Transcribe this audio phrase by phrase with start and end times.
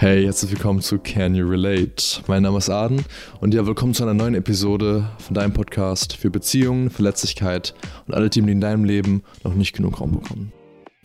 [0.00, 2.22] Hey, herzlich willkommen zu Can You Relate?
[2.28, 3.04] Mein Name ist Aden
[3.40, 7.74] und ja, willkommen zu einer neuen Episode von deinem Podcast für Beziehungen, Verletzlichkeit
[8.06, 10.52] und alle Themen, die in deinem Leben noch nicht genug Raum bekommen.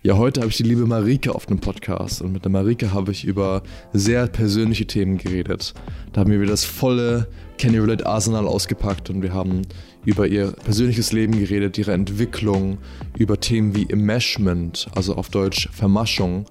[0.03, 3.11] Ja, heute habe ich die liebe Marike auf dem Podcast und mit der Marike habe
[3.11, 5.73] ich über sehr persönliche Themen geredet.
[6.11, 9.63] Da haben wir wieder das volle Can You Relate Arsenal ausgepackt und wir haben
[10.05, 12.77] über ihr persönliches Leben geredet, ihre Entwicklung,
[13.17, 16.45] über Themen wie Enmeshment, also auf Deutsch Vermaschung,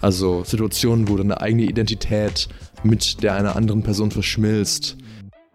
[0.00, 2.48] also Situationen, wo deine eigene Identität
[2.82, 4.96] mit der einer anderen Person verschmilzt.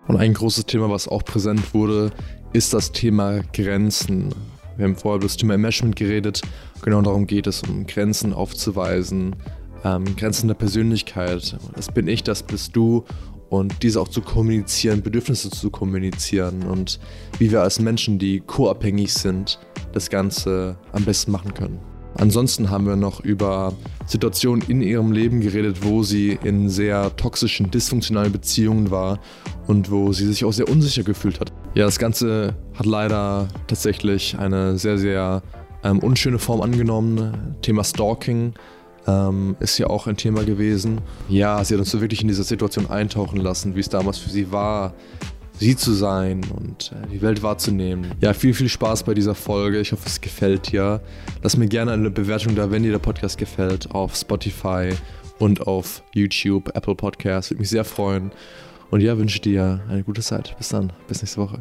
[0.07, 2.11] Und ein großes Thema, was auch präsent wurde,
[2.53, 4.33] ist das Thema Grenzen.
[4.77, 6.41] Wir haben vorher über das Thema Enmeshment geredet.
[6.83, 9.35] Genau darum geht es, um Grenzen aufzuweisen,
[9.83, 11.57] ähm, Grenzen der Persönlichkeit.
[11.75, 13.05] Das bin ich, das bist du.
[13.49, 16.99] Und diese auch zu kommunizieren, Bedürfnisse zu kommunizieren und
[17.37, 19.59] wie wir als Menschen, die co-abhängig sind,
[19.93, 21.94] das Ganze am besten machen können.
[22.15, 23.73] Ansonsten haben wir noch über
[24.05, 29.19] Situationen in ihrem Leben geredet, wo sie in sehr toxischen, dysfunktionalen Beziehungen war
[29.67, 31.51] und wo sie sich auch sehr unsicher gefühlt hat.
[31.73, 35.43] Ja, das Ganze hat leider tatsächlich eine sehr, sehr
[35.83, 37.55] ähm, unschöne Form angenommen.
[37.61, 38.53] Thema Stalking
[39.07, 41.01] ähm, ist ja auch ein Thema gewesen.
[41.27, 44.29] Ja, sie hat uns so wirklich in diese Situation eintauchen lassen, wie es damals für
[44.29, 44.93] sie war,
[45.57, 48.11] sie zu sein und äh, die Welt wahrzunehmen.
[48.21, 49.79] Ja, viel, viel Spaß bei dieser Folge.
[49.79, 51.01] Ich hoffe, es gefällt dir.
[51.41, 54.91] Lass mir gerne eine Bewertung da, wenn dir der Podcast gefällt, auf Spotify
[55.39, 57.51] und auf YouTube, Apple Podcasts.
[57.51, 58.31] Würde mich sehr freuen.
[58.91, 60.55] Und ja, wünsche dir eine gute Zeit.
[60.57, 60.93] Bis dann.
[61.07, 61.59] Bis nächste Woche.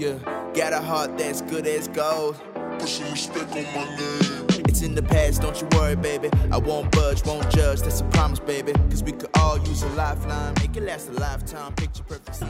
[0.00, 2.40] Yeah, got a heart that's good as gold.
[2.78, 4.46] Put some respect on my name.
[4.68, 6.30] It's in the past, don't you worry, baby.
[6.50, 8.72] I won't budge, won't judge, that's a promise, baby.
[8.90, 11.72] Cause we could all use a lifeline, make it last a lifetime.
[11.74, 12.44] Picture perfect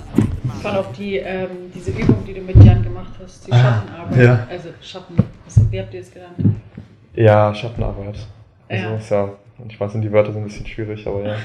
[0.63, 4.19] fand auch die, ähm, diese Übung, die du mit Jan gemacht hast, die Schattenarbeit.
[4.25, 4.47] ja.
[4.49, 6.37] Also Schatten, was, wie habt ihr es genannt?
[7.15, 8.17] Ja, Schattenarbeit.
[8.69, 9.27] Also, Ja.
[9.27, 9.35] ja,
[9.69, 11.37] ich weiß, die Wörter sind ein bisschen schwierig, aber ja.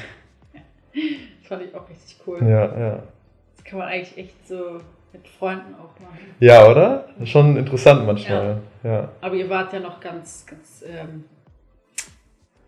[0.54, 1.04] Das
[1.48, 2.40] fand ich auch richtig cool.
[2.42, 3.04] Ja, ja.
[3.56, 4.82] Das kann man eigentlich echt so
[5.18, 6.20] mit Freunden auch machen.
[6.40, 7.06] Ja, oder?
[7.26, 8.62] Schon interessant manchmal.
[8.84, 9.10] Ja.
[9.22, 11.26] Aber ihr wart ja noch ganz, ganz, ähm,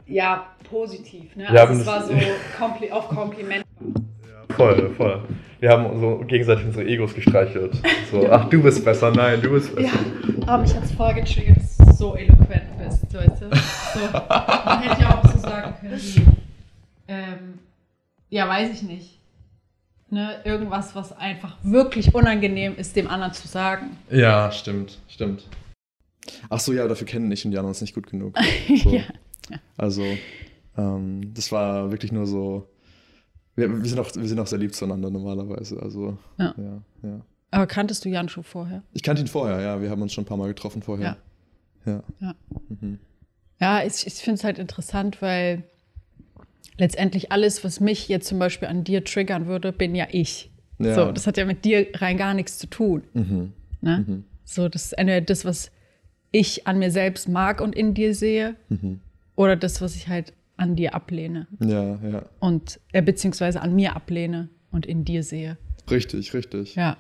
[0.06, 1.46] ja, positiv, ne?
[1.54, 2.14] Ja, Also es war so
[2.58, 3.64] kompli auf Kompliment.
[4.56, 5.22] Voll, voll.
[5.60, 7.74] Wir haben so gegenseitig unsere Egos gestreichelt.
[8.10, 9.88] So, ach, du bist besser, nein, du bist besser.
[9.88, 13.20] Ja, aber mich hat es voll getriggert, dass du so eloquent bist, du?
[13.20, 13.46] So,
[14.12, 16.26] man hätte ja auch so sagen können, wie,
[17.08, 17.60] ähm,
[18.30, 19.19] ja, weiß ich nicht.
[20.12, 23.98] Ne, irgendwas, was einfach wirklich unangenehm ist, dem anderen zu sagen.
[24.10, 25.44] Ja, stimmt, stimmt.
[26.50, 28.36] Ach so, ja, dafür kennen ich und Jan uns nicht gut genug.
[28.84, 28.96] So.
[28.96, 29.04] Ja.
[29.78, 30.04] Also,
[30.78, 32.68] ähm, das war wirklich nur so.
[33.56, 35.82] Wir, wir, sind auch, wir sind auch sehr lieb zueinander normalerweise.
[35.82, 36.54] Also, Ja.
[36.58, 37.22] ja, ja.
[37.52, 38.84] Aber kanntest du Jan schon vorher?
[38.94, 39.82] Ich kannte ihn vorher, ja.
[39.82, 41.18] Wir haben uns schon ein paar Mal getroffen vorher.
[41.86, 42.04] Ja.
[42.20, 42.36] Ja.
[42.70, 43.00] Mhm.
[43.60, 45.64] Ja, ich, ich finde es halt interessant, weil
[46.80, 50.50] letztendlich alles, was mich jetzt zum Beispiel an dir triggern würde, bin ja ich.
[50.80, 50.96] Ja.
[50.96, 53.04] So, das hat ja mit dir rein gar nichts zu tun.
[53.14, 53.54] Mhm.
[53.82, 54.06] Ne?
[54.08, 54.24] Mhm.
[54.46, 55.72] So, das ist entweder das, was
[56.32, 59.00] ich an mir selbst mag und in dir sehe, Mhm.
[59.36, 62.24] oder das, was ich halt an dir ablehne Ja, ja.
[62.40, 65.58] und äh, beziehungsweise an mir ablehne und in dir sehe.
[65.90, 66.76] Richtig, richtig.
[66.76, 66.98] Ja,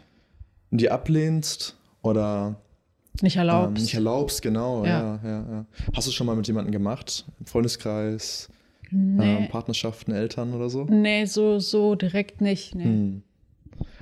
[0.72, 2.56] Und die ablehnst oder
[3.22, 3.84] nicht ähm, erlaubst.
[3.84, 4.86] nicht erlaubst, genau.
[4.86, 5.20] Ja.
[5.24, 5.30] Ja.
[5.30, 7.26] Ja, ja, Hast du schon mal mit jemandem gemacht?
[7.40, 8.50] Im Freundeskreis,
[8.92, 10.86] nee, ähm, Partnerschaften, Eltern oder so?
[10.86, 12.76] nee, so, so direkt nicht.
[12.76, 12.84] Nee.
[12.84, 13.24] Hm.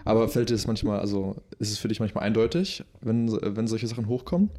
[0.05, 3.87] Aber fällt dir das manchmal, also ist es für dich manchmal eindeutig, wenn, wenn solche
[3.87, 4.49] Sachen hochkommen?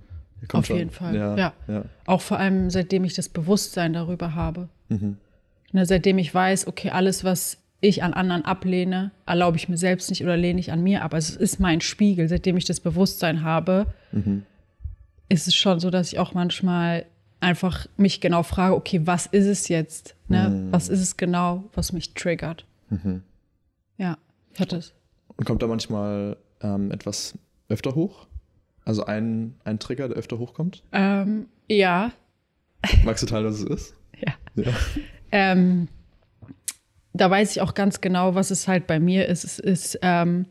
[0.53, 0.77] Auf schon.
[0.77, 1.37] jeden Fall, Ja.
[1.37, 1.53] ja.
[1.66, 1.84] ja.
[2.06, 4.69] Auch vor allem, seitdem ich das Bewusstsein darüber habe.
[4.89, 5.16] Mhm.
[5.72, 10.10] Ne, seitdem ich weiß, okay, alles, was ich an anderen ablehne, erlaube ich mir selbst
[10.10, 11.15] nicht oder lehne ich an mir ab.
[11.15, 12.28] Also es ist mein Spiegel.
[12.28, 14.45] Seitdem ich das Bewusstsein habe, Mhm.
[15.28, 17.05] ist es schon so, dass ich auch manchmal
[17.41, 20.16] einfach mich genau frage, okay, was ist es jetzt?
[20.28, 20.49] Ne?
[20.49, 20.72] Mhm.
[20.72, 22.66] Was ist es genau, was mich triggert?
[22.91, 23.22] Mhm.
[23.97, 24.19] Ja,
[24.53, 24.94] ich hatte es.
[25.37, 27.34] Und kommt da manchmal ähm, etwas
[27.69, 28.27] öfter hoch?
[28.84, 30.82] Also ein, ein Trigger, der öfter hochkommt?
[30.93, 32.12] Ähm, ja,
[33.04, 33.94] Magst du teilen, was es ist?
[34.21, 34.34] ja.
[34.54, 34.72] Ja.
[35.31, 35.88] Ähm,
[37.13, 39.45] da weiß ich auch ganz genau, was es halt bei mir ist.
[39.45, 40.47] Es ist ähm,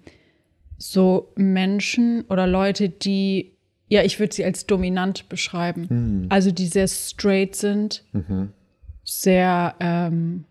[0.78, 3.57] so Menschen oder Leute, die,
[3.88, 5.88] ja, ich würde sie als dominant beschreiben.
[5.90, 6.26] Hm.
[6.30, 8.52] Also die sehr straight sind, Mhm.
[9.04, 10.44] sehr, ähm,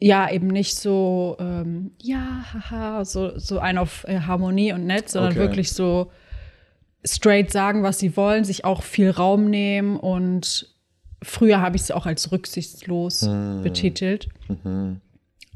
[0.00, 5.08] ja, eben nicht so, ähm, ja, haha, so, so ein auf äh, Harmonie und nett,
[5.08, 5.40] sondern Okay.
[5.40, 6.12] wirklich so
[7.04, 10.72] straight sagen, was sie wollen, sich auch viel Raum nehmen und
[11.22, 13.62] früher habe ich es auch als rücksichtslos Hm.
[13.64, 14.28] betitelt.
[14.48, 15.00] Mhm.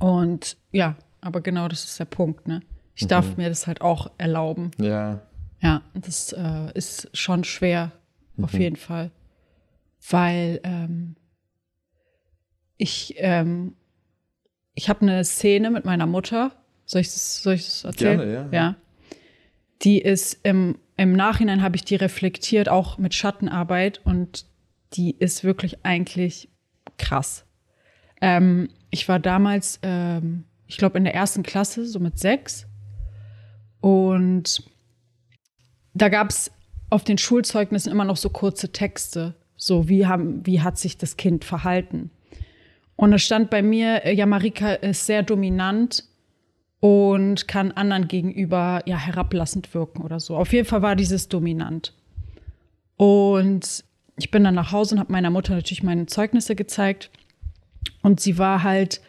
[0.00, 2.62] Und ja, aber genau das ist der Punkt, ne?
[2.96, 4.72] Ich darf mir das halt auch erlauben.
[4.80, 5.20] Ja.
[5.62, 7.92] Ja, das äh, ist schon schwer,
[8.40, 8.60] auf Mhm.
[8.60, 9.10] jeden Fall.
[10.10, 11.14] Weil, ähm,
[12.76, 13.74] ich, ähm,
[14.74, 16.52] ich habe eine Szene mit meiner Mutter.
[16.84, 18.18] Soll ich das, soll ich das erzählen?
[18.18, 18.48] Gerne, ja.
[18.52, 18.76] Ja.
[19.82, 24.46] Die ist im, im Nachhinein habe ich die reflektiert, auch mit Schattenarbeit und
[24.94, 26.48] die ist wirklich eigentlich
[26.98, 27.44] krass.
[28.20, 32.66] Ähm, ich war damals, ähm, ich glaube, in der ersten Klasse, so mit sechs.
[33.80, 34.62] Und
[35.94, 36.50] da gab es
[36.90, 39.34] auf den Schulzeugnissen immer noch so kurze Texte.
[39.56, 42.10] So, wie, haben, wie hat sich das Kind verhalten?
[42.96, 46.04] Und es stand bei mir, äh, ja, Marika ist sehr dominant
[46.80, 50.36] und kann anderen gegenüber ja herablassend wirken oder so.
[50.36, 51.94] Auf jeden Fall war dieses dominant.
[52.96, 53.84] Und
[54.16, 57.10] ich bin dann nach Hause und habe meiner Mutter natürlich meine Zeugnisse gezeigt.
[58.02, 59.00] Und sie war halt,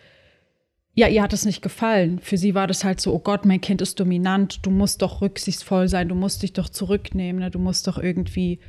[0.96, 2.20] ja, ihr hat es nicht gefallen.
[2.20, 5.22] Für sie war das halt so, oh Gott, mein Kind ist dominant, du musst doch
[5.22, 7.50] rücksichtsvoll sein, du musst dich doch zurücknehmen, ne?
[7.50, 8.60] du musst doch irgendwie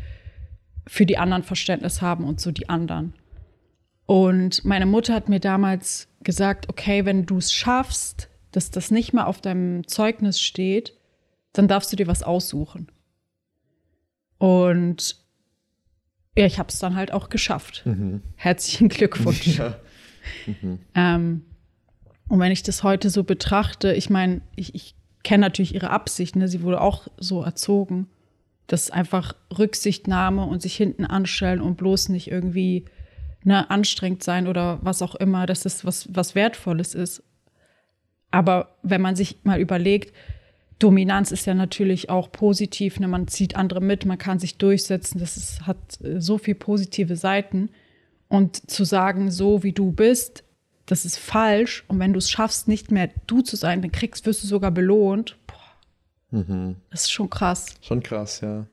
[0.87, 3.15] für die anderen Verständnis haben und so die anderen.
[4.06, 9.12] Und meine Mutter hat mir damals gesagt, okay, wenn du es schaffst, dass das nicht
[9.12, 10.94] mehr auf deinem Zeugnis steht,
[11.53, 12.91] dann darfst du dir was aussuchen.
[14.38, 15.17] Und
[16.37, 17.85] ja, ich habe es dann halt auch geschafft.
[18.37, 19.59] Herzlichen Glückwunsch.
[19.59, 19.76] Ja.
[20.94, 21.44] Ähm,
[22.29, 26.37] und wenn ich das heute so betrachte, ich meine, ich, ich kenne natürlich ihre Absicht,
[26.37, 26.49] ne?
[26.49, 28.09] sie wurde auch so erzogen,
[28.67, 32.87] dass einfach Rücksichtnahme und sich hinten anstellen und bloß nicht irgendwie
[33.43, 37.23] ne, anstrengend sein oder was auch immer, dass das was, was Wertvolles ist.
[38.31, 40.15] Aber wenn man sich mal überlegt,
[40.79, 43.06] Dominanz ist ja natürlich auch positiv, ne?
[43.06, 47.17] man zieht andere mit, man kann sich durchsetzen, das ist, hat äh, so viel positive
[47.17, 47.71] Seiten.
[48.29, 50.44] Und zu sagen, so wie du bist,
[50.86, 51.84] das ist falsch.
[51.88, 54.70] Und wenn du es schaffst, nicht mehr du zu sein, dann kriegst, wirst du sogar
[54.70, 55.36] belohnt.
[55.46, 55.56] Boah,
[56.90, 57.66] das ist schon krass.
[57.81, 58.66] Schon krass, ja.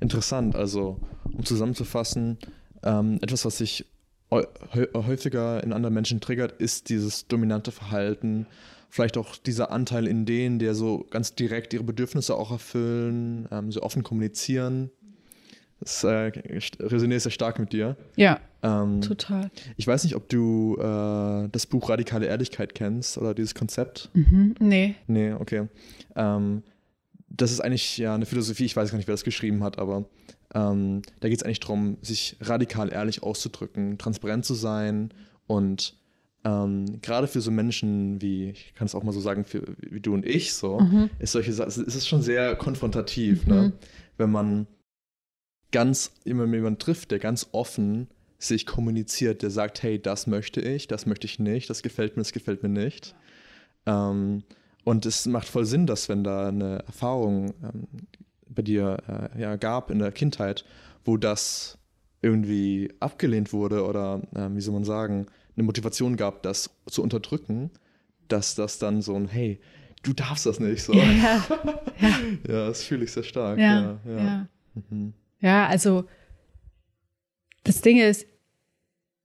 [0.00, 2.38] Interessant, also um zusammenzufassen,
[2.82, 3.84] ähm, etwas, was sich
[4.30, 8.46] häu- häu- häufiger in anderen Menschen triggert, ist dieses dominante Verhalten.
[8.90, 13.70] Vielleicht auch dieser Anteil in denen, der so ganz direkt ihre Bedürfnisse auch erfüllen, ähm,
[13.72, 14.90] so offen kommunizieren.
[15.80, 16.32] Das äh,
[16.80, 17.96] resoniert sehr stark mit dir.
[18.16, 19.50] Ja, Ähm, total.
[19.76, 24.10] ich weiß nicht, ob du äh, das Buch Radikale Ehrlichkeit kennst oder dieses Konzept.
[24.14, 24.54] Mhm.
[24.58, 24.96] Nee.
[25.06, 25.68] Nee, okay.
[26.16, 26.62] Ähm,
[27.28, 30.06] das ist eigentlich ja eine Philosophie, ich weiß gar nicht, wer das geschrieben hat, aber
[30.54, 35.10] ähm, da geht es eigentlich darum, sich radikal ehrlich auszudrücken, transparent zu sein
[35.46, 35.94] und
[36.44, 40.00] ähm, gerade für so Menschen wie, ich kann es auch mal so sagen, für, wie
[40.00, 40.80] du und ich so,
[41.18, 43.72] ist solche ist es schon sehr konfrontativ, ne?
[44.16, 44.66] wenn man
[45.72, 50.86] ganz immer jemanden trifft, der ganz offen sich kommuniziert, der sagt, hey, das möchte ich,
[50.86, 53.14] das möchte ich nicht, das gefällt mir, das gefällt mir nicht.
[53.86, 54.44] Ähm,
[54.84, 57.88] und es macht voll Sinn, dass wenn da eine Erfahrung ähm,
[58.48, 60.64] bei dir äh, ja, gab in der Kindheit,
[61.04, 61.78] wo das
[62.22, 65.26] irgendwie abgelehnt wurde oder ähm, wie soll man sagen,
[65.56, 67.70] eine Motivation gab, das zu unterdrücken,
[68.28, 69.60] dass das dann so ein, hey,
[70.02, 70.92] du darfst das nicht so.
[70.92, 71.12] Ja,
[72.00, 72.18] ja,
[72.48, 73.58] Ja, das fühle ich sehr stark.
[73.58, 74.24] ja, Ja, ja.
[74.24, 74.48] ja.
[75.40, 76.04] Ja, also
[77.64, 78.26] das Ding ist,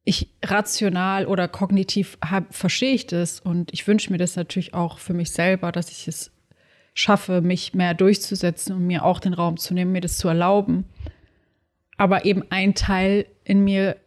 [0.05, 4.99] ich rational oder kognitiv hab, verstehe ich das und ich wünsche mir das natürlich auch
[4.99, 6.31] für mich selber, dass ich es
[6.93, 10.85] schaffe, mich mehr durchzusetzen und mir auch den Raum zu nehmen, mir das zu erlauben.
[11.97, 13.97] Aber eben ein Teil in mir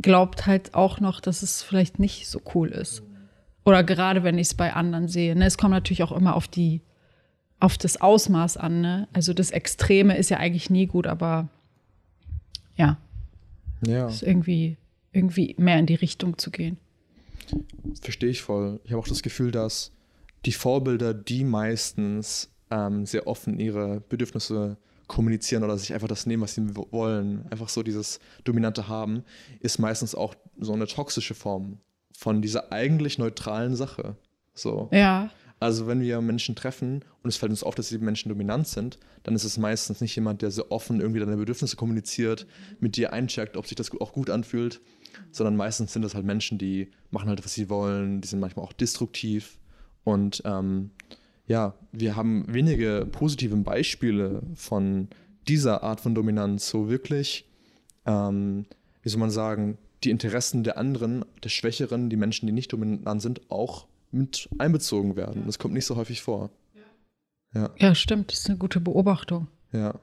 [0.00, 3.02] glaubt halt auch noch, dass es vielleicht nicht so cool ist.
[3.64, 5.36] Oder gerade wenn ich es bei anderen sehe.
[5.36, 5.46] Ne?
[5.46, 6.80] Es kommt natürlich auch immer auf die,
[7.60, 8.80] auf das Ausmaß an.
[8.80, 9.08] Ne?
[9.12, 11.48] Also das Extreme ist ja eigentlich nie gut, aber
[12.76, 12.96] ja,
[13.84, 14.08] ja.
[14.08, 14.76] ist irgendwie,
[15.12, 16.76] irgendwie mehr in die Richtung zu gehen.
[18.00, 18.80] Verstehe ich voll.
[18.84, 19.90] Ich habe auch das Gefühl, dass
[20.44, 24.76] die Vorbilder, die meistens ähm, sehr offen ihre Bedürfnisse
[25.08, 29.24] kommunizieren oder sich einfach das nehmen, was sie wo- wollen, einfach so dieses Dominante haben,
[29.60, 31.78] ist meistens auch so eine toxische Form
[32.12, 34.16] von dieser eigentlich neutralen Sache.
[34.54, 34.88] So.
[34.92, 38.68] Ja, Also wenn wir Menschen treffen und es fällt uns auf, dass die Menschen dominant
[38.68, 42.46] sind, dann ist es meistens nicht jemand, der sehr offen irgendwie deine Bedürfnisse kommuniziert,
[42.80, 44.80] mit dir eincheckt, ob sich das auch gut anfühlt,
[45.32, 48.64] sondern meistens sind das halt Menschen, die machen halt, was sie wollen, die sind manchmal
[48.64, 49.58] auch destruktiv.
[50.04, 50.90] Und ähm,
[51.46, 55.08] ja, wir haben wenige positive Beispiele von
[55.48, 57.46] dieser Art von Dominanz, so wirklich,
[58.06, 58.66] ähm,
[59.02, 63.20] wie soll man sagen, die Interessen der anderen, der Schwächeren, die Menschen, die nicht dominant
[63.20, 65.44] sind, auch mit einbezogen werden.
[65.46, 66.50] Das kommt nicht so häufig vor.
[67.54, 68.30] Ja, ja, stimmt.
[68.30, 69.48] Das ist eine gute Beobachtung.
[69.72, 69.98] ja.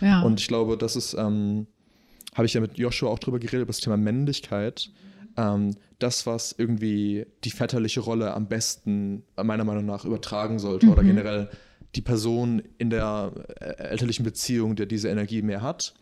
[0.00, 0.22] Ja.
[0.22, 1.66] Und ich glaube, das ist, ähm,
[2.34, 4.90] habe ich ja mit Joshua auch drüber geredet, über das Thema Männlichkeit.
[5.36, 11.02] Ähm, das, was irgendwie die väterliche Rolle am besten, meiner Meinung nach, übertragen sollte oder
[11.02, 11.50] generell
[11.94, 15.94] die Person in der äh, elterlichen Beziehung, der diese Energie mehr hat,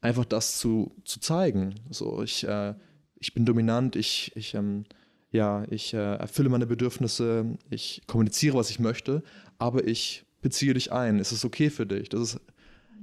[0.00, 1.76] einfach das zu, zu zeigen.
[1.90, 2.74] So, ich, äh,
[3.16, 4.84] ich bin dominant, ich, ich, ähm,
[5.32, 9.22] ja, ich äh, erfülle meine Bedürfnisse, ich kommuniziere, was ich möchte,
[9.58, 11.18] aber ich beziehe dich ein.
[11.18, 12.08] Es ist okay für dich.
[12.08, 12.40] Das ist,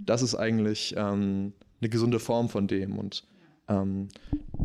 [0.05, 2.97] das ist eigentlich ähm, eine gesunde Form von dem.
[2.97, 3.23] Und
[3.67, 4.09] ähm,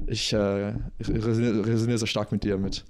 [0.07, 2.85] ich äh, resoniere, resoniere sehr stark mit dir mit.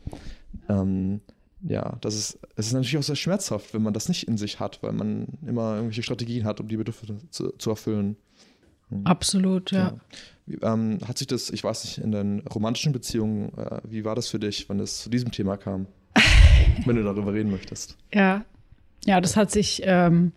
[0.69, 1.21] Ähm,
[1.63, 4.59] ja, das ist, es ist natürlich auch sehr schmerzhaft, wenn man das nicht in sich
[4.59, 8.17] hat, weil man immer irgendwelche Strategien hat, um die Bedürfnisse zu, zu erfüllen.
[8.89, 9.07] Hm.
[9.07, 9.79] Absolut, ja.
[9.79, 10.01] ja.
[10.63, 14.29] Ähm, hat sich das, ich weiß nicht, in den romantischen Beziehungen, äh, wie war das
[14.29, 15.87] für dich, wenn es zu diesem Thema kam?
[16.85, 17.97] wenn du darüber reden möchtest.
[18.13, 18.45] Ja,
[19.05, 20.33] ja, das hat sich ähm,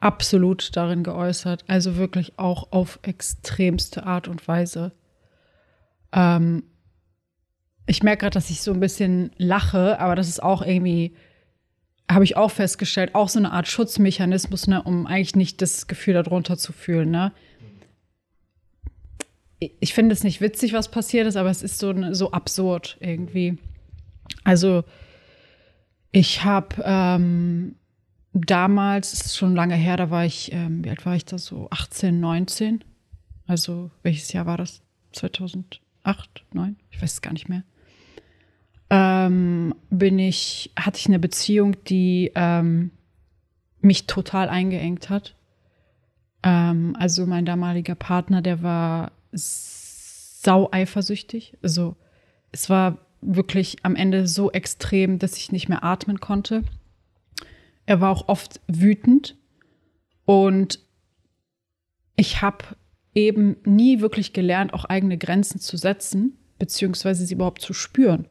[0.00, 1.64] absolut darin geäußert.
[1.68, 4.92] Also wirklich auch auf extremste Art und Weise.
[6.12, 6.64] Ähm,
[7.86, 11.14] ich merke gerade, dass ich so ein bisschen lache, aber das ist auch irgendwie,
[12.10, 16.14] habe ich auch festgestellt, auch so eine Art Schutzmechanismus, ne, um eigentlich nicht das Gefühl
[16.14, 17.10] darunter zu fühlen.
[17.10, 17.32] Ne?
[19.80, 23.58] Ich finde es nicht witzig, was passiert ist, aber es ist so, so absurd irgendwie.
[24.44, 24.84] Also,
[26.10, 27.76] ich habe ähm,
[28.32, 31.68] damals, ist schon lange her, da war ich, ähm, wie alt war ich da so?
[31.70, 32.84] 18, 19?
[33.46, 34.82] Also, welches Jahr war das?
[35.12, 35.80] 2008,
[36.52, 36.76] 2009?
[36.90, 37.64] Ich weiß es gar nicht mehr
[38.92, 42.90] ähm, bin ich, hatte ich eine Beziehung, die ähm,
[43.80, 45.34] mich total eingeengt hat.
[46.42, 51.56] Ähm, also mein damaliger Partner, der war sau eifersüchtig.
[51.62, 51.96] Also
[52.50, 56.62] es war wirklich am Ende so extrem, dass ich nicht mehr atmen konnte.
[57.86, 59.36] Er war auch oft wütend
[60.24, 60.80] und
[62.16, 62.64] ich habe
[63.14, 68.26] eben nie wirklich gelernt, auch eigene Grenzen zu setzen, beziehungsweise sie überhaupt zu spüren.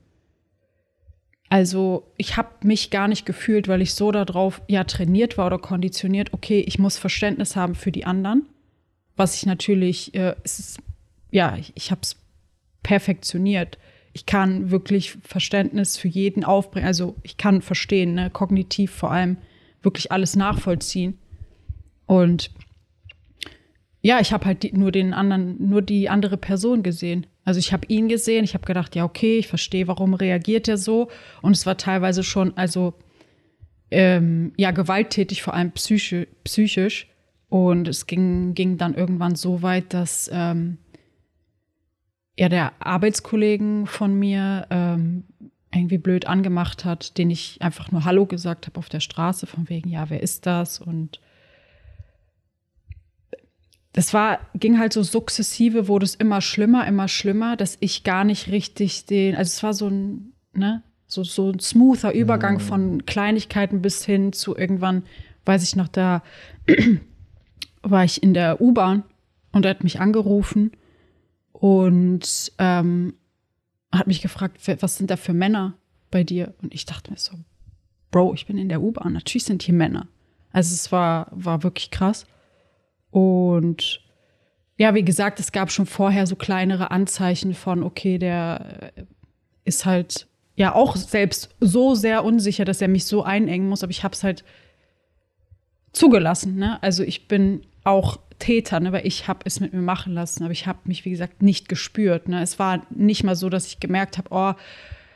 [1.50, 5.60] Also ich habe mich gar nicht gefühlt, weil ich so darauf ja trainiert war oder
[5.60, 8.48] konditioniert, okay, ich muss Verständnis haben für die anderen.
[9.18, 10.80] Was ich natürlich, äh, ist,
[11.32, 12.18] ja, ich, ich habe es
[12.84, 13.78] perfektioniert.
[14.14, 16.88] Ich kann wirklich Verständnis für jeden aufbringen.
[16.88, 19.38] Also ich kann verstehen, ne, kognitiv vor allem
[19.82, 21.18] wirklich alles nachvollziehen.
[22.06, 22.52] Und
[24.02, 27.28] ja, ich habe halt die, nur den anderen, nur die andere Person gesehen.
[27.44, 30.78] Also ich habe ihn gesehen, ich habe gedacht, ja, okay, ich verstehe, warum reagiert er
[30.78, 31.10] so.
[31.42, 32.94] Und es war teilweise schon, also
[33.92, 37.08] ähm, ja, gewalttätig, vor allem psychisch.
[37.50, 40.78] Und es ging, ging dann irgendwann so weit, dass ähm,
[42.38, 45.26] ja der Arbeitskollegen von mir ähm,
[45.74, 49.70] irgendwie blöd angemacht hat, den ich einfach nur Hallo gesagt habe auf der Straße, von
[49.70, 50.80] wegen, ja, wer ist das?
[50.80, 51.20] Und
[53.94, 58.24] das war, ging halt so sukzessive, wurde es immer schlimmer, immer schlimmer, dass ich gar
[58.24, 62.60] nicht richtig den, also es war so ein, ne, so, so ein smoother Übergang mhm.
[62.60, 65.04] von Kleinigkeiten bis hin zu irgendwann,
[65.46, 66.22] weiß ich noch, da
[67.82, 69.04] war ich in der U-Bahn
[69.52, 70.72] und er hat mich angerufen
[71.62, 73.14] und ähm,
[73.92, 75.76] hat mich gefragt, was sind da für Männer
[76.10, 76.56] bei dir?
[76.64, 77.34] Und ich dachte mir so,
[78.10, 80.08] Bro, ich bin in der U-Bahn, natürlich sind hier Männer.
[80.52, 82.26] Also es war, war wirklich krass.
[83.12, 84.02] Und
[84.78, 88.92] ja, wie gesagt, es gab schon vorher so kleinere Anzeichen von, okay, der
[89.64, 93.92] ist halt ja auch selbst so sehr unsicher, dass er mich so einengen muss, aber
[93.92, 94.44] ich habe es halt
[95.94, 96.56] zugelassen.
[96.56, 96.82] Ne?
[96.82, 98.92] Also ich bin auch Täter, ne?
[98.92, 101.70] weil ich habe es mit mir machen lassen, aber ich habe mich, wie gesagt, nicht
[101.70, 102.28] gespürt.
[102.28, 102.42] Ne?
[102.42, 104.54] Es war nicht mal so, dass ich gemerkt habe, oh,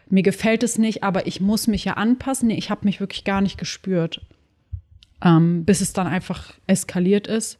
[0.08, 2.48] mir gefällt es nicht, aber ich muss mich ja anpassen.
[2.48, 4.22] Nee, ich habe mich wirklich gar nicht gespürt,
[5.24, 7.58] ähm, bis es dann einfach eskaliert ist.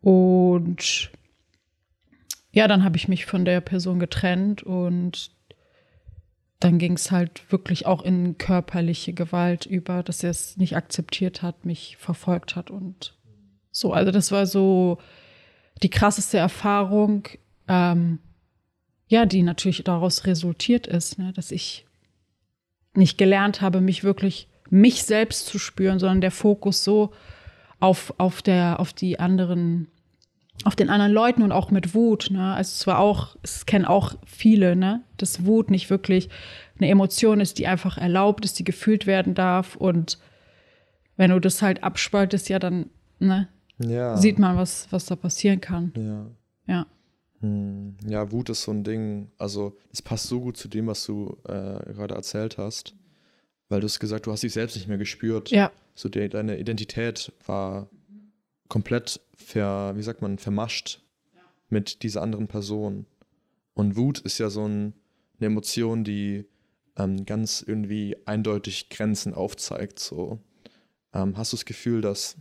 [0.00, 1.10] Und
[2.52, 5.32] ja, dann habe ich mich von der Person getrennt und
[6.60, 11.42] dann ging es halt wirklich auch in körperliche Gewalt über, dass er es nicht akzeptiert
[11.42, 13.14] hat, mich verfolgt hat und
[13.74, 13.92] so.
[13.92, 14.98] Also das war so
[15.82, 17.28] die krasseste Erfahrung,
[17.68, 18.20] ähm,
[19.08, 21.84] ja, die natürlich daraus resultiert ist, ne, dass ich
[22.94, 27.12] nicht gelernt habe, mich wirklich mich selbst zu spüren, sondern der Fokus so
[27.80, 29.88] auf, auf, der, auf die anderen
[30.62, 32.28] auf den anderen Leuten und auch mit Wut.
[32.30, 32.54] Ne?
[32.54, 35.02] Also es war auch, es kennen auch viele, ne?
[35.16, 36.30] dass Wut nicht wirklich
[36.78, 39.74] eine Emotion ist, die einfach erlaubt ist, die gefühlt werden darf.
[39.74, 40.18] Und
[41.16, 42.88] wenn du das halt abspaltest, ja, dann
[43.18, 44.16] ne, ja.
[44.16, 45.92] sieht man, was, was da passieren kann.
[45.96, 46.30] Ja.
[46.66, 46.86] Ja.
[47.40, 47.96] Hm.
[48.06, 49.30] Ja, Wut ist so ein Ding.
[49.38, 52.94] Also, es passt so gut zu dem, was du äh, gerade erzählt hast,
[53.68, 55.50] weil du hast gesagt, du hast dich selbst nicht mehr gespürt.
[55.50, 55.70] Ja.
[55.94, 57.88] So, de deine Identität war
[58.68, 61.02] komplett ver, wie sagt man, vermascht
[61.68, 63.06] mit dieser anderen Person.
[63.74, 64.94] Und Wut ist ja so ein,
[65.38, 66.46] eine Emotion, die
[66.96, 69.98] ähm, ganz irgendwie eindeutig Grenzen aufzeigt.
[69.98, 70.38] So.
[71.12, 72.36] Ähm, hast du das Gefühl, dass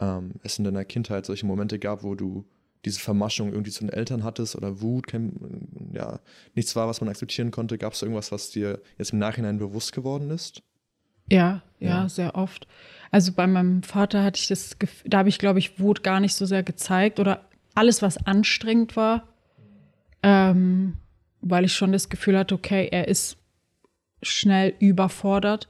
[0.00, 2.44] ähm, es in deiner Kindheit solche Momente gab, wo du
[2.84, 6.20] diese Vermaschung irgendwie zu den Eltern hattest oder Wut, kein, ja,
[6.54, 7.76] nichts war, was man akzeptieren konnte?
[7.76, 10.62] Gab es irgendwas, was dir jetzt im Nachhinein bewusst geworden ist?
[11.30, 12.08] Ja, ja, Ja.
[12.08, 12.66] sehr oft.
[13.10, 16.20] Also bei meinem Vater hatte ich das Gefühl, da habe ich, glaube ich, Wut gar
[16.20, 19.28] nicht so sehr gezeigt oder alles, was anstrengend war,
[20.22, 20.96] ähm,
[21.40, 23.36] weil ich schon das Gefühl hatte, okay, er ist
[24.22, 25.68] schnell überfordert.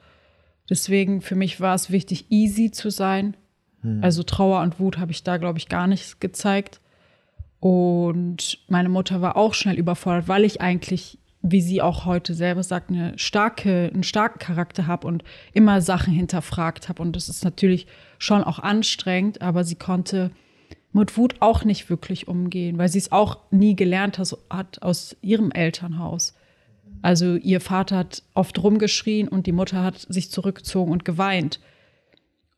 [0.70, 3.36] Deswegen für mich war es wichtig, easy zu sein.
[4.02, 6.80] Also Trauer und Wut habe ich da, glaube ich, gar nicht gezeigt.
[7.60, 12.62] Und meine Mutter war auch schnell überfordert, weil ich eigentlich, wie sie auch heute selber
[12.62, 17.02] sagt, eine starke, einen starken Charakter habe und immer Sachen hinterfragt habe.
[17.02, 17.86] Und das ist natürlich
[18.18, 20.30] schon auch anstrengend, aber sie konnte
[20.92, 25.50] mit Wut auch nicht wirklich umgehen, weil sie es auch nie gelernt hat aus ihrem
[25.50, 26.34] Elternhaus.
[27.02, 31.60] Also ihr Vater hat oft rumgeschrien und die Mutter hat sich zurückgezogen und geweint.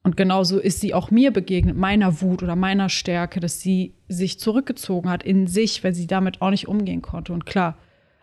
[0.02, 4.38] Und genauso ist sie auch mir begegnet, meiner Wut oder meiner Stärke, dass sie sich
[4.38, 7.32] zurückgezogen hat in sich, weil sie damit auch nicht umgehen konnte.
[7.34, 7.76] Und klar,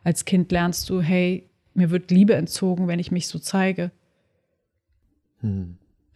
[0.04, 3.92] als Kind lernst du, hey, mir wird Liebe entzogen, wenn ich mich so zeige.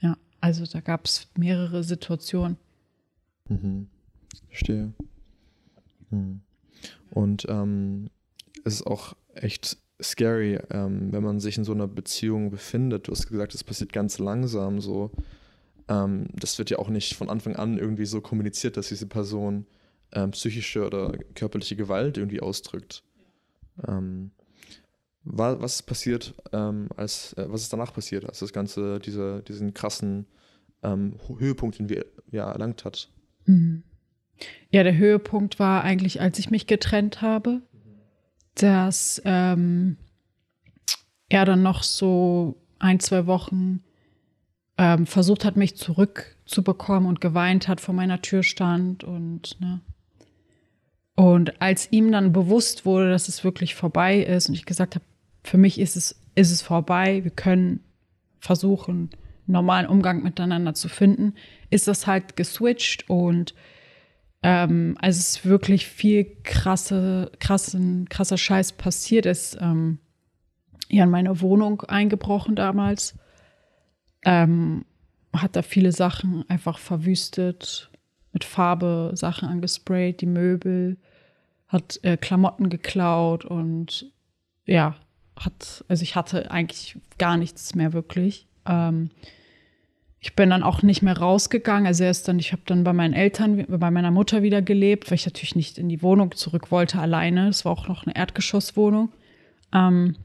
[0.01, 2.57] Ja, also da gab es mehrere Situationen.
[4.47, 4.93] Verstehe.
[6.09, 6.41] Hm.
[7.11, 8.09] Und ähm,
[8.63, 13.07] es ist auch echt scary, ähm, wenn man sich in so einer Beziehung befindet.
[13.07, 15.11] Du hast gesagt, es passiert ganz langsam so.
[15.91, 19.65] Ähm, das wird ja auch nicht von Anfang an irgendwie so kommuniziert, dass diese Person
[20.13, 23.03] ähm, psychische oder körperliche Gewalt irgendwie ausdrückt.
[23.87, 24.31] Ähm,
[25.23, 29.41] wa- was ist passiert, ähm, als, äh, was ist danach passiert, als das Ganze, diese,
[29.43, 30.27] diesen krassen
[30.83, 33.09] ähm, Höhepunkt, den wir ja erlangt hat?
[34.69, 37.61] Ja, der Höhepunkt war eigentlich, als ich mich getrennt habe,
[38.55, 39.97] dass ähm,
[41.29, 43.83] er dann noch so ein, zwei Wochen
[44.81, 49.79] ähm, versucht hat, mich zurückzubekommen und geweint hat, vor meiner Tür stand und ne.
[51.13, 55.05] Und als ihm dann bewusst wurde, dass es wirklich vorbei ist und ich gesagt habe,
[55.43, 57.81] für mich ist es, ist es vorbei, wir können
[58.39, 59.11] versuchen,
[59.45, 61.35] normalen Umgang miteinander zu finden,
[61.69, 63.53] ist das halt geswitcht und
[64.41, 69.27] ähm, also es wirklich viel krasse, krassen, krasser Scheiß passiert.
[69.27, 69.99] Er ist ähm,
[70.89, 73.15] ja in meine Wohnung eingebrochen damals.
[74.23, 74.85] Ähm,
[75.33, 77.89] hat da viele Sachen einfach verwüstet,
[78.33, 80.97] mit Farbe Sachen angesprayt, die Möbel,
[81.67, 84.11] hat äh, Klamotten geklaut und
[84.65, 84.95] ja,
[85.37, 88.47] hat, also ich hatte eigentlich gar nichts mehr wirklich.
[88.65, 89.09] Ähm,
[90.19, 91.87] ich bin dann auch nicht mehr rausgegangen.
[91.87, 95.15] Also erst dann, ich habe dann bei meinen Eltern, bei meiner Mutter wieder gelebt, weil
[95.15, 97.47] ich natürlich nicht in die Wohnung zurück wollte alleine.
[97.47, 99.11] Es war auch noch eine Erdgeschosswohnung.
[99.73, 100.15] Ähm,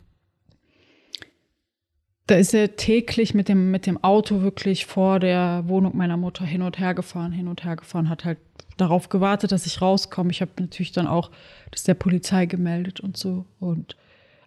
[2.27, 6.45] da ist er täglich mit dem, mit dem Auto wirklich vor der Wohnung meiner Mutter
[6.45, 8.39] hin und her gefahren, hin und her gefahren, hat halt
[8.77, 10.31] darauf gewartet, dass ich rauskomme.
[10.31, 11.31] Ich habe natürlich dann auch
[11.71, 13.47] das der Polizei gemeldet und so.
[13.61, 13.97] Und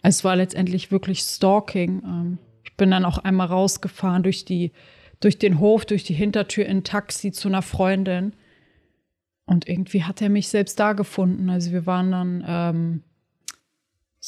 [0.02, 2.02] es war letztendlich wirklich Stalking.
[2.04, 4.72] Ähm, ich bin dann auch einmal rausgefahren durch die,
[5.22, 8.34] durch den Hof, durch die Hintertür in Taxi zu einer Freundin.
[9.46, 11.50] Und irgendwie hat er mich selbst da gefunden.
[11.50, 13.04] Also wir waren dann, ähm,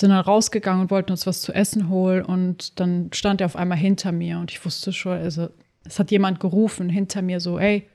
[0.01, 2.25] sind dann rausgegangen und wollten uns was zu essen holen.
[2.25, 5.49] Und dann stand er auf einmal hinter mir und ich wusste schon, also
[5.85, 7.87] es hat jemand gerufen hinter mir so, ey.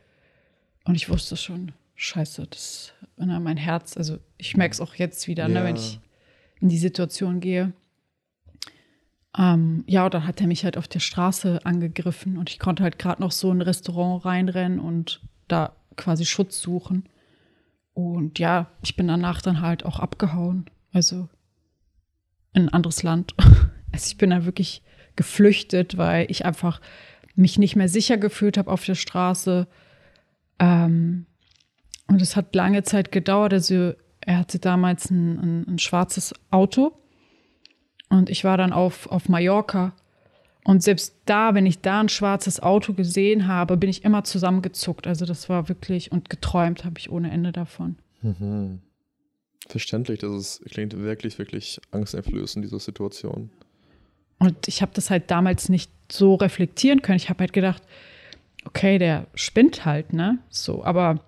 [0.85, 5.27] Und ich wusste schon, scheiße, das ne, mein Herz, also ich merke es auch jetzt
[5.29, 5.65] wieder, ne, Ja.
[5.65, 6.01] wenn ich
[6.61, 7.73] in die Situation gehe.
[9.37, 12.83] Ähm, ja, und dann hat er mich halt auf der Straße angegriffen und ich konnte
[12.83, 17.05] halt gerade noch so in ein Restaurant reinrennen und da quasi Schutz suchen.
[17.93, 20.67] Und ja, ich bin danach dann halt auch abgehauen.
[20.93, 21.29] Also
[22.57, 23.35] in ein anderes Land.
[23.93, 24.83] Also ich bin dann wirklich
[25.15, 26.83] geflüchtet, weil ich einfach
[27.35, 29.67] mich nicht mehr sicher gefühlt habe auf der Straße.
[30.59, 31.25] Ähm,
[32.07, 33.55] und es hat lange Zeit gedauert.
[33.55, 36.93] Also er hatte damals ein, ein, ein schwarzes Auto
[38.09, 39.93] und ich war dann auf, auf Mallorca.
[40.65, 45.07] Und selbst da, wenn ich da ein schwarzes Auto gesehen habe, bin ich immer zusammengezuckt.
[45.07, 47.97] Also das war wirklich, und geträumt habe ich ohne Ende davon.
[49.67, 53.51] Verständlich, das ist, klingt wirklich, wirklich angsteinflößend, diese Situation.
[54.39, 57.17] Und ich habe das halt damals nicht so reflektieren können.
[57.17, 57.83] Ich habe halt gedacht,
[58.65, 60.39] okay, der spinnt halt, ne?
[60.51, 61.21] So, aber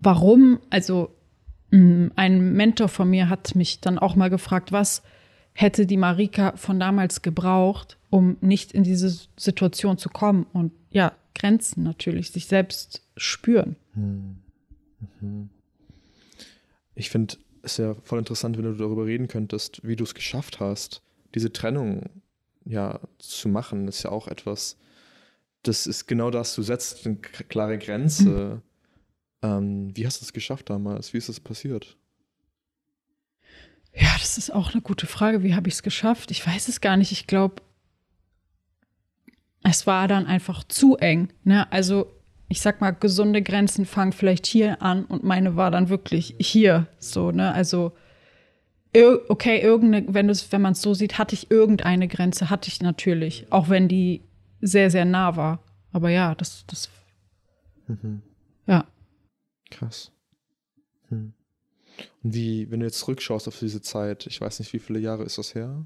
[0.00, 0.60] warum?
[0.70, 1.10] Also,
[1.70, 5.02] mh, ein Mentor von mir hat mich dann auch mal gefragt, was
[5.54, 10.46] hätte die Marika von damals gebraucht, um nicht in diese Situation zu kommen?
[10.52, 13.76] Und ja, Grenzen natürlich, sich selbst spüren.
[16.94, 20.60] Ich finde es ja voll interessant, wenn du darüber reden könntest, wie du es geschafft
[20.60, 21.02] hast,
[21.34, 22.10] diese Trennung
[22.64, 23.86] ja zu machen.
[23.86, 24.76] Das ist ja auch etwas,
[25.62, 28.62] das ist genau das, du setzt eine klare Grenze.
[29.42, 31.12] Ähm, wie hast du es geschafft damals?
[31.12, 31.96] Wie ist es passiert?
[33.92, 35.42] Ja, das ist auch eine gute Frage.
[35.42, 36.30] Wie habe ich es geschafft?
[36.30, 37.12] Ich weiß es gar nicht.
[37.12, 37.62] Ich glaube,
[39.62, 41.32] es war dann einfach zu eng.
[41.44, 41.70] Ne?
[41.72, 42.12] Also,
[42.54, 46.86] ich sag mal, gesunde Grenzen fangen vielleicht hier an und meine war dann wirklich hier.
[47.00, 47.52] So, ne?
[47.52, 47.90] Also,
[49.28, 53.48] okay, irgendeine, wenn, wenn man es so sieht, hatte ich irgendeine Grenze, hatte ich natürlich.
[53.50, 54.22] Auch wenn die
[54.60, 55.64] sehr, sehr nah war.
[55.90, 56.90] Aber ja, das, das.
[57.88, 58.22] Mhm.
[58.68, 58.86] Ja.
[59.72, 60.12] Krass.
[61.08, 61.32] Hm.
[62.22, 65.24] Und wie, wenn du jetzt zurückschaust auf diese Zeit, ich weiß nicht, wie viele Jahre
[65.24, 65.84] ist das her?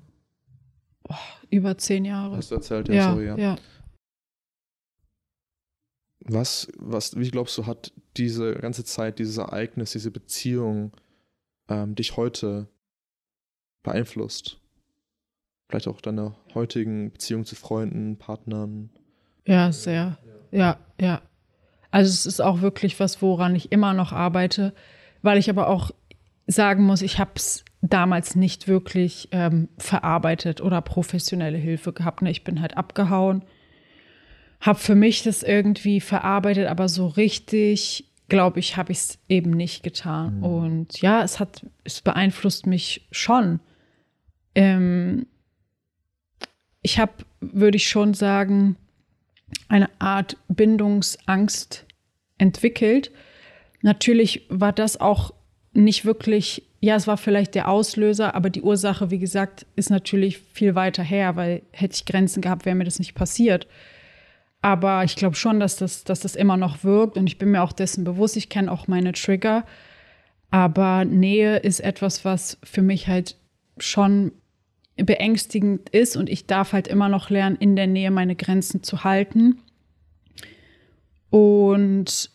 [1.09, 1.14] Oh,
[1.48, 2.37] über zehn Jahre.
[2.37, 3.38] Hast du erzählt, ja, ja sorry, ja.
[3.38, 3.57] ja.
[6.20, 10.92] Was, was, wie glaubst du, hat diese ganze Zeit, dieses Ereignis, diese Beziehung
[11.68, 12.68] ähm, dich heute
[13.83, 14.61] beeinflusst?
[15.68, 18.90] Vielleicht auch deine heutigen Beziehungen zu Freunden, Partnern?
[19.46, 20.18] Ja, sehr.
[20.50, 21.22] Ja, ja.
[21.90, 24.74] Also es ist auch wirklich was, woran ich immer noch arbeite,
[25.22, 25.90] weil ich aber auch
[26.46, 32.22] sagen muss, ich habe es damals nicht wirklich ähm, verarbeitet oder professionelle Hilfe gehabt.
[32.22, 32.31] Ne?
[32.31, 33.44] Ich bin halt abgehauen,
[34.61, 39.51] habe für mich das irgendwie verarbeitet, aber so richtig, glaube ich, habe ich es eben
[39.51, 40.38] nicht getan.
[40.38, 40.44] Mhm.
[40.44, 43.61] Und ja, es hat, es beeinflusst mich schon.
[44.55, 45.27] Ähm,
[46.83, 48.77] ich habe, würde ich schon sagen,
[49.68, 51.87] eine Art Bindungsangst
[52.38, 53.11] entwickelt.
[53.83, 55.33] Natürlich war das auch
[55.73, 60.38] nicht wirklich, ja, es war vielleicht der Auslöser, aber die Ursache, wie gesagt, ist natürlich
[60.38, 63.66] viel weiter her, weil hätte ich Grenzen gehabt, wäre mir das nicht passiert.
[64.68, 67.62] Aber ich glaube schon, dass das, dass das immer noch wirkt und ich bin mir
[67.62, 68.37] auch dessen bewusst.
[68.37, 69.64] Ich kenne auch meine Trigger.
[70.50, 73.37] Aber Nähe ist etwas, was für mich halt
[73.78, 74.31] schon
[74.96, 79.04] beängstigend ist und ich darf halt immer noch lernen, in der Nähe meine Grenzen zu
[79.04, 79.59] halten.
[81.31, 82.31] Und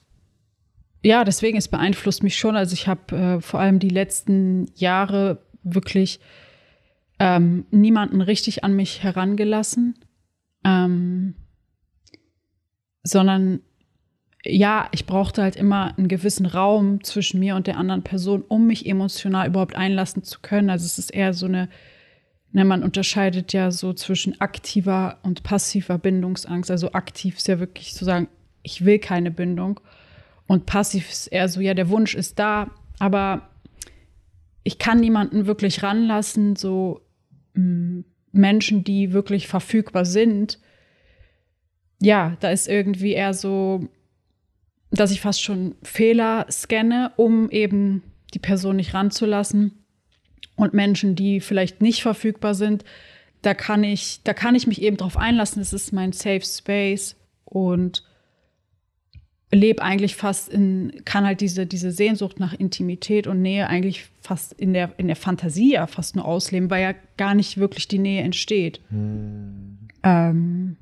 [1.03, 2.55] ja, deswegen, es beeinflusst mich schon.
[2.55, 6.19] Also ich habe äh, vor allem die letzten Jahre wirklich
[7.19, 9.99] ähm, niemanden richtig an mich herangelassen,
[10.65, 11.35] ähm,
[13.03, 13.61] sondern
[14.45, 18.67] ja, ich brauchte halt immer einen gewissen Raum zwischen mir und der anderen Person, um
[18.67, 20.69] mich emotional überhaupt einlassen zu können.
[20.69, 21.69] Also es ist eher so eine
[22.55, 26.69] Ne, man unterscheidet ja so zwischen aktiver und passiver Bindungsangst.
[26.69, 28.27] Also aktiv ist ja wirklich zu sagen,
[28.61, 29.79] ich will keine Bindung.
[30.45, 33.49] Und passiv ist eher so, ja, der Wunsch ist da, aber
[34.63, 37.01] ich kann niemanden wirklich ranlassen, so
[37.55, 40.59] mh, mm, Menschen, die wirklich verfügbar sind.
[42.03, 43.87] Ja, da ist irgendwie eher so,
[44.91, 49.71] dass ich fast schon Fehler scanne, um eben die Person nicht ranzulassen
[50.55, 52.83] und Menschen, die vielleicht nicht verfügbar sind,
[53.41, 55.61] da kann ich, da kann ich mich eben drauf einlassen.
[55.61, 58.03] Es ist mein Safe Space und
[59.51, 64.53] lebe eigentlich fast in, kann halt diese, diese Sehnsucht nach Intimität und Nähe eigentlich fast
[64.53, 67.99] in der, in der Fantasie ja fast nur ausleben, weil ja gar nicht wirklich die
[67.99, 68.81] Nähe entsteht.
[68.89, 69.77] Hm.
[70.03, 70.77] Ähm,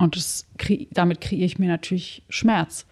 [0.00, 0.46] und das,
[0.92, 2.86] damit kreiere ich mir natürlich Schmerz.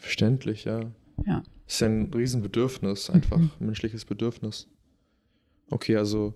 [0.00, 0.80] Verständlich, ja.
[1.26, 1.42] Ja.
[1.66, 3.50] Das ist ja ein Riesenbedürfnis, einfach mhm.
[3.60, 4.66] ein menschliches Bedürfnis.
[5.70, 6.34] Okay, also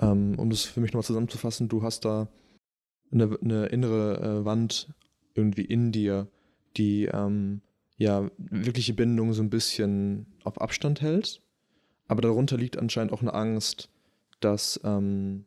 [0.00, 2.28] ähm, um das für mich nochmal zusammenzufassen, du hast da
[3.10, 4.92] eine, eine innere äh, Wand
[5.34, 6.28] irgendwie in dir,
[6.76, 7.62] die ähm,
[7.96, 11.40] ja wirkliche Bindung so ein bisschen auf Abstand hält.
[12.06, 13.88] Aber darunter liegt anscheinend auch eine Angst,
[14.40, 15.46] dass ähm,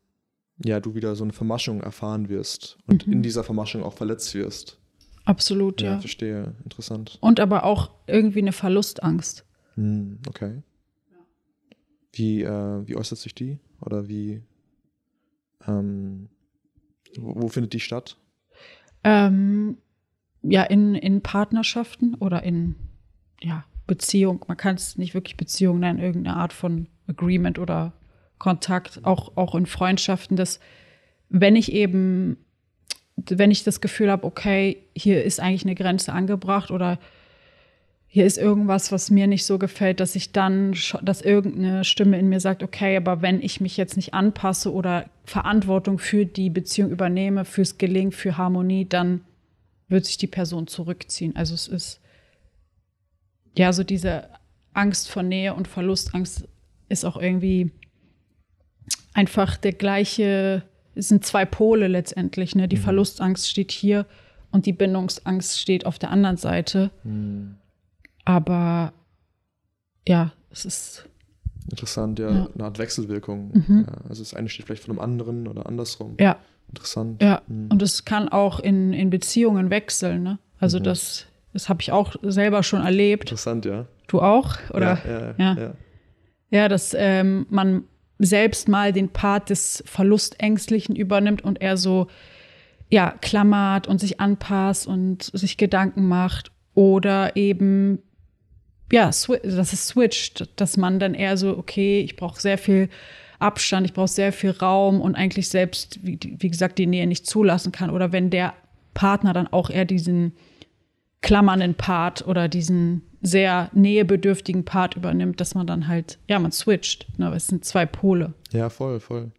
[0.63, 3.13] ja du wieder so eine Vermaschung erfahren wirst und mhm.
[3.13, 4.77] in dieser Vermaschung auch verletzt wirst.
[5.25, 5.93] Absolut, ja.
[5.93, 6.55] Ja, verstehe.
[6.63, 7.17] Interessant.
[7.19, 9.45] Und aber auch irgendwie eine Verlustangst.
[9.75, 10.63] Hm, okay.
[12.13, 13.59] Wie, äh, wie äußert sich die?
[13.81, 14.41] Oder wie,
[15.67, 16.29] ähm,
[17.17, 18.15] wo, wo, findet die statt?
[19.03, 19.77] Ähm,
[20.43, 22.75] ja, in, in Partnerschaften oder in
[23.41, 24.45] ja, Beziehung.
[24.47, 27.93] Man kann es nicht wirklich Beziehung nennen, irgendeine Art von Agreement oder
[28.37, 30.59] Kontakt, auch, auch in Freundschaften, dass
[31.29, 32.37] wenn ich eben,
[33.15, 36.99] wenn ich das Gefühl habe, okay, hier ist eigentlich eine Grenze angebracht oder
[38.09, 42.29] hier ist irgendwas, was mir nicht so gefällt, dass ich dann, dass irgendeine Stimme in
[42.29, 46.89] mir sagt, okay, aber wenn ich mich jetzt nicht anpasse oder Verantwortung für die Beziehung
[46.89, 49.21] übernehme, fürs Gelingen, für Harmonie, dann
[49.89, 51.35] wird sich die Person zurückziehen.
[51.35, 51.99] Also es ist
[53.57, 54.29] ja so diese
[54.73, 56.47] Angst vor Nähe und Verlustangst
[56.89, 57.71] ist auch irgendwie
[59.17, 62.55] einfach der gleiche, es sind zwei Pole letztendlich.
[62.55, 62.67] Ne?
[62.67, 62.81] Die mhm.
[62.81, 64.05] Verlustangst steht hier
[64.51, 66.91] und die Bindungsangst steht auf der anderen Seite.
[67.03, 67.55] Mhm.
[68.23, 68.93] Aber
[70.07, 71.09] ja, es ist.
[71.69, 72.49] Interessant, ja, ja.
[72.53, 73.51] eine Art Wechselwirkung.
[73.53, 73.85] Mhm.
[73.87, 76.15] Ja, also das eine steht vielleicht von einem anderen oder andersrum.
[76.19, 76.37] Ja.
[76.69, 77.21] Interessant.
[77.21, 77.69] Ja, mhm.
[77.71, 80.23] und es kann auch in, in Beziehungen wechseln.
[80.23, 80.39] Ne?
[80.59, 80.83] Also, mhm.
[80.83, 83.23] dass Das habe ich auch selber schon erlebt.
[83.23, 83.85] Interessant, ja.
[84.07, 84.57] Du auch?
[84.71, 84.99] Oder?
[85.05, 85.61] Ja, ja, Ja.
[85.61, 85.73] ja.
[86.49, 87.83] Ja, dass ähm, man
[88.19, 92.07] selbst mal den Part des Verlustängstlichen übernimmt und er so,
[92.89, 96.51] ja, klammert und sich anpasst und sich Gedanken macht.
[96.73, 97.99] Oder eben,
[98.91, 102.89] ja, dass es switcht, dass man dann eher so, okay, ich brauche sehr viel
[103.39, 107.27] Abstand, ich brauche sehr viel Raum und eigentlich selbst, wie, wie gesagt, die Nähe nicht
[107.27, 107.89] zulassen kann.
[107.89, 108.53] Oder wenn der
[108.93, 110.33] Partner dann auch eher diesen
[111.21, 117.07] klammernden Part oder diesen sehr nähebedürftigen Part übernimmt, dass man dann halt, ja, man switcht.
[117.17, 117.33] Ne?
[117.33, 118.33] Es sind zwei Pole.
[118.51, 119.31] Ja, voll, voll.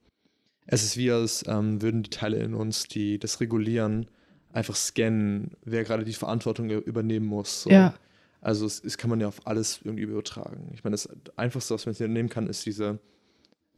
[0.66, 4.06] Es ist wie, als ähm, würden die Teile in uns, die das regulieren,
[4.52, 7.62] einfach scannen, wer gerade die Verantwortung übernehmen muss.
[7.62, 7.70] So.
[7.70, 7.94] Ja.
[8.40, 10.70] Also es, es kann man ja auf alles irgendwie übertragen.
[10.74, 12.98] Ich meine, das Einfachste, was man jetzt nehmen kann, ist diese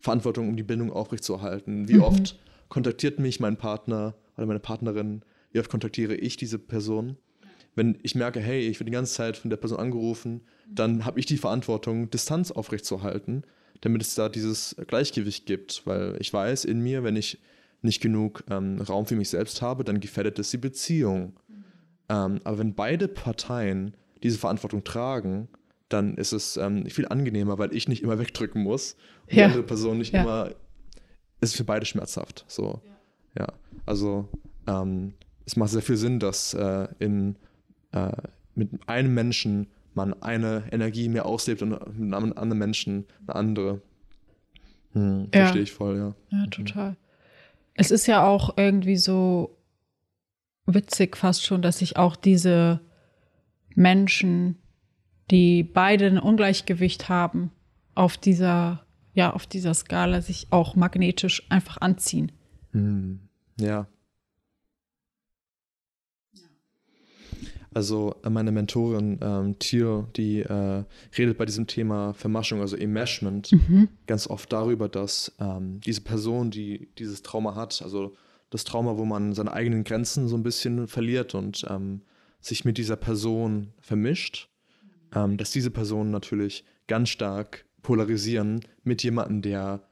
[0.00, 1.88] Verantwortung, um die Bindung aufrechtzuerhalten.
[1.88, 7.16] Wie oft kontaktiert mich mein Partner oder meine Partnerin, wie oft kontaktiere ich diese Person?
[7.80, 11.18] Wenn ich merke, hey, ich werde die ganze Zeit von der Person angerufen, dann habe
[11.18, 13.42] ich die Verantwortung, Distanz aufrechtzuerhalten,
[13.80, 15.86] damit es da dieses Gleichgewicht gibt.
[15.86, 17.38] Weil ich weiß in mir, wenn ich
[17.80, 21.32] nicht genug ähm, Raum für mich selbst habe, dann gefährdet es die Beziehung.
[22.10, 25.48] Ähm, aber wenn beide Parteien diese Verantwortung tragen,
[25.88, 29.46] dann ist es ähm, viel angenehmer, weil ich nicht immer wegdrücken muss und die Ja.
[29.46, 30.20] andere Person nicht Ja.
[30.20, 30.50] immer.
[31.40, 32.44] Es ist für beide schmerzhaft.
[32.46, 32.82] So.
[33.38, 33.46] Ja.
[33.86, 34.28] Also
[34.66, 35.14] ähm,
[35.46, 37.36] es macht sehr viel Sinn, dass äh, in,
[37.92, 38.12] äh,
[38.54, 43.82] mit einem Menschen man eine Energie mehr auslebt und mit einem anderen Menschen eine andere.
[44.92, 45.40] Hm, Ja.
[45.42, 46.14] Verstehe ich voll, ja.
[46.30, 46.96] Ja, total.
[47.74, 49.56] Es ist ja auch irgendwie so
[50.66, 52.80] witzig fast schon, dass sich auch diese
[53.74, 54.56] Menschen,
[55.30, 57.50] die beide ein Ungleichgewicht haben,
[57.94, 62.32] auf dieser, ja, auf dieser Skala sich auch magnetisch einfach anziehen.
[62.72, 63.20] Hm,
[63.58, 63.86] ja.
[67.72, 70.84] Also äh, meine Mentorin ähm, Thiel, die äh,
[71.16, 73.52] redet bei diesem Thema Vermaschung, also Enmeshment,
[74.06, 78.14] ganz oft darüber, dass ähm, diese Person, die dieses Trauma hat, also
[78.50, 82.02] das Trauma, wo man seine eigenen Grenzen so ein bisschen verliert und ähm,
[82.40, 84.48] sich mit dieser Person vermischt,
[85.14, 89.82] ähm, dass diese Personen natürlich ganz stark polarisieren mit jemandem, der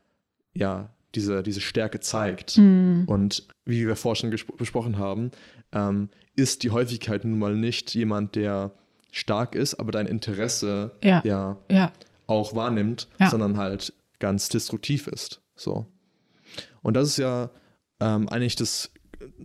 [0.53, 2.57] ja diese, diese Stärke zeigt.
[2.59, 5.31] Und wie wir vorher schon besprochen haben,
[5.73, 8.71] ähm, ist die Häufigkeit nun mal nicht jemand, der
[9.11, 11.21] stark ist, aber dein Interesse Ja.
[11.25, 11.93] ja Ja,
[12.29, 13.31] auch wahrnimmt, Ja.
[13.31, 15.41] sondern halt ganz destruktiv ist.
[15.57, 15.87] So.
[16.83, 17.51] Und das ist ja
[18.01, 18.91] ähm, eigentlich das,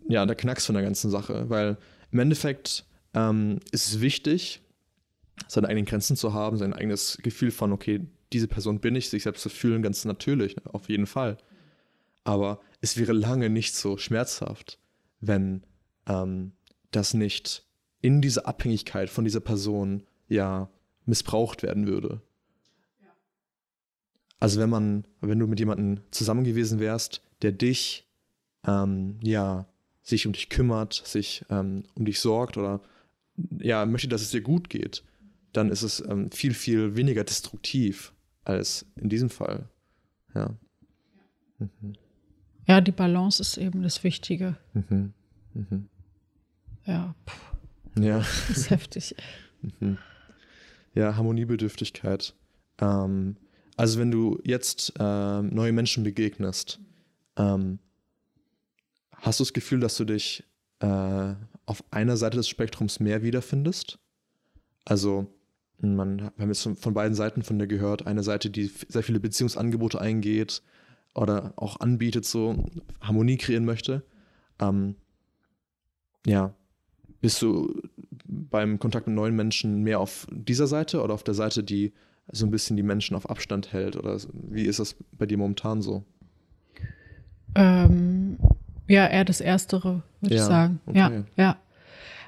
[0.08, 1.78] ja, der Knacks von der ganzen Sache, weil
[2.12, 4.62] im Endeffekt ähm, ist es wichtig,
[5.48, 9.24] seine eigenen Grenzen zu haben, sein eigenes Gefühl von, okay, diese Person bin ich, sich
[9.24, 11.38] selbst zu fühlen, ganz natürlich, ne, auf jeden Fall.
[12.24, 14.80] Aber es wäre lange nicht so schmerzhaft,
[15.20, 15.64] wenn
[16.08, 16.54] ähm,
[16.92, 17.66] das nicht
[18.02, 20.70] in dieser Abhängigkeit von dieser Person ja
[21.06, 22.22] missbraucht werden würde.
[24.40, 28.06] Also wenn man, wenn du mit jemandem zusammen gewesen wärst, der dich
[28.68, 29.68] ähm, ja
[30.02, 32.82] sich um dich kümmert, sich ähm, um dich sorgt oder
[33.60, 35.04] ja möchte, dass es dir gut geht,
[35.54, 39.70] dann ist es ähm, viel viel weniger destruktiv als in diesem Fall.
[40.36, 40.54] Ja.
[41.60, 41.68] ja,
[42.82, 44.56] die Balance ist eben das Wichtige.
[44.73, 45.13] Mhm.
[45.54, 45.89] Mhm.
[46.86, 48.19] Ja, puh, Ja.
[48.47, 49.15] das ist heftig.
[50.93, 52.34] Ja, Harmoniebedürftigkeit.
[52.80, 53.38] Ähm,
[53.76, 56.80] also wenn du jetzt ähm, neue Menschen begegnest,
[57.38, 57.80] ähm,
[59.13, 60.43] hast du das Gefühl, dass du dich
[60.80, 61.34] äh,
[61.65, 63.99] auf einer Seite des Spektrums mehr wiederfindest?
[64.86, 65.28] Also
[65.80, 69.19] man, wir haben jetzt von, beiden Seiten von dir gehört, eine Seite, die sehr viele
[69.19, 70.62] Beziehungsangebote eingeht
[71.15, 72.65] oder auch anbietet, so
[73.02, 74.04] Harmonie kreieren möchte.
[74.60, 74.95] Ähm,
[76.26, 76.54] ja,
[77.21, 77.82] bist du
[78.26, 81.93] beim Kontakt mit neuen Menschen mehr auf dieser Seite oder auf der Seite, die
[82.32, 83.95] so ein bisschen die Menschen auf Abstand hält?
[83.95, 86.04] Oder wie ist das bei dir momentan so?
[87.56, 88.38] Ähm,
[88.88, 90.80] ja, eher das Erstere, würde Ja, ich sagen.
[90.86, 90.97] okay.
[90.97, 91.58] Ja, ja.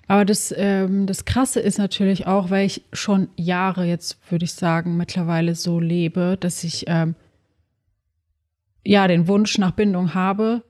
[0.08, 4.54] Aber das, ähm, das Krasse ist natürlich auch, weil ich schon Jahre jetzt, würde ich
[4.54, 7.16] sagen, mittlerweile so lebe, dass ich ähm,
[8.86, 10.64] ja den Wunsch nach Bindung habe,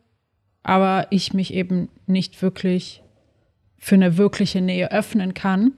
[0.63, 3.03] aber ich mich eben nicht wirklich
[3.77, 5.73] für eine wirkliche Nähe öffnen kann.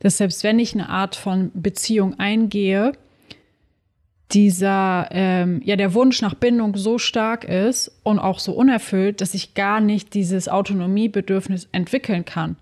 [0.00, 2.92] Dass selbst wenn ich eine Art von Beziehung eingehe,
[4.32, 9.34] dieser, ähm, ja, der Wunsch nach Bindung so stark ist und auch so unerfüllt, dass
[9.34, 12.56] ich gar nicht dieses Autonomiebedürfnis entwickeln kann.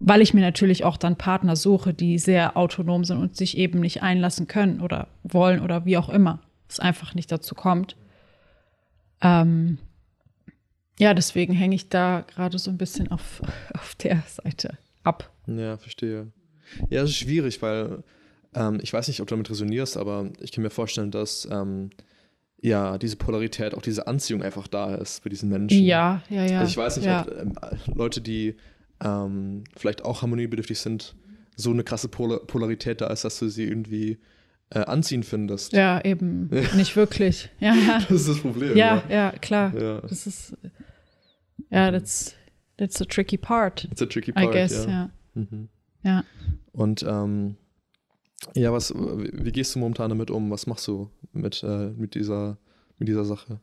[0.00, 3.80] Weil ich mir natürlich auch dann Partner suche, die sehr autonom sind und sich eben
[3.80, 6.40] nicht einlassen können oder wollen oder wie auch immer.
[6.68, 7.96] Es einfach nicht dazu kommt.
[9.20, 9.78] Ähm,
[10.98, 13.42] ja, deswegen hänge ich da gerade so ein bisschen auf,
[13.74, 15.32] auf der Seite ab.
[15.46, 16.32] Ja, verstehe.
[16.88, 18.02] Ja, das ist schwierig, weil
[18.54, 21.90] ähm, ich weiß nicht, ob du damit resonierst, aber ich kann mir vorstellen, dass ähm,
[22.60, 25.84] ja diese Polarität, auch diese Anziehung einfach da ist bei diesen Menschen.
[25.84, 26.60] Ja, ja, ja.
[26.60, 27.22] Also ich weiß nicht, ja.
[27.22, 27.54] ob ähm,
[27.94, 28.56] Leute, die
[29.02, 31.14] ähm, vielleicht auch harmoniebedürftig sind,
[31.56, 34.18] so eine krasse Polar Polarität da ist, dass du sie irgendwie
[34.70, 35.72] äh, anziehen findest.
[35.72, 36.48] Ja, eben.
[36.76, 37.50] Nicht wirklich.
[37.60, 37.98] Ja, ja.
[38.00, 38.76] Das ist das Problem.
[38.76, 39.74] Ja, ja, klar.
[39.74, 40.00] Ja.
[40.00, 40.56] Das ist,
[41.70, 42.34] ja, that's,
[42.76, 44.52] that's the tricky part, It's a tricky I part.
[44.52, 44.90] guess, ja.
[44.90, 45.10] ja.
[45.34, 45.68] Mhm.
[46.02, 46.24] Ja.
[46.72, 47.56] Und ähm,
[48.54, 50.50] ja, was, wie wie gehst du momentan damit um?
[50.50, 52.58] Was machst du mit, äh, mit, dieser,
[52.98, 53.60] mit dieser Sache?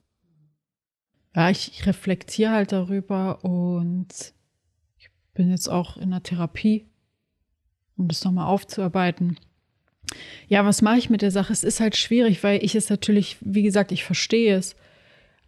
[1.36, 4.34] Ja, ich, ich reflektiere halt darüber und
[4.98, 6.90] ich bin jetzt auch in der Therapie,
[7.96, 9.40] um das nochmal aufzuarbeiten.
[10.48, 11.54] Ja, was mache ich mit der Sache?
[11.54, 14.76] Es ist halt schwierig, weil ich es natürlich, wie gesagt, ich verstehe es.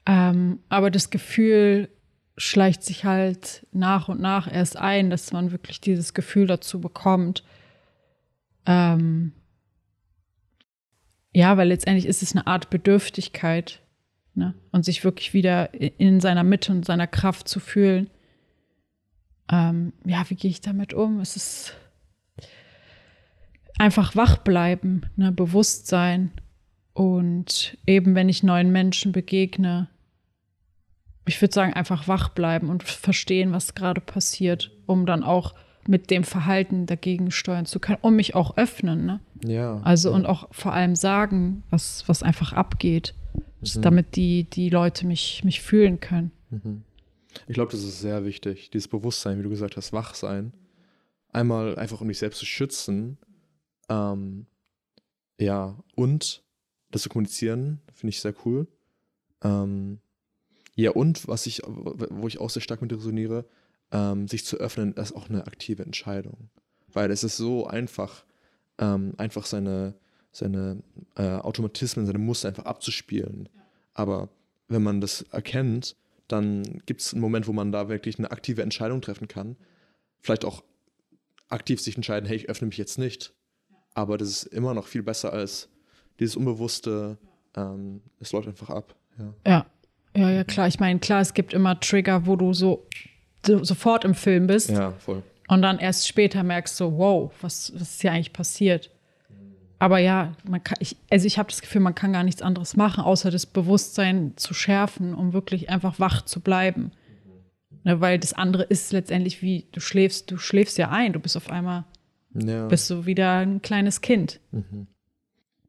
[0.06, 1.90] Ähm, aber das Gefühl
[2.38, 7.44] schleicht sich halt nach und nach erst ein, dass man wirklich dieses Gefühl dazu bekommt.
[8.66, 9.34] Ähm,
[11.34, 13.82] ja, weil letztendlich ist es eine Art Bedürftigkeit
[14.36, 14.54] ne?
[14.72, 18.10] und sich wirklich wieder in seiner Mitte und seiner Kraft zu fühlen.
[19.52, 21.20] Ähm, ja, wie gehe ich damit um?
[21.20, 21.76] Es ist
[23.78, 25.32] einfach wach bleiben, ne?
[25.32, 26.32] Bewusstsein
[26.94, 29.90] und eben, wenn ich neuen Menschen begegne,
[31.26, 35.54] ich würde sagen, einfach wach bleiben und verstehen, was gerade passiert, um dann auch
[35.88, 39.06] mit dem Verhalten dagegen steuern zu können und mich auch öffnen.
[39.06, 39.20] Ne?
[39.46, 39.82] Ja.
[39.84, 43.14] Also und auch vor allem sagen, was, was einfach abgeht,
[43.76, 43.82] Mhm.
[43.82, 46.32] damit die, die Leute mich, mich fühlen können.
[46.50, 46.84] Mhm.
[47.48, 50.54] Ich glaube, das ist sehr wichtig, dieses Bewusstsein, wie du gesagt hast, wach sein.
[51.32, 53.18] Einmal einfach, um dich selbst zu schützen.
[53.90, 54.46] Ähm,
[55.40, 56.44] ja, und
[56.92, 58.68] das zu kommunizieren, finde ich sehr cool.
[59.44, 60.00] Ähm,
[60.76, 63.46] ja, und was ich, wo ich auch sehr stark mit resoniere,
[63.92, 66.50] ähm, sich zu öffnen, ist auch eine aktive Entscheidung.
[66.92, 68.26] Weil es ist so einfach,
[68.80, 69.96] ähm, einfach seine,
[70.32, 70.82] seine
[71.16, 73.50] äh, Automatismen, seine Muster einfach abzuspielen.
[73.94, 74.30] Aber
[74.68, 75.96] wenn man das erkennt,
[76.28, 79.56] dann gibt es einen Moment, wo man da wirklich eine aktive Entscheidung treffen kann.
[80.22, 80.64] Vielleicht auch
[81.50, 83.34] aktiv sich entscheiden, hey, ich öffne mich jetzt nicht.
[83.94, 85.70] Aber das ist immer noch viel besser als
[86.20, 87.18] dieses Unbewusste,
[87.56, 88.96] ähm, es läuft einfach ab.
[89.18, 89.34] Ja.
[89.46, 89.66] Ja,
[90.16, 90.68] ja, ja, klar.
[90.68, 92.86] Ich meine, klar, es gibt immer Trigger, wo du so,
[93.46, 95.24] so sofort im Film bist ja, voll.
[95.48, 98.90] und dann erst später merkst so, wow, was, was ist hier eigentlich passiert?
[99.80, 102.78] Aber ja, man kann, ich, also ich habe das Gefühl, man kann gar nichts anderes
[102.78, 106.92] machen, außer das Bewusstsein zu schärfen, um wirklich einfach wach zu bleiben.
[107.84, 111.36] Ne, weil das andere ist letztendlich wie, du schläfst, du schläfst ja ein, du bist
[111.36, 111.84] auf einmal,
[112.34, 112.68] Ja.
[112.68, 114.40] bist du wieder ein kleines Kind.
[114.52, 114.88] Mhm.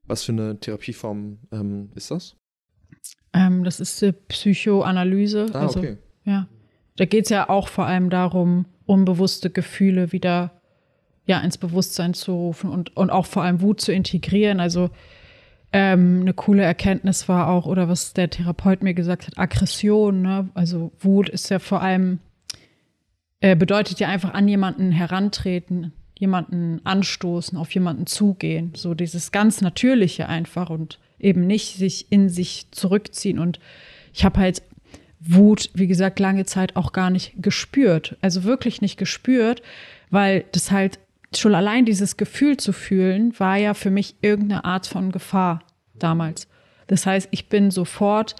[0.07, 2.37] Was für eine Therapieform ähm, ist das?
[3.33, 5.47] Ähm, das ist die Psychoanalyse.
[5.53, 5.99] Ah, also, okay.
[6.25, 6.49] Ja.
[6.97, 10.61] Da geht es ja auch vor allem darum, unbewusste Gefühle wieder
[11.27, 14.61] ja, ins Bewusstsein zu rufen und, und auch vor allem Wut zu integrieren.
[14.61, 14.91] Also
[15.73, 20.23] ähm, eine coole Erkenntnis war auch, oder was der Therapeut mir gesagt hat, Aggression.
[20.23, 20.51] Ne?
[20.55, 22.21] Also Wut ist ja vor allem,
[23.41, 28.73] äh, bedeutet ja einfach an jemanden herantreten, jemanden anstoßen, auf jemanden zugehen.
[28.75, 33.39] So dieses ganz Natürliche einfach und eben nicht sich in sich zurückziehen.
[33.39, 33.59] Und
[34.13, 34.63] ich habe halt
[35.21, 38.17] Wut, wie gesagt, lange Zeit auch gar nicht gespürt.
[38.21, 39.63] Also wirklich nicht gespürt,
[40.11, 40.99] weil das halt
[41.35, 46.47] schon allein dieses Gefühl zu fühlen, war ja für mich irgendeine Art von Gefahr damals.
[46.87, 48.37] Das heißt, ich bin sofort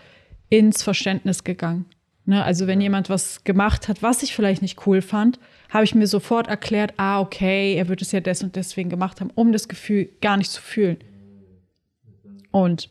[0.49, 1.87] ins Verständnis gegangen.
[2.27, 2.45] Ne?
[2.45, 5.39] Also wenn jemand was gemacht hat, was ich vielleicht nicht cool fand,
[5.75, 9.21] habe ich mir sofort erklärt, ah, okay, er wird es ja des und deswegen gemacht
[9.21, 10.99] haben, um das Gefühl gar nicht zu fühlen.
[12.53, 12.91] Und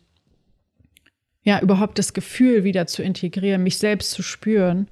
[1.42, 4.88] ja, überhaupt das Gefühl wieder zu integrieren, mich selbst zu spüren,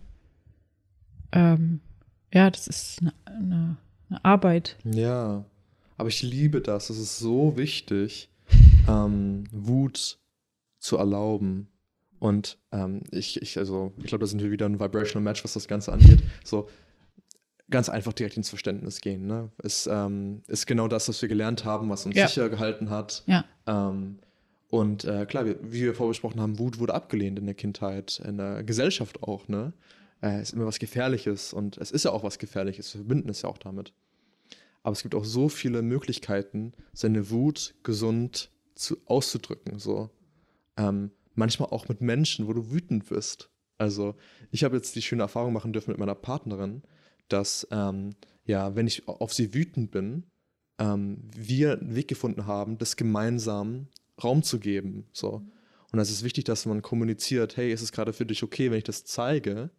[1.33, 1.81] ähm,
[2.33, 3.76] ja, das ist eine, eine,
[4.09, 4.76] eine Arbeit.
[4.85, 5.44] Ja,
[5.98, 6.88] aber ich liebe das.
[6.88, 8.31] Es ist so wichtig,
[8.88, 10.18] ähm, Wut
[10.78, 11.68] zu erlauben.
[12.18, 15.52] Und ähm, ich, ich, also, ich glaube, da sind wir wieder ein Vibrational Match, was
[15.52, 16.22] das Ganze angeht.
[16.42, 16.68] So
[17.73, 19.27] ganz einfach direkt ins Verständnis gehen.
[19.27, 19.51] Ne?
[19.63, 22.29] Es ähm, ist genau das, was wir gelernt haben, was uns Ja.
[22.29, 23.25] sicher gehalten hat.
[23.27, 23.45] Ja.
[23.66, 24.18] Ähm,
[24.70, 28.39] und äh, klar, wie, wie wir vorbesprochen haben, Wut wurde abgelehnt in der Kindheit, in
[28.39, 29.49] der Gesellschaft auch.
[29.49, 29.73] Ne?
[30.23, 32.95] Äh, ist immer was Gefährliches und es ist ja auch was Gefährliches.
[32.95, 33.93] Wir verbinden es ja auch damit.
[34.85, 39.79] Aber es gibt auch so viele Möglichkeiten, seine Wut gesund zu, auszudrücken.
[39.79, 40.11] So.
[40.77, 43.51] Ähm, manchmal auch mit Menschen, wo du wütend wirst.
[43.79, 44.14] Also,
[44.51, 46.83] ich habe jetzt die schöne Erfahrung machen dürfen mit meiner Partnerin,
[47.33, 48.11] dass, ähm,
[48.45, 50.24] ja, wenn ich auf sie wütend bin,
[50.78, 53.89] ähm, wir einen Weg gefunden haben, das gemeinsam
[54.22, 55.07] Raum zu geben.
[55.12, 55.43] So.
[55.93, 58.78] Und es ist wichtig, dass man kommuniziert, hey, ist es gerade für dich okay, wenn
[58.78, 59.70] ich das zeige?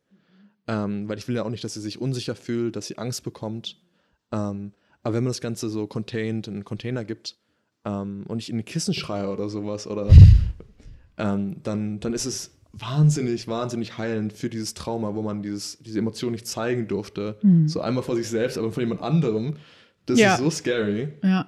[0.67, 3.23] Ähm, weil ich will ja auch nicht, dass sie sich unsicher fühlt, dass sie Angst
[3.23, 3.81] bekommt.
[4.31, 7.37] Ähm, aber wenn man das Ganze so contained in einen Container gibt
[7.83, 10.09] ähm, und nicht in ein Kissen schreie oder sowas, oder
[11.17, 15.99] ähm, dann, dann ist es wahnsinnig, wahnsinnig heilend für dieses Trauma, wo man dieses, diese
[15.99, 17.37] Emotion nicht zeigen durfte.
[17.41, 17.67] Mhm.
[17.67, 19.57] So einmal vor sich selbst, aber von jemand anderem.
[20.05, 20.33] Das Ja.
[20.33, 21.09] ist so scary.
[21.23, 21.47] Ja,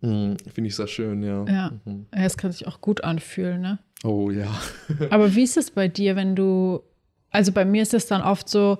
[0.00, 1.44] Mhm, Finde ich sehr schön, ja.
[1.46, 1.72] ja.
[1.84, 2.06] Mhm.
[2.12, 3.78] Ja, Es kann sich auch gut anfühlen, ne?
[4.02, 4.48] Oh ja.
[5.10, 6.80] Aber wie ist es bei dir, wenn du,
[7.30, 8.78] also bei mir ist es dann oft so,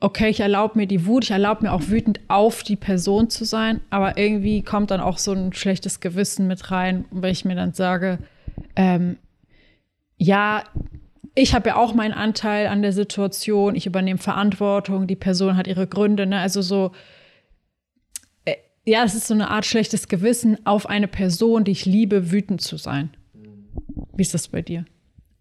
[0.00, 3.44] okay, ich erlaube mir die Wut, ich erlaube mir auch wütend auf die Person zu
[3.44, 7.54] sein, aber irgendwie kommt dann auch so ein schlechtes Gewissen mit rein, weil ich mir
[7.56, 8.18] dann sage,
[8.74, 9.18] ähm,
[10.16, 10.64] ja,
[11.34, 15.66] ich habe ja auch meinen Anteil an der Situation, ich übernehme Verantwortung, die Person hat
[15.66, 16.38] ihre Gründe, ne?
[16.38, 16.92] Also so,
[18.44, 18.54] äh,
[18.84, 22.60] ja, es ist so eine Art schlechtes Gewissen, auf eine Person, die ich liebe, wütend
[22.60, 23.16] zu sein.
[24.16, 24.84] Wie ist das bei dir?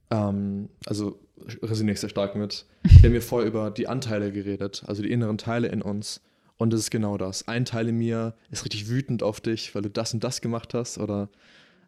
[0.10, 1.20] Ähm, also
[1.62, 2.66] resoniere ich sehr stark mit.
[2.84, 6.22] Wir haben ja vorher über die Anteile geredet, also die inneren Teile in uns.
[6.58, 7.48] Und es ist genau das.
[7.48, 10.74] Ein Teil in mir ist richtig wütend auf dich, weil du das und das gemacht
[10.74, 10.98] hast.
[10.98, 11.30] Oder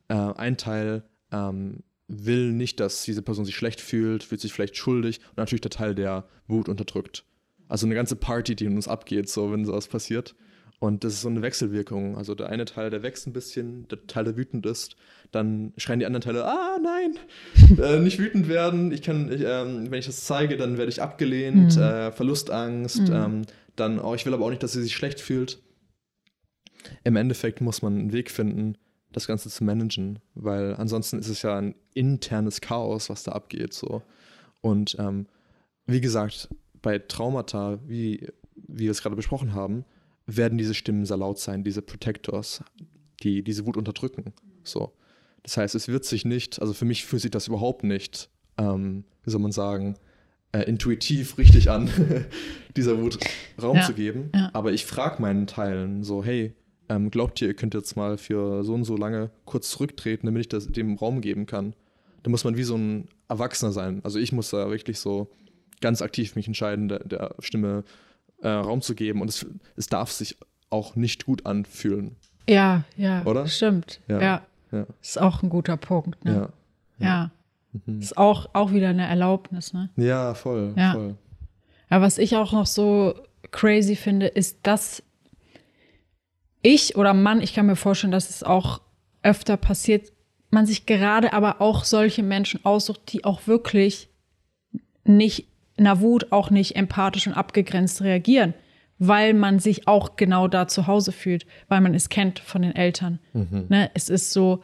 [0.09, 4.77] äh, ein Teil ähm, will nicht, dass diese Person sich schlecht fühlt, fühlt sich vielleicht
[4.77, 5.19] schuldig.
[5.31, 7.25] Und natürlich der Teil, der Wut unterdrückt.
[7.67, 10.35] Also eine ganze Party, die in uns abgeht, so wenn sowas passiert.
[10.79, 12.15] Und das ist so eine Wechselwirkung.
[12.17, 14.97] Also der eine Teil, der wächst ein bisschen, der Teil, der wütend ist,
[15.31, 17.17] dann schreien die anderen Teile, ah nein,
[17.79, 18.91] äh, nicht wütend werden.
[18.91, 21.81] Ich kann, ich, ähm, wenn ich das zeige, dann werde ich abgelehnt, Mhm.
[21.81, 23.13] äh, Verlustangst, Mhm.
[23.13, 23.41] ähm,
[23.75, 25.59] dann, oh, ich will aber auch nicht, dass sie sich schlecht fühlt.
[27.03, 28.77] Im Endeffekt muss man einen Weg finden,
[29.15, 33.73] das Ganze zu managen, weil ansonsten ist es ja ein internes Chaos, was da abgeht.
[33.73, 34.01] So.
[34.61, 35.27] Und ähm,
[35.85, 36.49] wie gesagt,
[36.81, 39.85] bei Traumata, wie, wie wir es gerade besprochen haben,
[40.25, 42.63] werden diese Stimmen sehr laut sein, diese Protectors,
[43.23, 44.33] die diese Wut unterdrücken.
[44.63, 44.91] So.
[45.43, 49.03] Das heißt, es wird sich nicht, also für mich fühlt sich das überhaupt nicht, ähm,
[49.23, 49.95] wie soll man sagen,
[50.51, 51.89] äh, intuitiv richtig an,
[52.75, 53.19] dieser Wut
[53.61, 54.31] Raum Ja, zu geben.
[54.33, 54.49] ja.
[54.53, 56.53] Aber ich frage meinen Teilen so, hey,
[56.89, 60.41] ähm, glaubt ihr, ihr könnt jetzt mal für so und so lange kurz zurücktreten, damit
[60.41, 61.73] ich das dem Raum geben kann?
[62.23, 64.01] Da muss man wie so ein Erwachsener sein.
[64.03, 65.29] Also ich muss da wirklich so
[65.81, 67.83] ganz aktiv mich entscheiden, der, der Stimme
[68.41, 69.21] äh, Raum zu geben.
[69.21, 70.37] Und es, es darf sich
[70.69, 72.15] auch nicht gut anfühlen.
[72.49, 73.47] Ja, ja, Oder?
[73.47, 74.01] stimmt.
[74.07, 74.21] Ja.
[74.21, 74.41] Ja.
[74.71, 74.85] Ja.
[75.01, 76.23] Ist auch ein guter Punkt.
[76.25, 76.49] Ne?
[76.99, 77.05] Ja.
[77.05, 77.31] Ja.
[77.85, 77.99] Mhm.
[78.01, 79.73] Ist auch, auch wieder eine Erlaubnis.
[79.73, 79.89] Ne?
[79.95, 80.93] Ja, voll, Ja.
[80.93, 81.15] voll.
[81.89, 83.13] Aber was ich auch noch so
[83.51, 85.03] crazy finde, ist, dass
[86.65, 88.81] ich oder Mann, ich kann mir vorstellen, dass es auch
[89.21, 90.11] öfter passiert,
[90.49, 94.09] man sich gerade aber auch solche Menschen aussucht, die auch wirklich
[95.03, 95.47] nicht
[95.77, 98.53] in der Wut auch nicht empathisch und abgegrenzt reagieren,
[98.97, 102.75] weil man sich auch genau da zu Hause fühlt, weil man es kennt von den
[102.75, 103.19] Eltern.
[103.69, 103.91] Ne?
[103.93, 104.63] Es ist so,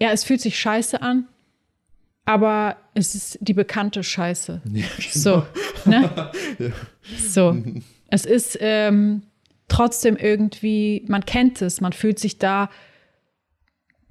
[0.00, 1.28] ja, es fühlt sich scheiße an,
[2.24, 4.62] aber es ist die bekannte Scheiße.
[5.12, 5.46] So,
[5.84, 6.32] ne?
[7.28, 7.56] So.
[8.08, 9.22] Es ist ähm,
[9.70, 12.68] trotzdem irgendwie, man kennt es, man fühlt sich da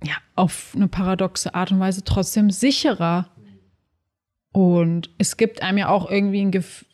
[0.03, 3.29] ja auf eine paradoxe Art und Weise trotzdem sicherer.
[4.51, 6.87] Und es gibt einem ja auch irgendwie ein Gefühl,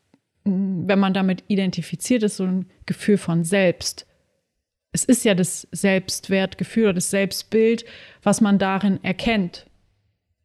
[0.47, 4.05] wenn man damit identifiziert ist, so ein Gefühl von Selbst.
[4.91, 7.83] Es ist ja das Selbstwertgefühl oder das Selbstbild,
[8.21, 9.65] was man darin erkennt,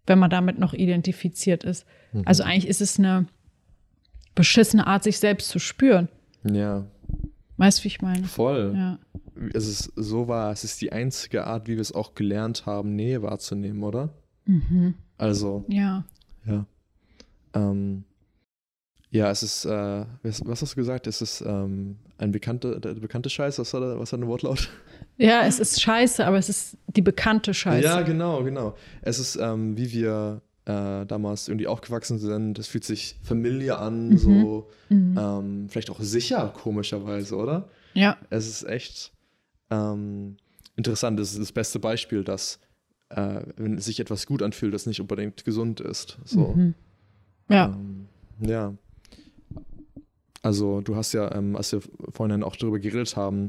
[0.06, 1.86] wenn man damit noch identifiziert ist.
[2.24, 3.26] Also eigentlich ist es eine
[4.34, 6.08] beschissene Art, sich selbst zu spüren.
[6.44, 6.86] Ja,
[7.60, 8.24] Weißt du, wie ich meine?
[8.24, 8.72] voll.
[8.74, 8.98] Ja.
[9.52, 12.96] Es ist so wahr, es ist die einzige Art, wie wir es auch gelernt haben,
[12.96, 14.08] Nähe wahrzunehmen, oder?
[14.46, 14.94] Mhm.
[15.18, 16.04] Also, Ja.
[16.46, 16.64] ja.
[17.54, 18.04] Ähm,
[19.10, 21.06] ja, es ist, äh, was, was hast du gesagt?
[21.06, 24.70] Es ist ähm, ein bekannte, der bekannte Scheiß, was war, der, was war der Wortlaut?
[25.18, 27.84] Ja, es ist scheiße, aber es ist die bekannte Scheiße.
[27.84, 28.74] Ja, genau, genau.
[29.02, 32.58] Es ist, ähm, wie wir äh, damals irgendwie aufgewachsen sind.
[32.58, 35.16] Es fühlt sich familiar an, so Mhm.
[35.18, 37.68] ähm, vielleicht auch sicher, komischerweise, oder?
[37.94, 38.16] Ja.
[38.30, 39.12] Es ist echt
[39.70, 40.36] ähm,
[40.76, 41.18] interessant.
[41.20, 42.58] Es ist das beste Beispiel, dass
[43.10, 46.18] äh, wenn sich etwas gut anfühlt, das nicht unbedingt gesund ist.
[46.24, 46.48] So.
[46.54, 46.74] Mhm.
[47.48, 47.66] Ja.
[47.66, 48.06] Ähm,
[48.40, 48.74] ja.
[50.42, 51.80] Also du hast ja, ähm, als wir
[52.12, 53.48] vorhin auch darüber geredet haben,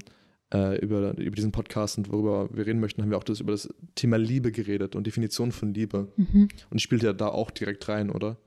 [0.53, 3.51] äh, über, über diesen Podcast und worüber wir reden möchten, haben wir auch das, über
[3.51, 6.11] das Thema Liebe geredet und Definition von Liebe.
[6.17, 6.49] Mhm.
[6.69, 8.37] Und spielt ja da auch direkt rein, oder?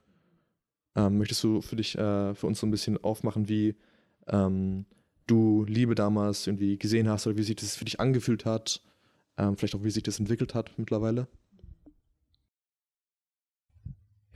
[0.97, 3.75] Ähm, möchtest du für dich, äh, für uns so ein bisschen aufmachen, wie
[4.29, 4.85] ähm,
[5.27, 8.83] du Liebe damals irgendwie gesehen hast oder wie sich das für dich angefühlt hat?
[9.37, 11.27] Ähm, vielleicht auch, wie sich das entwickelt hat mittlerweile?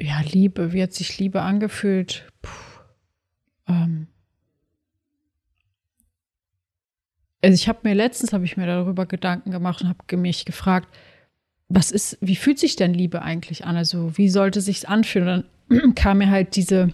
[0.01, 2.33] Ja, Liebe, wie hat sich Liebe angefühlt?
[2.41, 2.51] Puh.
[3.69, 4.07] Ähm.
[7.43, 10.89] Also ich habe mir letztens habe ich mir darüber Gedanken gemacht und habe mich gefragt,
[11.68, 13.76] was ist, wie fühlt sich denn Liebe eigentlich an?
[13.76, 15.45] Also wie sollte sich's anfühlen?
[15.68, 16.91] Und dann kam mir halt diese,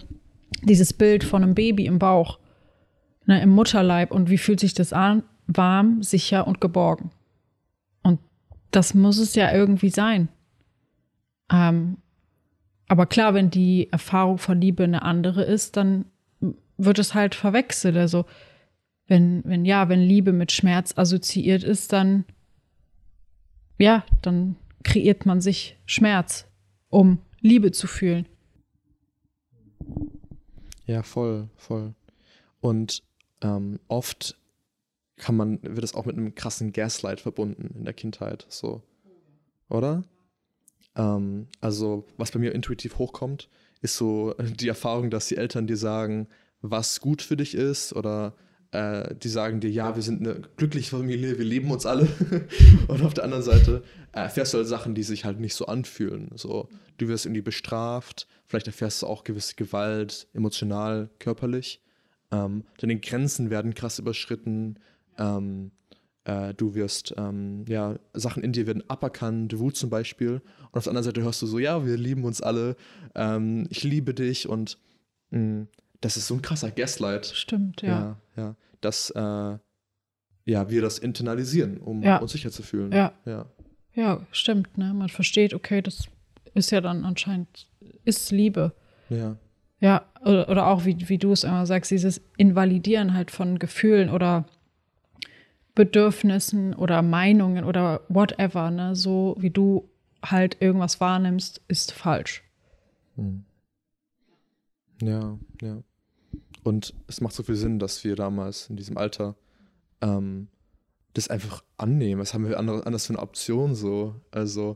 [0.61, 2.39] dieses Bild von einem Baby im Bauch.
[3.25, 5.23] ne, im Mutterleib und wie fühlt sich das an?
[5.47, 7.11] Warm, sicher und geborgen.
[8.03, 8.19] Und
[8.71, 10.27] das muss es ja irgendwie sein.
[11.51, 11.97] Ähm,
[12.87, 16.05] aber klar, wenn die Erfahrung von Liebe eine andere ist, dann
[16.77, 17.97] wird es halt verwechselt.
[17.97, 18.25] Also
[19.07, 22.25] wenn, wenn ja, wenn Liebe mit Schmerz assoziiert ist, dann
[23.77, 26.45] ja, dann kreiert man sich Schmerz,
[26.89, 28.27] um Liebe zu fühlen.
[30.85, 31.93] Ja, voll, voll.
[32.61, 33.03] Und
[33.41, 34.37] ähm, oft
[35.17, 38.81] kann man, wird es auch mit einem krassen Gaslight verbunden in der Kindheit, so.
[39.69, 40.03] Oder?
[40.95, 43.49] Ähm, also, was bei mir intuitiv hochkommt,
[43.81, 46.27] ist so die Erfahrung, dass die Eltern dir sagen,
[46.61, 48.35] was gut für dich ist oder
[48.75, 52.07] äh, die sagen dir, ja, wir sind eine glückliche Familie, wir lieben uns alle.
[52.87, 56.31] und auf der anderen Seite erfährst du halt Sachen, die sich halt nicht so anfühlen.
[56.35, 56.67] So,
[56.97, 61.81] du wirst irgendwie bestraft, vielleicht erfährst du auch gewisse Gewalt, emotional, körperlich.
[62.31, 64.77] Ähm, deine Grenzen werden krass überschritten.
[65.17, 65.71] Ähm,
[66.25, 70.41] äh, du wirst, ähm, ja, Sachen in dir werden aberkannt, Wut zum Beispiel.
[70.71, 72.75] Und auf der anderen Seite hörst du so, ja, wir lieben uns alle,
[73.15, 74.77] ähm, ich liebe dich und
[75.29, 75.67] mh, mm,
[76.01, 77.25] das ist so ein krasser Gaslight.
[77.25, 78.17] Stimmt, ja.
[78.35, 78.55] Ja, ja.
[78.81, 79.57] Dass äh,
[80.47, 82.17] ja, wir das internalisieren, um Ja.
[82.17, 82.91] uns sicher zu fühlen.
[82.91, 83.13] Ja.
[83.25, 83.45] ja.
[83.93, 84.93] Ja, stimmt, ne?
[84.93, 86.07] Man versteht, okay, das
[86.53, 87.67] ist ja dann anscheinend,
[88.03, 88.73] ist Liebe.
[89.09, 89.37] Ja.
[89.79, 94.09] Ja, oder, oder auch, wie, wie du es immer sagst, dieses Invalidieren halt von Gefühlen
[94.09, 94.45] oder
[95.75, 98.95] Bedürfnissen oder Meinungen oder whatever, ne?
[98.95, 99.89] So wie du
[100.23, 102.43] halt irgendwas wahrnimmst, ist falsch.
[105.01, 105.83] Ja, ja.
[106.65, 109.35] Und es macht so viel Sinn, dass wir damals in diesem Alter
[110.01, 110.47] ähm,
[111.13, 112.19] das einfach annehmen.
[112.19, 114.15] Was haben wir andere, anders für eine Option so?
[114.31, 114.75] Also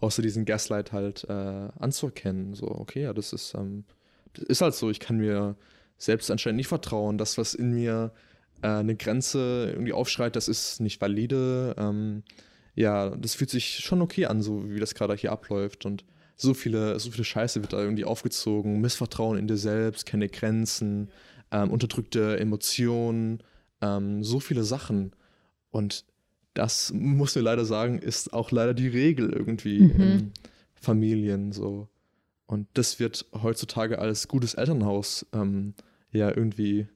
[0.00, 2.52] außer diesen Gaslight halt äh, anzuerkennen.
[2.52, 3.84] So, okay, ja, das ist, ähm,
[4.34, 4.90] das ist halt so.
[4.90, 5.56] Ich kann mir
[5.96, 7.16] selbst anscheinend nicht vertrauen.
[7.16, 8.12] Das, was in mir
[8.60, 11.74] äh, eine Grenze irgendwie aufschreit, das ist nicht valide.
[11.78, 12.22] Ähm,
[12.74, 15.86] ja, das fühlt sich schon okay an, so wie das gerade hier abläuft.
[15.86, 16.04] Und
[16.40, 18.80] so viele, so viele Scheiße wird da irgendwie aufgezogen.
[18.80, 21.10] Missvertrauen in dir selbst, keine Grenzen,
[21.50, 23.42] ähm, unterdrückte Emotionen,
[23.82, 25.12] ähm, so viele Sachen.
[25.70, 26.04] Und
[26.54, 30.00] das muss mir leider sagen, ist auch leider die Regel irgendwie Mhm.
[30.00, 30.32] in
[30.74, 31.88] Familien so.
[32.46, 35.74] Und das wird heutzutage als gutes Elternhaus ähm,
[36.10, 36.88] ja irgendwie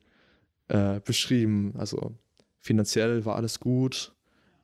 [0.69, 1.75] äh, beschrieben.
[1.77, 2.15] Also
[2.61, 4.13] finanziell war alles gut.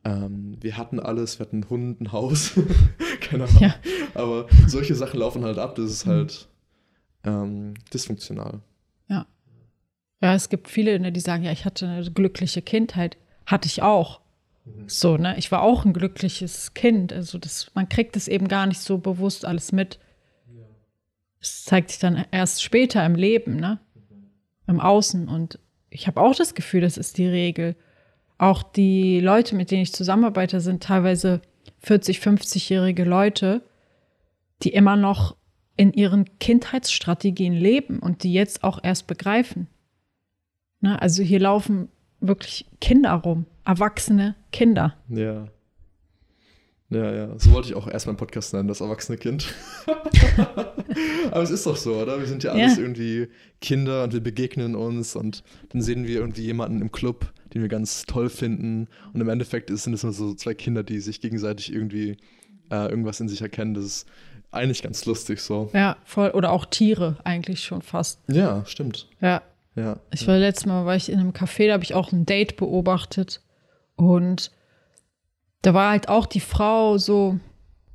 [0.03, 2.53] Ähm, wir hatten alles, wir hatten einen Hund, ein Haus,
[3.21, 3.61] keine Ahnung.
[3.61, 3.75] Ja.
[4.15, 6.49] Aber solche Sachen laufen halt ab, das ist halt
[7.25, 8.61] ähm, dysfunktional.
[10.21, 13.17] Ja, es gibt viele, ne, die sagen, ja, ich hatte eine glückliche Kindheit.
[13.47, 14.21] Hatte ich auch.
[14.87, 15.35] So, ne?
[15.39, 17.13] Ich war auch ein glückliches Kind.
[17.13, 19.99] Also das, man kriegt es eben gar nicht so bewusst alles mit.
[21.41, 23.81] Es zeigt sich dann erst später im Leben, ne?
[24.67, 25.27] Im Außen.
[25.27, 25.59] Und
[25.89, 27.75] ich habe auch das Gefühl, das ist die Regel.
[28.37, 31.41] Auch die Leute, mit denen ich zusammenarbeite, sind teilweise
[31.79, 33.63] 40, 50-jährige Leute,
[34.63, 35.37] die immer noch
[35.77, 39.67] in ihren Kindheitsstrategien leben und die jetzt auch erst begreifen.
[40.81, 41.01] Ne?
[41.01, 41.89] Also hier laufen
[42.21, 44.97] wirklich Kinder rum, erwachsene Kinder.
[45.09, 45.49] Ja.
[46.91, 47.39] Ja, ja.
[47.39, 49.55] So wollte ich auch erst meinen Podcast nennen, das erwachsene Kind.
[51.31, 52.19] Aber es ist doch so, oder?
[52.19, 52.83] Wir sind ja alles Ja.
[52.83, 53.29] irgendwie
[53.61, 57.69] Kinder und wir begegnen uns und dann sehen wir irgendwie jemanden im Club, den wir
[57.69, 58.89] ganz toll finden.
[59.13, 62.17] Und im Endeffekt sind es nur so zwei Kinder, die sich gegenseitig irgendwie
[62.73, 63.75] äh, irgendwas in sich erkennen.
[63.75, 64.07] Das ist
[64.53, 65.71] eigentlich ganz lustig so.
[65.73, 66.31] Ja, voll.
[66.31, 68.21] Oder auch Tiere eigentlich schon fast.
[68.29, 69.09] Ja, stimmt.
[69.21, 69.43] Ja.
[69.77, 69.99] Ja.
[70.13, 72.57] Ich war letztes Mal, war ich in einem Café, da habe ich auch ein Date
[72.57, 73.41] beobachtet.
[73.97, 74.51] Und
[75.63, 77.39] da war halt auch die Frau so,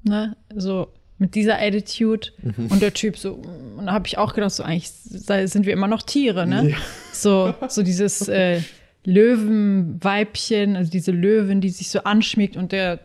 [0.04, 0.88] ne, so
[1.18, 2.30] mit dieser Attitude
[2.70, 3.34] und der Typ so,
[3.78, 6.72] und da habe ich auch gedacht, so eigentlich sind wir immer noch Tiere, ne?
[6.72, 6.78] Ja.
[7.14, 8.62] So, so dieses äh,
[9.06, 13.00] Löwenweibchen, also diese Löwin, die sich so anschmiegt und der,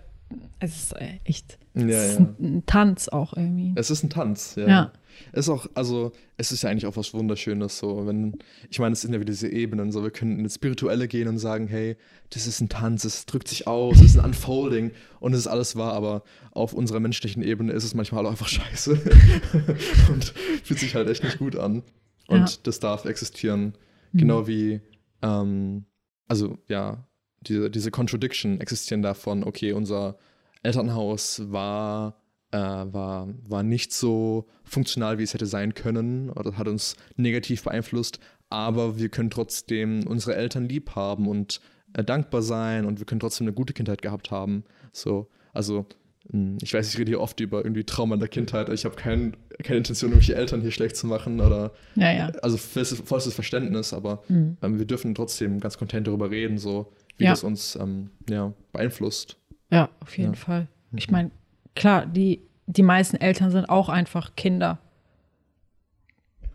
[0.58, 0.94] es ist
[1.24, 2.26] echt, Ja, es ist ja.
[2.26, 3.72] ein, ein Tanz auch irgendwie.
[3.76, 4.68] Es ist ein Tanz, ja.
[4.68, 4.92] Ja.
[5.32, 8.38] Es ist auch, also, es ist ja eigentlich auch was Wunderschönes, so, wenn,
[8.70, 11.28] ich meine, es sind ja wieder diese Ebenen, so, wir können in das Spirituelle gehen
[11.28, 11.96] und sagen, hey,
[12.30, 15.46] das ist ein Tanz, es drückt sich aus, es ist ein Unfolding und es ist
[15.46, 18.92] alles wahr, aber auf unserer menschlichen Ebene ist es manchmal auch einfach scheiße
[20.12, 20.24] und
[20.64, 21.82] fühlt sich halt echt nicht gut an.
[22.28, 22.56] Und Ja.
[22.62, 23.74] das darf existieren,
[24.12, 24.80] genau wie,
[25.22, 25.84] ähm,
[26.28, 27.06] also, ja,
[27.42, 30.16] diese, diese Contradiction existieren davon, okay, unser
[30.62, 32.16] Elternhaus war
[32.52, 37.62] äh, war, war nicht so funktional, wie es hätte sein können oder hat uns negativ
[37.62, 41.60] beeinflusst, aber wir können trotzdem unsere Eltern lieb haben und
[41.94, 44.64] äh, dankbar sein und wir können trotzdem eine gute Kindheit gehabt haben.
[44.92, 45.86] So, also
[46.32, 48.68] mh, ich weiß, ich rede hier oft über irgendwie Trauma in der Kindheit.
[48.70, 52.26] Ich habe kein keine Intention, irgendwelche Eltern hier schlecht zu machen oder Ja, ja.
[52.42, 54.56] also vollstes, vollstes Verständnis, aber Mhm.
[54.62, 57.30] ähm, wir dürfen trotzdem ganz content darüber reden, so wie Ja.
[57.30, 59.36] das uns ähm, ja, beeinflusst.
[59.70, 60.38] Ja, auf jeden Ja.
[60.38, 60.68] Fall.
[60.96, 61.12] Ich Mhm.
[61.12, 61.30] meine,
[61.74, 64.78] klar, die, die meisten Eltern sind auch einfach Kinder.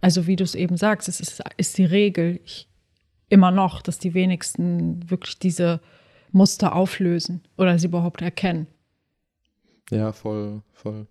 [0.02, 2.68] Also wie du es eben sagst, es ist, ist die Regel ich,
[3.30, 5.82] immer noch, dass die wenigsten wirklich diese
[6.32, 8.68] Muster auflösen oder sie überhaupt erkennen.
[9.90, 11.08] Ja, voll, voll.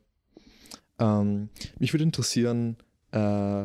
[0.99, 1.49] Ähm,
[1.79, 2.77] mich würde interessieren,
[3.11, 3.65] äh,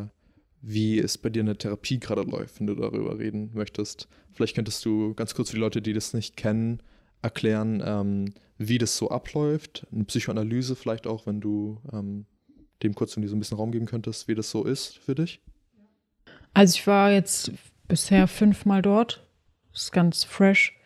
[0.62, 4.08] wie es bei dir in der Therapie gerade läuft, wenn du darüber reden möchtest.
[4.32, 6.82] Vielleicht könntest du ganz kurz für die Leute, die das nicht kennen,
[7.22, 9.88] erklären, ähm, wie das so abläuft.
[9.92, 12.26] Eine Psychoanalyse vielleicht auch, wenn du ähm,
[12.84, 15.42] dem kurz so ein bisschen Raum geben könntest, wie das so ist für dich.
[16.54, 17.52] Also ich war jetzt
[17.88, 19.26] bisher fünfmal dort.
[19.72, 20.78] Das ist ganz fresh.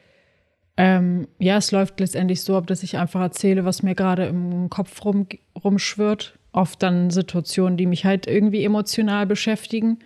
[0.75, 4.69] Ähm, ja, es läuft letztendlich so ab, dass ich einfach erzähle, was mir gerade im
[4.69, 5.27] Kopf rum,
[5.63, 6.39] rumschwirrt.
[6.51, 9.99] Oft dann Situationen, die mich halt irgendwie emotional beschäftigen.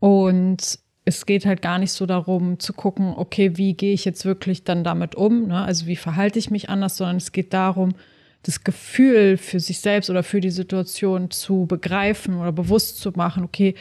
[0.00, 4.24] Und es geht halt gar nicht so darum zu gucken, okay, wie gehe ich jetzt
[4.24, 5.48] wirklich dann damit um?
[5.48, 5.62] Ne?
[5.62, 7.94] Also wie verhalte ich mich anders, sondern es geht darum,
[8.42, 13.44] das Gefühl für sich selbst oder für die Situation zu begreifen oder bewusst zu machen,
[13.44, 13.74] okay,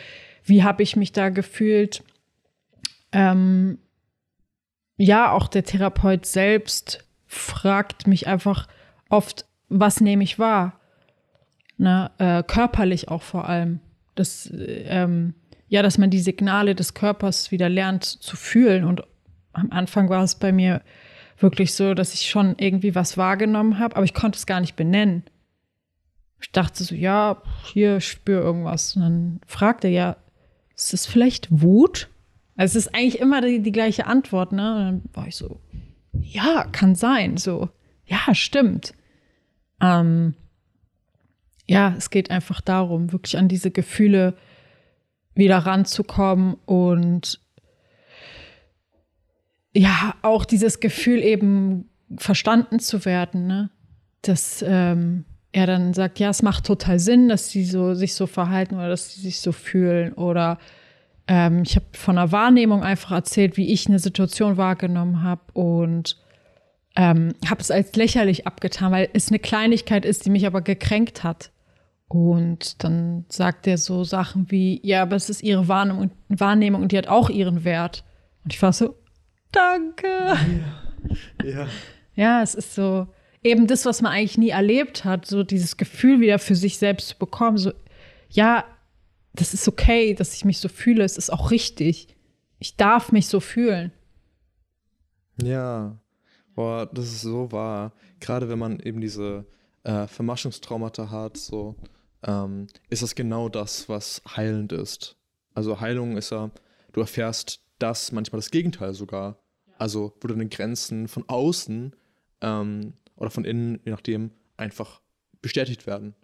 [0.45, 2.03] wie habe ich mich da gefühlt?
[3.11, 3.77] Ähm,
[4.97, 8.67] ja, auch der Therapeut selbst fragt mich einfach
[9.09, 10.79] oft, was nehme ich wahr?
[11.77, 13.79] Ne, äh, körperlich auch vor allem.
[14.15, 15.33] Das, äh, ähm,
[15.73, 18.83] ja, dass man die Signale des Körpers wieder lernt zu fühlen.
[18.83, 19.01] Und
[19.53, 20.83] am Anfang war es bei mir
[21.39, 24.75] wirklich so, dass ich schon irgendwie was wahrgenommen habe, aber ich konnte es gar nicht
[24.75, 25.23] benennen.
[26.39, 28.95] Ich dachte so, ja, hier, ich spüre irgendwas.
[28.95, 30.17] Und dann fragte er, ja,
[30.75, 32.07] ist es vielleicht Wut?
[32.55, 34.75] Also es ist eigentlich immer die, die gleiche Antwort, ne?
[34.75, 35.59] Und dann war ich so,
[36.11, 37.37] ja, kann sein.
[37.37, 37.69] So,
[38.05, 38.93] ja, stimmt.
[39.81, 40.35] Ähm,
[41.65, 44.35] ja, es geht einfach darum, wirklich an diese Gefühle
[45.35, 47.39] wieder ranzukommen und
[49.75, 53.69] ja, auch dieses Gefühl eben verstanden zu werden, ne?
[54.21, 58.27] Dass ähm, er dann sagt, ja, es macht total Sinn, dass sie so sich so
[58.27, 60.59] verhalten oder dass sie sich so fühlen oder
[61.27, 66.17] ähm, ich habe von einer Wahrnehmung einfach erzählt, wie ich eine Situation wahrgenommen habe und
[66.95, 71.23] ähm, habe es als lächerlich abgetan, weil es eine Kleinigkeit ist, die mich aber gekränkt
[71.23, 71.51] hat.
[72.07, 76.91] Und dann sagt er so Sachen wie, ja, aber es ist ihre Wahrnehmung, Wahrnehmung und
[76.91, 78.03] die hat auch ihren Wert.
[78.43, 78.95] Und ich war so,
[79.51, 80.37] danke.
[81.43, 81.67] Ja.
[82.15, 83.07] Ja, es ist so
[83.43, 87.09] eben das, was man eigentlich nie erlebt hat, so dieses Gefühl wieder für sich selbst
[87.09, 87.57] zu bekommen.
[87.57, 87.73] So,
[88.29, 88.65] ja,
[89.33, 91.03] das ist okay, dass ich mich so fühle.
[91.03, 92.15] Es ist auch richtig.
[92.59, 93.91] Ich darf mich so fühlen.
[95.41, 95.97] Ja,
[96.55, 97.93] boah, das ist so wahr.
[98.19, 99.45] Gerade wenn man eben diese
[99.83, 101.75] äh, Vermaschungstraumata hat, so
[102.23, 105.17] ähm, ist das genau das, was heilend ist.
[105.53, 106.51] Also Heilung ist ja,
[106.91, 109.37] du erfährst das, manchmal das Gegenteil sogar.
[109.77, 111.95] Also wo deine Grenzen von außen
[112.41, 115.01] ähm, oder von innen, je nachdem, einfach
[115.41, 116.15] bestätigt werden.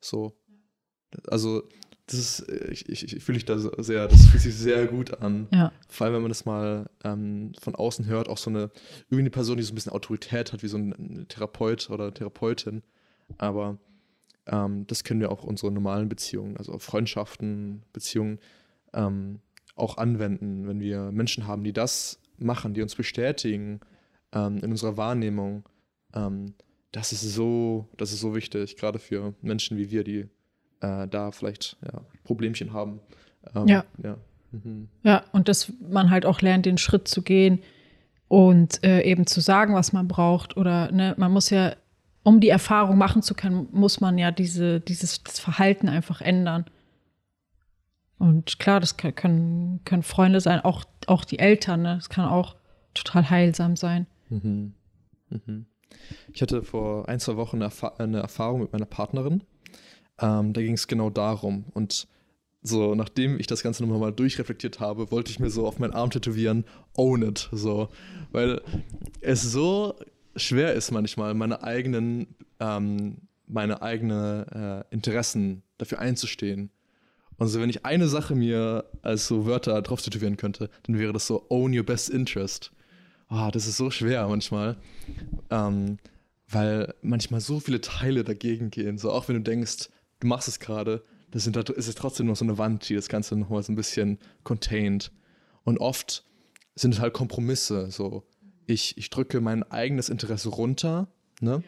[0.00, 0.36] So.
[1.26, 1.68] Also
[2.06, 5.20] das ist, äh, ich, ich, ich fühle mich da sehr, das fühlt sich sehr gut
[5.20, 5.48] an.
[5.52, 5.72] Ja.
[5.88, 8.70] Vor allem, wenn man das mal ähm, von außen hört, auch so eine,
[9.06, 12.82] irgendwie eine Person, die so ein bisschen Autorität hat, wie so ein Therapeut oder Therapeutin.
[13.36, 13.78] Aber
[14.48, 18.38] ähm, das können wir auch unsere normalen Beziehungen, also Freundschaften, Beziehungen,
[18.92, 19.40] ähm,
[19.76, 23.80] auch anwenden, wenn wir Menschen haben, die das machen, die uns bestätigen
[24.32, 25.68] ähm, in unserer Wahrnehmung.
[26.14, 26.54] Ähm,
[26.92, 30.28] das ist so, das ist so wichtig, gerade für Menschen wie wir, die
[30.80, 33.00] äh, da vielleicht ja, Problemchen haben.
[33.54, 33.84] Ähm, Ja.
[34.02, 34.16] ja.
[34.50, 34.88] Mhm.
[35.02, 37.60] Ja, und dass man halt auch lernt, den Schritt zu gehen
[38.28, 40.56] und äh, eben zu sagen, was man braucht.
[40.56, 41.74] Oder ne, man muss ja,
[42.28, 46.66] um die Erfahrung machen zu können, muss man ja diese, dieses Verhalten einfach ändern.
[48.18, 51.94] Und klar, das können, können Freunde sein, auch, auch die Eltern, ne?
[51.94, 52.56] Das kann auch
[52.92, 54.06] total heilsam sein.
[54.28, 54.74] Mhm.
[55.30, 55.66] Mhm.
[56.30, 59.42] Ich hatte vor ein, zwei Wochen eine, Erfa eine Erfahrung mit meiner Partnerin.
[60.20, 61.64] Ähm, da ging es genau darum.
[61.72, 62.08] Und
[62.60, 65.94] so, nachdem ich das Ganze nochmal mal durchreflektiert habe, wollte ich mir so auf meinen
[65.94, 67.48] Arm tätowieren, own it.
[67.52, 67.88] So.
[68.32, 68.60] Weil
[69.22, 69.94] es so
[70.38, 76.70] schwer ist manchmal, meine eigenen, ähm, meine eigenen äh, Interessen dafür einzustehen.
[77.36, 81.12] Und so, wenn ich eine Sache mir als so Wörter drauf tätowieren könnte, dann wäre
[81.12, 82.72] das so own your best interest.
[83.28, 84.76] Ah, das ist so schwer manchmal.
[85.50, 85.98] Ähm,
[86.50, 88.98] weil manchmal so viele Teile dagegen gehen.
[88.98, 89.88] So auch wenn du denkst,
[90.20, 93.08] du machst es gerade, das sind, ist es trotzdem noch so eine Wand, die das
[93.08, 95.12] Ganze nochmal so ein bisschen contained.
[95.64, 96.24] Und oft
[96.74, 97.90] sind es halt Kompromisse.
[97.90, 98.24] So,
[98.68, 101.08] ich, ich drücke mein eigenes Interesse runter,
[101.40, 101.62] ne?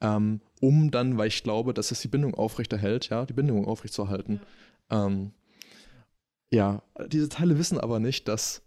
[0.00, 4.40] Ähm, um dann, weil ich glaube, dass es die Bindung aufrechterhält, ja, die Bindung aufrechtzuerhalten.
[4.90, 5.06] Ja.
[5.06, 5.30] Ähm,
[6.50, 8.62] ja, diese Teile wissen aber nicht, dass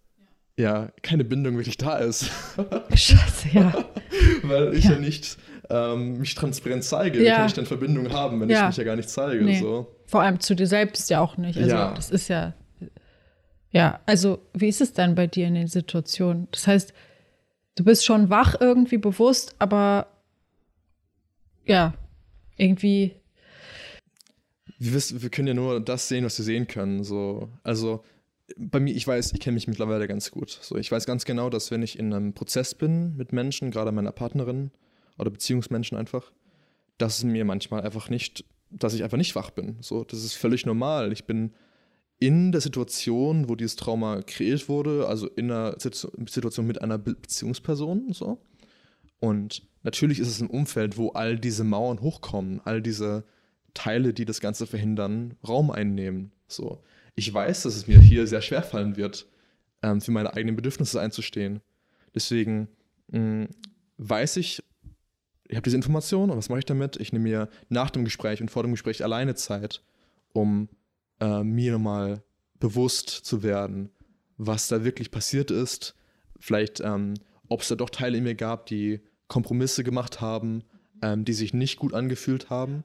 [0.57, 2.31] ja keine Bindung wirklich da ist.
[2.93, 3.85] Scheiße, ja.
[4.43, 5.37] Weil ich ja, ja nicht
[5.69, 7.21] ähm, mich transparent zeige.
[7.21, 7.23] Ja.
[7.25, 8.61] Wie kann ich denn Verbindung haben, wenn ja.
[8.61, 9.43] ich mich ja gar nicht zeige?
[9.43, 9.59] Nee.
[9.59, 9.93] So.
[10.05, 11.57] Vor allem zu dir selbst ja auch nicht.
[11.57, 11.93] Also ja.
[11.93, 12.53] das ist ja.
[13.71, 16.47] Ja, also wie ist es denn bei dir in den Situationen?
[16.51, 16.93] Das heißt,
[17.75, 20.07] du bist schon wach irgendwie bewusst, aber
[21.65, 21.93] ja,
[22.57, 23.15] irgendwie.
[24.77, 27.03] Wir, wissen, wir können ja nur das sehen, was wir sehen können.
[27.03, 27.49] So.
[27.63, 28.03] Also
[28.57, 30.49] bei mir, ich weiß, ich kenne mich mittlerweile ganz gut.
[30.61, 33.91] So, ich weiß ganz genau, dass wenn ich in einem Prozess bin mit Menschen, gerade
[33.91, 34.71] meiner Partnerin
[35.17, 36.31] oder Beziehungsmenschen einfach,
[36.97, 39.77] dass es mir manchmal einfach nicht, dass ich einfach nicht wach bin.
[39.81, 41.11] So, das ist völlig normal.
[41.11, 41.53] Ich bin
[42.19, 48.13] in der Situation, wo dieses Trauma kreiert wurde, also in einer Situation mit einer Beziehungsperson,
[48.13, 48.41] so.
[49.19, 53.25] Und natürlich ist es ein Umfeld, wo all diese Mauern hochkommen, all diese
[53.73, 56.31] Teile, die das Ganze verhindern, Raum einnehmen.
[56.47, 56.81] So
[57.15, 59.25] ich weiß, dass es mir hier sehr schwer fallen wird,
[59.81, 61.61] ähm, für meine eigenen Bedürfnisse einzustehen.
[62.13, 62.67] Deswegen
[63.07, 63.47] mh, mm,
[63.97, 64.61] weiß ich,
[65.47, 66.97] ich habe diese Information und was mache ich damit?
[66.97, 69.83] Ich nehme mir nach dem Gespräch und vor dem Gespräch alleine Zeit,
[70.33, 70.69] um
[71.19, 72.23] äh, mir nochmal
[72.59, 73.89] bewusst zu werden,
[74.37, 75.95] was da wirklich passiert ist.
[76.39, 77.15] Vielleicht, ähm,
[77.47, 80.63] ob es da doch Teile in mir gab, die Kompromisse gemacht haben,
[81.01, 82.83] ähm, die sich nicht gut angefühlt haben.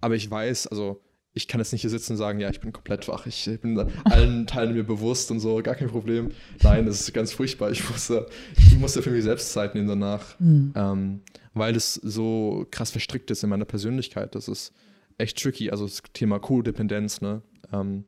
[0.00, 1.00] Aber ich weiß, also
[1.32, 3.76] ich kann jetzt nicht hier sitzen und sagen, ja, ich bin komplett wach, ich bin
[4.04, 6.30] allen Teilen mir bewusst und so, gar kein Problem.
[6.62, 7.72] Nein, das ist ganz furchtbar.
[7.72, 10.72] Ich musste, ich musste für mich selbst Zeit nehmen danach, mhm.
[10.76, 11.20] ähm,
[11.52, 14.36] weil es so krass verstrickt ist in meiner Persönlichkeit.
[14.36, 14.72] Das ist
[15.18, 15.70] echt tricky.
[15.70, 17.42] Also das Thema Codependenz, ne?
[17.80, 18.04] Ähm,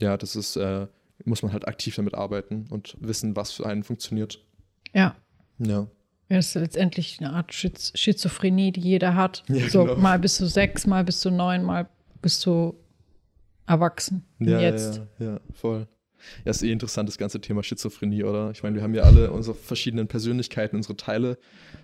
[0.00, 0.86] ja, das ist, äh,
[1.24, 4.44] muss man halt aktiv damit arbeiten und wissen, was für einen funktioniert.
[4.92, 5.16] Ja.
[5.58, 5.86] Ja.
[6.28, 9.44] Ja, das ist letztendlich eine Art Schizophrenie, die jeder hat.
[9.48, 9.96] Ja, so genau.
[9.96, 11.88] mal bist du sechs, mal bist du neun, mal
[12.22, 12.74] bist du
[13.66, 14.24] erwachsen.
[14.38, 15.02] Ja, jetzt.
[15.18, 15.86] Ja, ja, voll.
[16.44, 18.50] Ja, ist eh interessant, das ganze Thema Schizophrenie, oder?
[18.52, 21.36] Ich meine, wir haben ja alle unsere verschiedenen Persönlichkeiten, unsere Teile.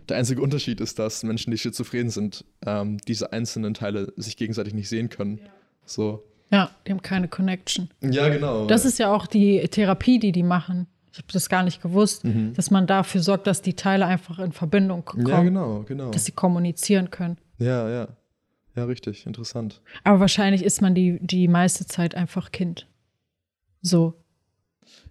[0.08, 4.74] Der einzige Unterschied ist, dass Menschen, die schizophren sind, ähm, diese einzelnen Teile sich gegenseitig
[4.74, 5.38] nicht sehen können.
[5.38, 5.44] Ja.
[5.84, 6.24] So.
[6.50, 7.90] Ja, die haben keine Connection.
[8.00, 8.66] Ja, genau.
[8.66, 10.86] Das ist ja auch die Therapie, die die machen.
[11.12, 12.54] Ich habe das gar nicht gewusst, mhm.
[12.54, 15.26] dass man dafür sorgt, dass die Teile einfach in Verbindung kommen.
[15.26, 16.10] Ja, genau, genau.
[16.10, 17.38] Dass sie kommunizieren können.
[17.58, 18.08] Ja, ja.
[18.76, 19.82] Ja, richtig, interessant.
[20.04, 22.86] Aber wahrscheinlich ist man die, die meiste Zeit einfach Kind.
[23.82, 24.14] So.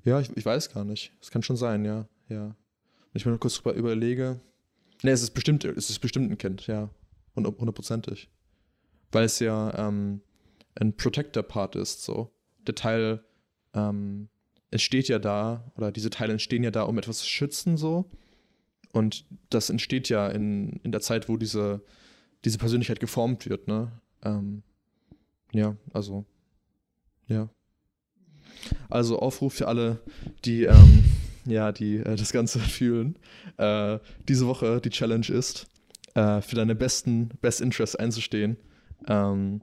[0.06, 1.12] Ja, ich, ich weiß gar nicht.
[1.22, 2.08] Es kann schon sein, ja.
[2.30, 2.46] ja.
[2.46, 2.56] Wenn
[3.16, 4.40] ich mir nur kurz drüber überlege.
[5.04, 6.90] Nee, es ist bestimmt, es ist bestimmt ein Kind, ja.
[7.36, 8.30] Hundertprozentig.
[9.12, 10.22] Weil es ja ähm,
[10.80, 12.32] ein Protector-Part ist, so.
[12.66, 13.24] Der Teil
[13.74, 14.30] ähm,
[14.72, 18.10] entsteht ja da, oder diese Teile entstehen ja da, um etwas zu schützen, so.
[18.92, 21.82] Und das entsteht ja in, in der Zeit, wo diese
[22.46, 23.92] diese Persönlichkeit geformt wird, ne?
[24.24, 24.64] Ähm,
[25.52, 26.26] ja, also,
[27.28, 27.50] ja.
[28.90, 30.00] Also Aufruf für alle,
[30.46, 31.04] die, ähm,
[31.46, 33.18] ja, die äh, das Ganze fühlen.
[33.58, 35.68] Äh, diese Woche die Challenge ist,
[36.16, 38.58] äh, für deine besten Best Interests einzustehen.
[39.08, 39.62] Ähm,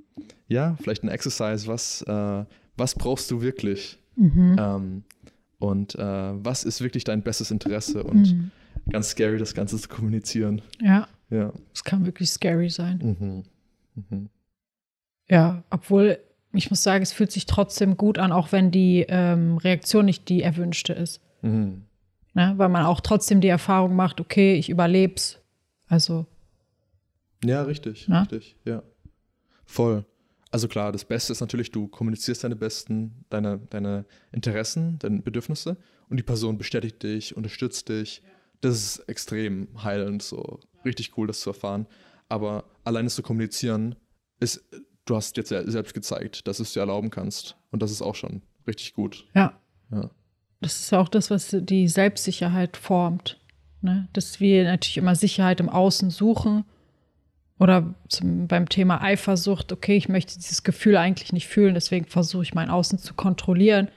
[0.48, 2.44] ja, vielleicht ein Exercise, was, äh,
[2.76, 3.98] was brauchst du wirklich?
[4.16, 4.56] Mhm.
[4.58, 5.04] Ähm,
[5.58, 6.02] und äh,
[6.44, 8.02] was ist wirklich dein bestes Interesse?
[8.02, 8.50] Und mhm.
[8.90, 10.62] ganz scary, das Ganze zu kommunizieren.
[10.80, 11.08] Ja.
[11.30, 11.52] Ja.
[11.72, 13.44] Es kann wirklich scary sein.
[13.96, 14.04] Mhm.
[14.10, 14.28] Mhm.
[15.28, 16.18] Ja, obwohl
[16.52, 20.28] ich muss sagen, es fühlt sich trotzdem gut an, auch wenn die ähm, Reaktion nicht
[20.28, 21.20] die erwünschte ist.
[21.42, 21.84] Mhm.
[22.34, 22.54] Ne?
[22.56, 25.40] Weil man auch trotzdem die Erfahrung macht, okay, ich überleb's.
[25.88, 26.26] Also.
[27.44, 28.22] Ja, richtig, na?
[28.22, 28.82] richtig, ja.
[29.64, 30.04] Voll.
[30.54, 35.76] Also klar, das Beste ist natürlich, du kommunizierst deine besten, deine, deine Interessen, deine Bedürfnisse
[36.08, 38.22] und die Person bestätigt dich, unterstützt dich.
[38.60, 41.88] Das ist extrem heilend so richtig cool, das zu erfahren.
[42.28, 43.96] Aber allein es zu kommunizieren,
[44.38, 44.62] ist,
[45.06, 47.56] du hast jetzt selbst gezeigt, dass du es dir erlauben kannst.
[47.72, 49.26] Und das ist auch schon richtig gut.
[49.34, 49.60] Ja.
[49.90, 50.08] ja.
[50.60, 53.40] Das ist auch das, was die Selbstsicherheit formt.
[53.82, 54.08] Ne?
[54.12, 56.64] Dass wir natürlich immer Sicherheit im Außen suchen.
[57.58, 62.42] Oder zum, beim Thema Eifersucht, okay, ich möchte dieses Gefühl eigentlich nicht fühlen, deswegen versuche
[62.42, 63.88] ich mein Außen zu kontrollieren.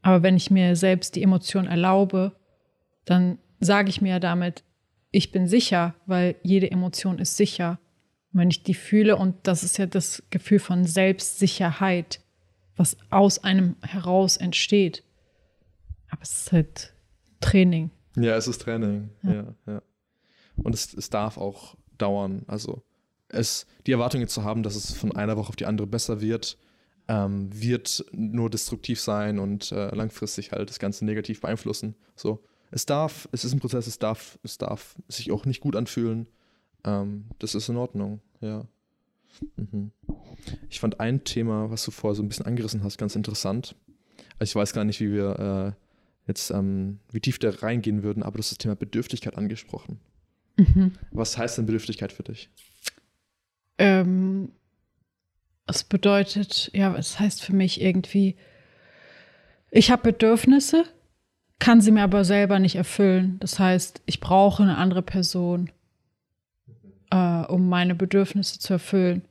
[0.00, 2.32] Aber wenn ich mir selbst die Emotion erlaube,
[3.04, 4.64] dann sage ich mir damit,
[5.10, 7.78] ich bin sicher, weil jede Emotion ist sicher.
[8.32, 12.20] Und wenn ich die fühle, und das ist ja das Gefühl von Selbstsicherheit,
[12.76, 15.02] was aus einem heraus entsteht.
[16.10, 16.94] Aber es ist halt
[17.40, 17.90] Training.
[18.16, 19.10] Ja, es ist Training.
[19.22, 19.54] Ja, ja.
[19.66, 19.82] ja.
[20.56, 22.42] Und es, es darf auch dauern.
[22.46, 22.82] Also
[23.28, 26.58] es, die Erwartung zu haben, dass es von einer Woche auf die andere besser wird,
[27.08, 31.94] ähm, wird nur destruktiv sein und äh, langfristig halt das Ganze negativ beeinflussen.
[32.14, 35.76] So, es darf, es ist ein Prozess, es darf, es darf sich auch nicht gut
[35.76, 36.26] anfühlen.
[36.84, 38.66] Ähm, das ist in Ordnung, ja.
[39.56, 39.92] Mhm.
[40.68, 43.76] Ich fand ein Thema, was du vorher so ein bisschen angerissen hast, ganz interessant.
[44.38, 48.22] Also ich weiß gar nicht, wie wir äh, jetzt, ähm, wie tief da reingehen würden,
[48.22, 50.00] aber du hast das Thema Bedürftigkeit angesprochen.
[50.58, 50.92] Mhm.
[51.12, 52.50] Was heißt denn Bedürftigkeit für dich?
[53.78, 54.50] Ähm,
[55.66, 58.36] es bedeutet, ja, es heißt für mich irgendwie,
[59.70, 60.84] ich habe Bedürfnisse,
[61.60, 63.38] kann sie mir aber selber nicht erfüllen.
[63.40, 65.70] Das heißt, ich brauche eine andere Person,
[67.10, 69.22] äh, um meine Bedürfnisse zu erfüllen.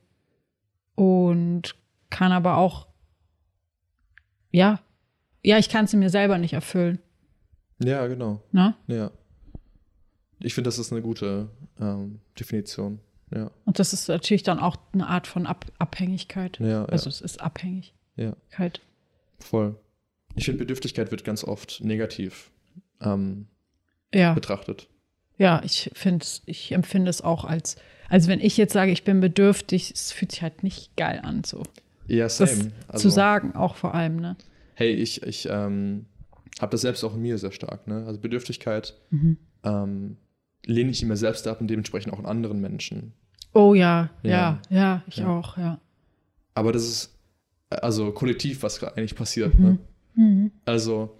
[0.94, 1.74] Und
[2.10, 2.88] kann aber auch,
[4.50, 4.80] ja,
[5.42, 6.98] ja, ich kann sie mir selber nicht erfüllen.
[7.82, 8.42] Ja, genau.
[8.50, 8.74] Ne?
[8.88, 9.10] Ja.
[10.40, 11.48] Ich finde, das ist eine gute
[11.80, 13.00] ähm, Definition.
[13.34, 13.50] Ja.
[13.64, 16.58] Und das ist natürlich dann auch eine Art von Ab Abhängigkeit.
[16.60, 17.92] Ja, Also ja, es ist Abhängigkeit.
[18.16, 18.34] ja,
[19.40, 19.76] voll.
[20.34, 22.50] Ich finde, Bedürftigkeit wird ganz oft negativ
[23.00, 23.46] ähm,
[24.14, 24.32] Ja.
[24.34, 24.88] betrachtet.
[25.36, 27.76] Ja, ich finde ich empfinde es auch als,
[28.08, 31.44] also wenn ich jetzt sage, ich bin bedürftig, es fühlt sich halt nicht geil an,
[31.44, 31.62] so.
[32.06, 32.72] Ja, same.
[32.88, 34.36] Also, zu sagen, auch vor allem, ne?
[34.74, 36.06] hey, ich, ich ähm,
[36.60, 37.86] habe das selbst auch in mir sehr stark.
[37.86, 38.04] Ne?
[38.06, 39.36] Also Bedürftigkeit Mhm.
[39.64, 40.16] ähm,
[40.68, 43.12] lehne ich in mir selbst ab und dementsprechend auch in anderen Menschen.
[43.54, 44.60] Oh ja, ja, Ja.
[44.70, 45.26] ja, ich Ja.
[45.28, 45.80] auch, ja.
[46.54, 47.14] Aber das ist
[47.70, 49.58] also kollektiv, was gerade eigentlich passiert.
[49.58, 49.78] Ne?
[50.14, 50.50] Mhm.
[50.64, 51.16] Also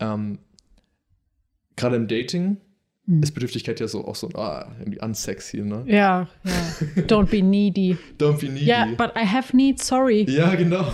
[0.00, 0.38] ähm,
[1.76, 2.56] gerade im Dating
[3.08, 3.22] Mhm.
[3.22, 5.84] ist Bedürftigkeit ja so auch so ah, irgendwie unsexy, ne?
[5.86, 7.02] Ja, ja.
[7.02, 7.96] Don't be needy.
[8.18, 8.66] Don't be needy.
[8.66, 10.26] Ja, but I have needs, sorry.
[10.28, 10.90] ja, genau.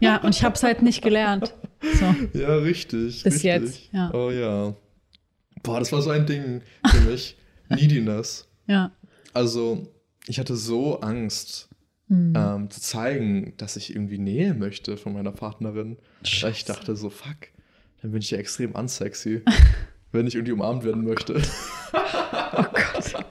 [0.00, 1.54] Ja, und ich habe es halt nicht gelernt.
[1.80, 2.38] So.
[2.38, 3.22] Ja, richtig.
[3.22, 3.42] Bis richtig.
[3.44, 4.10] jetzt, ja.
[4.12, 4.74] Oh ja.
[5.62, 7.36] Boah, das war so ein Ding für mich.
[7.68, 8.48] Neediness.
[8.66, 8.92] Ja.
[9.32, 9.88] Also,
[10.26, 11.68] ich hatte so Angst,
[12.08, 12.34] Mhm.
[12.36, 15.96] ähm, zu zeigen, dass ich irgendwie Nähe möchte von meiner Partnerin.
[16.42, 17.48] Weil ich dachte so, fuck,
[18.02, 19.40] dann bin ich ja extrem unsexy,
[20.12, 21.40] wenn ich irgendwie umarmt werden möchte.
[21.92, 23.24] Oh Gott.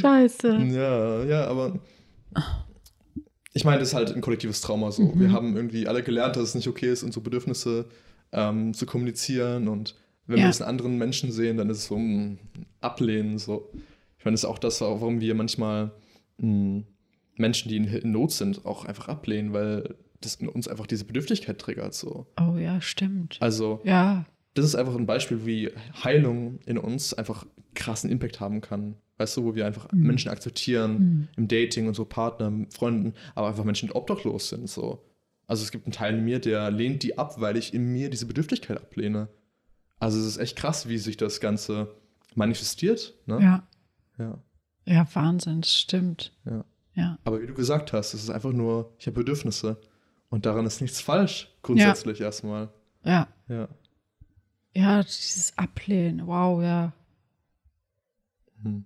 [0.00, 0.56] Scheiße.
[0.72, 1.78] Ja, ja, aber
[3.54, 5.02] ich meine, das ist halt ein kollektives Trauma so.
[5.02, 5.20] Mhm.
[5.20, 7.86] Wir haben irgendwie alle gelernt, dass es nicht okay ist, unsere Bedürfnisse
[8.32, 9.94] ähm, zu kommunizieren und
[10.26, 10.44] wenn Ja.
[10.44, 12.38] wir es in anderen Menschen sehen, dann ist es so ein
[12.80, 13.70] Ablehnen so.
[14.18, 15.92] Ich meine, das ist auch das, warum wir manchmal
[16.38, 16.82] mh,
[17.36, 21.58] Menschen, die in, Not sind, auch einfach ablehnen, weil das in uns einfach diese Bedürftigkeit
[21.58, 22.26] triggert so.
[22.40, 23.36] Oh ja, stimmt.
[23.40, 24.24] Also Ja.
[24.54, 25.70] das ist einfach ein Beispiel, wie
[26.04, 27.44] Heilung in uns einfach
[27.74, 28.94] krassen Impact haben kann.
[29.18, 30.06] Weißt du, wo wir einfach Mhm.
[30.06, 34.68] Menschen akzeptieren im Dating und so Partner, Freunden, aber einfach Menschen, die obdachlos sind.
[34.68, 35.02] So.
[35.46, 38.08] Also es gibt einen Teil in mir, der lehnt die ab, weil ich in mir
[38.10, 39.28] diese Bedürftigkeit ablehne.
[40.02, 41.94] Also es ist echt krass, wie sich das Ganze
[42.34, 43.14] manifestiert.
[43.26, 43.40] Ne?
[43.40, 43.68] Ja.
[44.18, 44.38] ja.
[44.84, 46.32] Ja, Wahnsinn, das stimmt.
[46.44, 46.64] Ja.
[46.94, 47.18] Ja.
[47.22, 49.80] Aber wie du gesagt hast, es ist einfach nur, ich habe Bedürfnisse.
[50.28, 52.70] Und daran ist nichts falsch, grundsätzlich erstmal.
[53.04, 53.28] Ja.
[53.46, 53.68] Ja.
[54.74, 56.26] Ja, dieses Ablehnen.
[56.26, 56.92] Wow, ja.
[58.64, 58.84] Hm.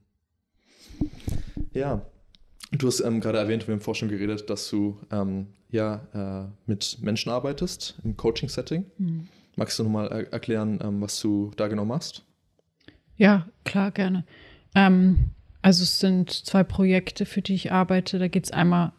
[1.72, 2.02] Ja,
[2.72, 6.52] du hast ähm, gerade erwähnt, wir haben vorhin schon geredet, dass du ähm, ja äh,
[6.66, 8.84] mit Menschen arbeitest im Coaching-Setting.
[8.98, 9.28] Hm.
[9.56, 12.24] Magst du nochmal er erklären, ähm, was du da genau machst?
[13.16, 14.24] Ja, klar, gerne.
[14.74, 15.30] Ähm,
[15.62, 18.18] also es sind zwei Projekte, für die ich arbeite.
[18.18, 18.92] Da geht es einmal,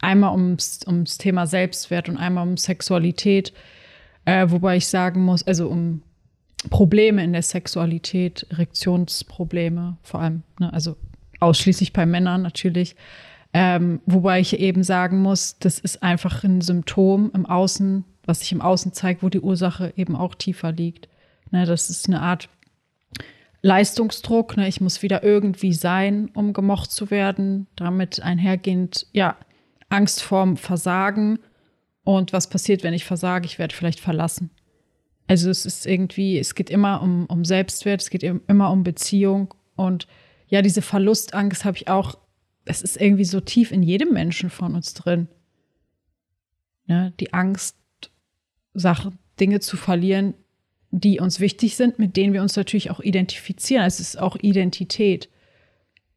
[0.00, 3.54] einmal ums, ums Thema Selbstwert und einmal um Sexualität.
[4.26, 6.02] Äh, wobei ich sagen muss, also um
[6.70, 10.72] Probleme in der Sexualität, Erektionsprobleme vor allem, ne?
[10.72, 10.96] also
[11.40, 12.94] ausschließlich bei Männern natürlich.
[13.54, 18.52] Ähm, wobei ich eben sagen muss, das ist einfach ein Symptom im Außen, was sich
[18.52, 21.06] im Außen zeigt, wo die Ursache eben auch tiefer liegt.
[21.50, 22.48] Ne, das ist eine Art
[23.60, 24.56] Leistungsdruck.
[24.56, 24.68] Ne?
[24.68, 27.66] Ich muss wieder irgendwie sein, um gemocht zu werden.
[27.76, 29.36] Damit einhergehend, ja,
[29.90, 31.40] Angst vorm Versagen.
[32.04, 33.44] Und was passiert, wenn ich versage?
[33.44, 34.48] Ich werde vielleicht verlassen.
[35.26, 39.52] Also es ist irgendwie, es geht immer um, um Selbstwert, es geht immer um Beziehung.
[39.76, 40.06] Und
[40.46, 42.16] ja, diese Verlustangst habe ich auch,
[42.64, 45.28] es ist irgendwie so tief in jedem Menschen von uns drin.
[46.86, 47.12] Ne?
[47.20, 47.76] Die Angst,
[48.74, 50.34] Sachen, Dinge zu verlieren,
[50.90, 53.84] die uns wichtig sind, mit denen wir uns natürlich auch identifizieren.
[53.84, 55.28] Es ist auch Identität.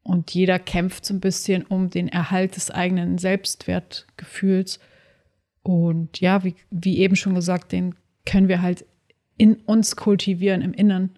[0.02, 4.78] Und jeder kämpft so ein bisschen um den Erhalt des eigenen Selbstwertgefühls.
[5.62, 7.94] Und ja, wie, wie eben schon gesagt, den
[8.24, 8.84] können wir halt
[9.38, 11.10] in uns kultivieren, im Inneren.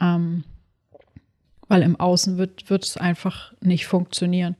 [0.00, 0.44] Ähm,
[1.68, 4.56] weil im Außen wird, wird es einfach nicht funktionieren.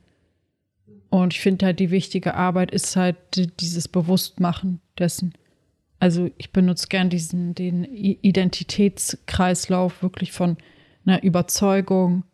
[1.10, 5.34] Und ich finde halt, die wichtige Arbeit ist halt die- dieses Bewusstmachen dessen.
[5.98, 10.56] Also ich benutze gern diesen, den Identitätskreislauf wirklich von
[11.04, 12.24] einer Überzeugung,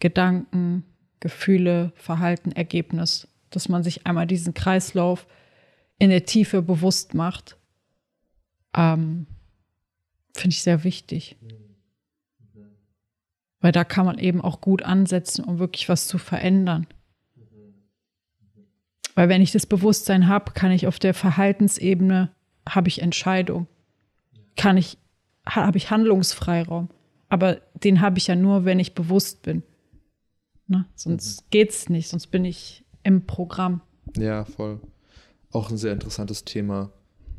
[0.00, 0.84] Gedanken,
[1.20, 5.26] Gefühle, Verhalten, Ergebnis, dass man sich einmal diesen Kreislauf
[5.98, 7.56] in der Tiefe bewusst macht.
[8.74, 9.26] Ähm,
[10.34, 11.36] Finde ich sehr wichtig.
[13.60, 16.86] Weil da kann man eben auch gut ansetzen, um wirklich was zu verändern.
[19.18, 22.30] Weil wenn ich das Bewusstsein habe, kann ich auf der Verhaltensebene,
[22.68, 23.66] habe ich Entscheidung.
[24.56, 24.96] Kann ich,
[25.44, 26.88] habe ich Handlungsfreiraum.
[27.28, 29.64] Aber den habe ich ja nur, wenn ich bewusst bin.
[30.68, 30.86] Ne?
[30.94, 31.46] Sonst mhm.
[31.50, 33.80] geht's nicht, sonst bin ich im Programm.
[34.16, 34.78] Ja, voll.
[35.50, 36.92] Auch ein sehr interessantes Thema.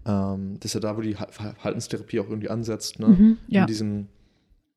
[0.06, 3.08] Ähm, das ist ja da, wo die Verhaltenstherapie auch irgendwie ansetzt, ne?
[3.08, 3.62] Mhm, ja.
[3.62, 4.08] In diesem,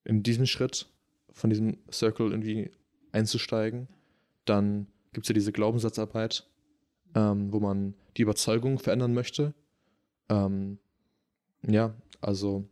[0.04, 0.86] in diesem Schritt
[1.32, 2.70] von diesem Circle irgendwie
[3.10, 3.88] einzusteigen.
[4.44, 6.46] Dann gibt es ja diese Glaubenssatzarbeit,
[7.14, 9.54] ähm, wo man die Überzeugung verändern möchte.
[10.28, 10.78] Ähm,
[11.66, 12.68] ja, also,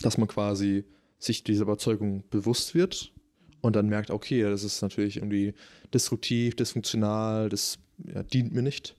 [0.00, 0.84] dass man quasi
[1.18, 3.12] sich dieser Überzeugung bewusst wird
[3.60, 5.54] und dann merkt, okay, das ist natürlich irgendwie
[5.92, 8.94] destruktiv, dysfunktional, das ja, dient mir nicht.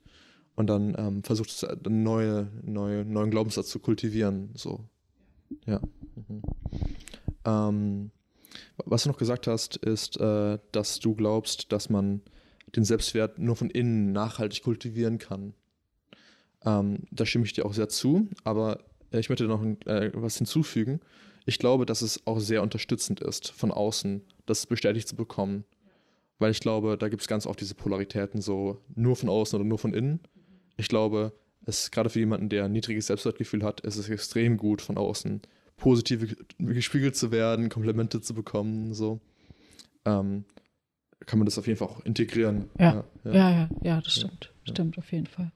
[0.55, 4.49] Und dann ähm, versucht es einen neue, neue, neuen Glaubenssatz zu kultivieren.
[4.55, 4.83] So.
[5.65, 5.79] Ja.
[6.15, 6.41] Mhm.
[7.45, 8.11] Ähm,
[8.85, 12.21] was du noch gesagt hast, ist, äh, dass du glaubst, dass man
[12.75, 15.53] den Selbstwert nur von innen nachhaltig kultivieren kann.
[16.65, 18.79] Ähm, da stimme ich dir auch sehr zu, aber
[19.11, 20.99] ich möchte noch äh, was hinzufügen.
[21.45, 25.63] Ich glaube, dass es auch sehr unterstützend ist, von außen das bestätigt zu bekommen.
[26.37, 29.67] Weil ich glaube, da gibt es ganz oft diese Polaritäten, so nur von außen oder
[29.67, 30.21] nur von innen.
[30.77, 31.33] Ich glaube,
[31.65, 35.41] es gerade für jemanden, der ein niedriges Selbstwertgefühl hat, ist es extrem gut, von außen
[35.75, 39.19] positiv gespiegelt zu werden, Komplimente zu bekommen, so.
[40.05, 40.45] Ähm,
[41.25, 42.69] kann man das auf jeden Fall auch integrieren.
[42.79, 44.51] Ja, ja, ja, ja, ja das stimmt.
[44.63, 45.51] Stimmt auf jeden Fall.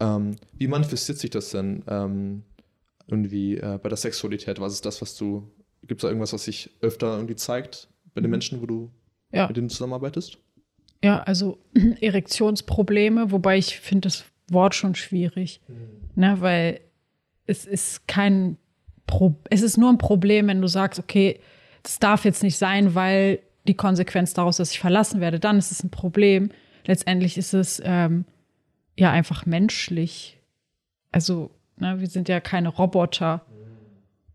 [0.00, 2.42] Ähm, wie manifestiert sich das denn ähm,
[3.06, 4.60] irgendwie äh, bei der Sexualität?
[4.60, 5.48] Was ist das, was du,
[5.86, 8.32] gibt es da irgendwas, was sich öfter irgendwie zeigt bei den mhm.
[8.32, 8.90] Menschen, wo du
[9.30, 10.38] mit denen zusammenarbeitest?
[11.02, 11.58] Ja, also
[12.00, 16.10] Erektionsprobleme, wobei ich finde das Wort schon schwierig, mhm.
[16.14, 16.80] ne, weil
[17.46, 18.56] es ist kein
[19.06, 21.40] Pro es ist nur ein Problem, wenn du sagst, okay,
[21.82, 25.70] das darf jetzt nicht sein, weil die Konsequenz daraus, dass ich verlassen werde, dann ist
[25.70, 26.50] es ein Problem.
[26.84, 28.24] Letztendlich ist es ähm,
[28.98, 30.38] ja einfach menschlich.
[31.12, 33.44] Also, ne, wir sind ja keine Roboter.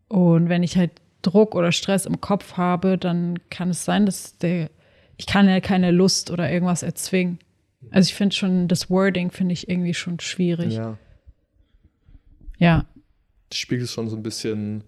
[0.07, 4.38] Und wenn ich halt Druck oder Stress im Kopf habe, dann kann es sein, dass
[4.38, 4.69] der,
[5.17, 7.39] ich kann ja keine Lust oder irgendwas erzwingen.
[7.91, 10.73] Also ich finde schon, das Wording finde ich irgendwie schon schwierig.
[10.73, 10.97] Ja.
[12.57, 12.86] Ja.
[13.49, 14.84] Das spiegelt schon so ein bisschen.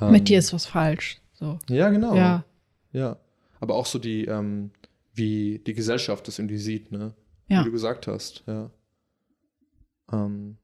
[0.00, 1.18] Ähm, Mit dir ist was falsch.
[1.34, 1.58] So.
[1.68, 2.14] Ja, genau.
[2.14, 2.44] Ja.
[2.92, 3.18] Ja
[3.60, 4.70] aber auch so die, ähm,
[5.14, 7.14] wie die Gesellschaft das irgendwie sieht, ne?
[7.48, 7.60] Ja.
[7.60, 8.70] Wie du gesagt hast, ja.
[10.12, 10.58] Ähm,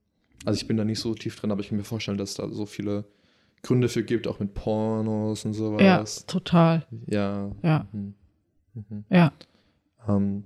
[0.45, 2.49] also ich bin da nicht so tief drin, aber ich kann mir vorstellen, dass da
[2.51, 3.05] so viele
[3.63, 5.83] Gründe für gibt, auch mit Pornos und sowas.
[5.83, 6.87] Ja, total.
[7.07, 7.51] Ja.
[7.63, 7.89] Ja.
[7.93, 8.15] Mhm.
[8.75, 9.05] Mhm.
[9.09, 9.33] Ja.
[10.07, 10.45] Ähm,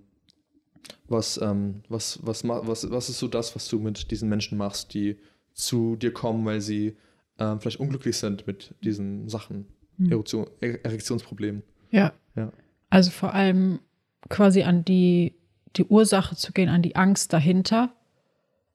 [1.08, 4.94] was, ähm, was, was, was, was ist so das, was du mit diesen Menschen machst,
[4.94, 5.18] die
[5.52, 6.96] zu dir kommen, weil sie
[7.38, 10.12] ähm, vielleicht unglücklich sind mit diesen Sachen, mhm.
[10.12, 11.62] Erektion, Erektionsproblemen?
[11.90, 12.12] Ja.
[12.38, 12.52] Ja.
[12.90, 13.80] Also vor allem
[14.28, 15.34] quasi an die,
[15.76, 17.92] die Ursache zu gehen, an die Angst dahinter,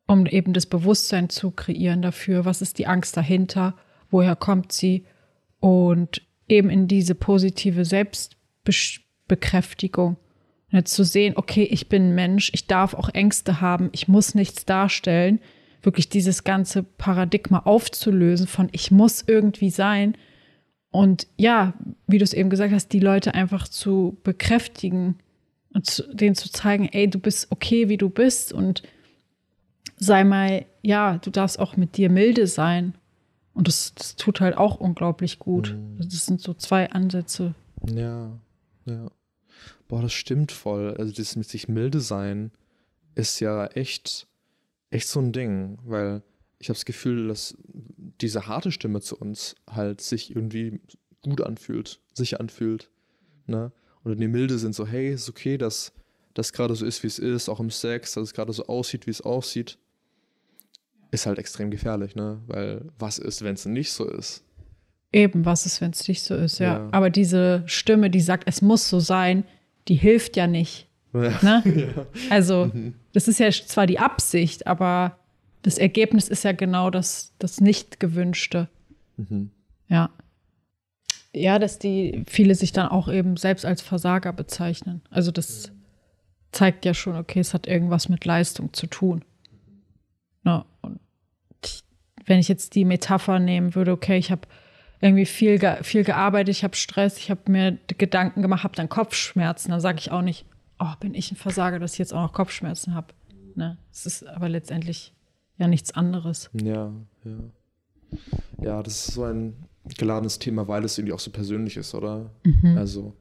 [0.08, 3.76] um eben das Bewusstsein zu kreieren dafür, was ist die Angst dahinter,
[4.10, 5.06] woher kommt sie
[5.60, 10.18] und eben in diese positive Selbstbekräftigung
[10.72, 14.66] ne, zu sehen, okay, ich bin Mensch, ich darf auch Ängste haben, ich muss nichts
[14.66, 15.40] darstellen,
[15.82, 20.18] wirklich dieses ganze Paradigma aufzulösen von ich muss irgendwie sein,
[20.94, 21.74] und ja,
[22.06, 25.16] wie du es eben gesagt hast, die Leute einfach zu bekräftigen
[25.74, 28.84] und zu, denen zu zeigen, ey, du bist okay, wie du bist und
[29.98, 32.94] sei mal, ja, du darfst auch mit dir milde sein.
[33.56, 35.76] Und das, das tut halt auch unglaublich gut.
[35.76, 35.98] Mhm.
[35.98, 37.56] Das sind so zwei Ansätze.
[37.88, 38.30] Ja,
[38.86, 39.10] ja.
[39.88, 40.96] Boah, das stimmt voll.
[41.00, 42.52] Also das mit sich milde sein
[43.16, 44.28] ist ja echt,
[44.92, 46.22] echt so ein Ding, weil
[46.64, 47.58] ich habe das Gefühl, dass
[48.22, 50.80] diese harte Stimme zu uns halt sich irgendwie
[51.22, 52.90] gut anfühlt, sich anfühlt.
[53.48, 53.74] Ne?
[54.04, 55.92] Und die Milde sind so, hey, ist okay, dass
[56.34, 59.08] das gerade so ist, wie es ist, auch im Sex, dass es gerade so aussieht,
[59.08, 59.78] wie es aussieht,
[61.12, 62.40] ist halt extrem gefährlich, ne?
[62.48, 64.46] Weil was ist, wenn es nicht so ist?
[65.12, 66.78] Eben, was ist, wenn es nicht so ist, ja.
[66.78, 66.90] ja.
[66.94, 69.44] Aber diese Stimme, die sagt, es muss so sein,
[69.90, 70.88] die hilft ja nicht.
[71.14, 71.40] Ja.
[71.42, 71.64] Ne?
[71.96, 72.06] ja.
[72.30, 72.94] Also, mhm.
[73.12, 75.20] das ist ja zwar die Absicht, aber
[75.64, 78.70] das Ergebnis ist ja genau das, das nicht gewünschte.
[79.18, 79.50] Mhm.
[79.88, 80.12] Ja.
[81.34, 85.02] Ja, dass die viele sich dann auch eben selbst als Versager bezeichnen.
[85.10, 85.72] Also das
[86.52, 89.26] zeigt ja schon, okay, es hat irgendwas mit Leistung zu tun.
[90.44, 91.00] Na, und
[92.26, 94.48] wenn ich jetzt die Metapher nehmen würde, okay, ich habe
[95.02, 99.72] irgendwie viel, viel gearbeitet, ich habe Stress, ich habe mir Gedanken gemacht, habe dann Kopfschmerzen,
[99.72, 100.46] dann sage ich auch nicht,
[100.80, 103.08] oh, bin ich ein Versager, dass ich jetzt auch noch Kopfschmerzen habe.
[103.56, 103.78] Ne?
[103.92, 105.14] Es ist aber letztendlich
[105.58, 106.50] ja nichts anderes.
[106.54, 106.92] Ja,
[107.24, 107.38] ja.
[108.62, 109.54] Ja, das ist so ein
[109.98, 112.30] geladenes Thema, weil es irgendwie auch so persönlich ist, oder?
[112.44, 112.78] Mhm.
[112.78, 113.14] Also,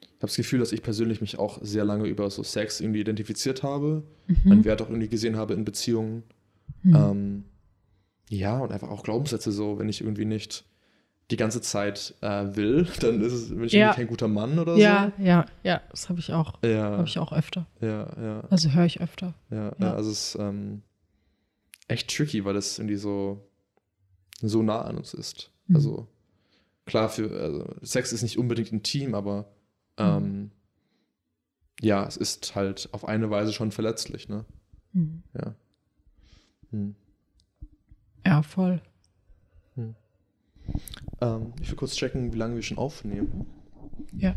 [0.00, 3.00] ich habe das Gefühl, dass ich persönlich mich auch sehr lange über so Sex irgendwie
[3.00, 4.36] identifiziert habe, Mhm.
[4.44, 6.22] meinen Wert auch irgendwie gesehen habe in Beziehungen.
[6.82, 6.94] Mhm.
[6.94, 7.44] Ähm,
[8.28, 10.64] ja, und einfach auch Glaubenssätze so, wenn ich irgendwie nicht
[11.32, 13.92] die ganze Zeit äh, will, dann ist es, bin ich Ja.
[13.94, 16.68] kein guter Mann oder ja, ja, ja, das habe ich auch, so.
[16.68, 17.66] Ja, habe ich auch öfter.
[17.80, 19.34] ja, ja, Also höre ich öfter.
[19.50, 19.72] ja, Ja.
[19.80, 19.94] ja.
[19.94, 20.82] Also es ist ähm,
[21.90, 23.46] echt tricky, weil es irgendwie so,
[24.40, 25.50] so nah an uns ist.
[25.66, 25.76] Mhm.
[25.76, 26.08] Also
[26.86, 29.50] klar, für also, Sex ist nicht unbedingt intim, aber
[29.96, 30.50] ähm,
[31.80, 34.44] ja, es ist halt auf eine Weise schon verletzlich, ne?
[34.92, 35.22] Mhm.
[35.34, 35.54] Ja.
[36.70, 36.94] Hm.
[38.24, 38.80] Ja, voll.
[41.20, 43.46] Ähm, ich will kurz checken, wie lange wir schon aufnehmen.
[44.16, 44.36] Ja.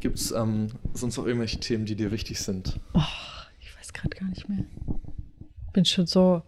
[0.00, 2.78] Gibt es ähm, sonst noch irgendwelche Themen, die dir wichtig sind?
[2.94, 3.00] Oh,
[3.60, 4.64] ich weiß gerade gar nicht mehr.
[5.72, 6.42] Bin schon so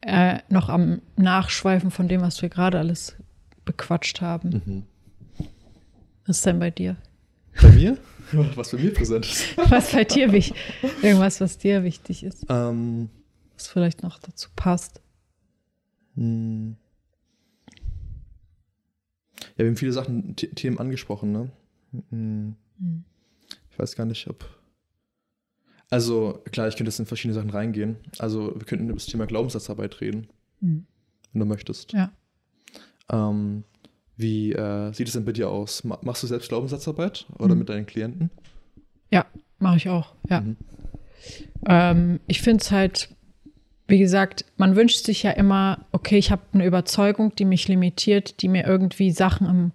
[0.00, 3.16] äh, noch am Nachschweifen von dem, was wir gerade alles
[3.64, 4.62] bequatscht haben.
[4.64, 5.46] Mhm.
[6.26, 6.96] Was ist denn bei dir?
[7.60, 7.98] Bei mir?
[8.54, 9.56] Was bei mir präsent ist.
[9.70, 10.54] Was bei dir wichtig?
[11.02, 13.08] Irgendwas, was dir wichtig ist, Ähm,
[13.54, 15.00] was vielleicht noch dazu passt.
[16.14, 16.76] hm.
[19.56, 21.50] Ja, wir haben viele Sachen, The Themen angesprochen, ne?
[21.92, 22.54] Hm.
[22.78, 23.04] Hm.
[23.70, 24.44] Ich weiß gar nicht, ob.
[25.90, 27.96] Also, klar, ich könnte jetzt in verschiedene Sachen reingehen.
[28.18, 30.26] Also, wir könnten über das Thema Glaubenssatzarbeit reden,
[30.60, 30.86] Hm.
[31.32, 31.92] wenn du möchtest.
[31.92, 32.12] Ja.
[33.10, 33.64] Ähm,
[34.16, 35.84] wie äh, sieht es denn bei dir aus?
[35.84, 37.58] Ma machst du selbst Glaubenssatzarbeit oder Mhm.
[37.60, 38.30] mit deinen Klienten?
[39.10, 39.24] Ja,
[39.58, 40.14] mache ich auch.
[40.28, 40.40] Ja.
[40.42, 40.56] Mhm.
[41.66, 43.08] Ähm, ich finde es halt,
[43.86, 48.42] wie gesagt, man wünscht sich ja immer, okay, ich habe eine Überzeugung, die mich limitiert,
[48.42, 49.72] die mir irgendwie Sachen im,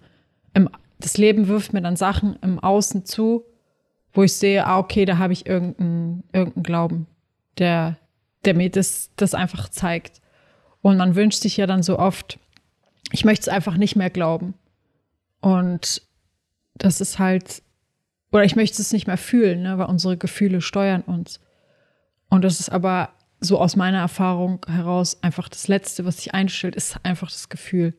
[0.52, 0.68] im,
[1.04, 3.44] das Leben wirft mir dann Sachen im Außen zu,
[4.14, 7.06] wo ich sehe, ah, okay, da habe ich irgendeinen irgendeinen Glauben,
[7.58, 7.98] der,
[8.46, 10.22] der mir das, das einfach zeigt.
[10.80, 12.38] Und man wünscht sich ja dann so oft,
[13.12, 14.54] ich möchte es einfach nicht mehr glauben.
[15.42, 16.00] Und
[16.74, 17.62] das ist halt,
[18.32, 21.38] oder ich möchte es nicht mehr fühlen, ne, weil unsere Gefühle steuern uns.
[22.30, 26.76] Und das ist aber so aus meiner Erfahrung heraus einfach das Letzte, was sich einstellt,
[26.76, 27.94] ist einfach das Gefühl.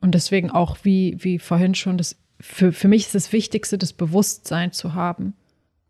[0.00, 3.92] Und deswegen auch, wie, wie vorhin schon, das, für, für mich ist das Wichtigste, das
[3.92, 5.34] Bewusstsein zu haben,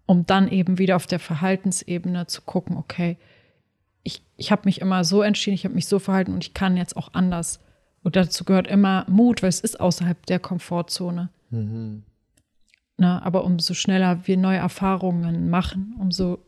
[0.07, 3.17] um dann eben wieder auf der Verhaltensebene zu gucken, okay,
[4.03, 6.77] ich, ich habe mich immer so entschieden, ich habe mich so verhalten und ich kann
[6.77, 7.61] jetzt auch anders.
[8.03, 11.29] Und dazu gehört immer Mut, weil es ist außerhalb der Komfortzone.
[11.51, 12.03] Mhm.
[12.97, 13.23] Ne?
[13.23, 16.39] Aber umso schneller wir neue Erfahrungen machen, umso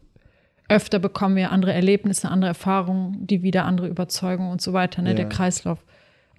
[0.69, 5.11] öfter bekommen wir andere Erlebnisse, andere Erfahrungen, die wieder andere Überzeugungen und so weiter, ne?
[5.11, 5.17] Ja.
[5.17, 5.85] der Kreislauf.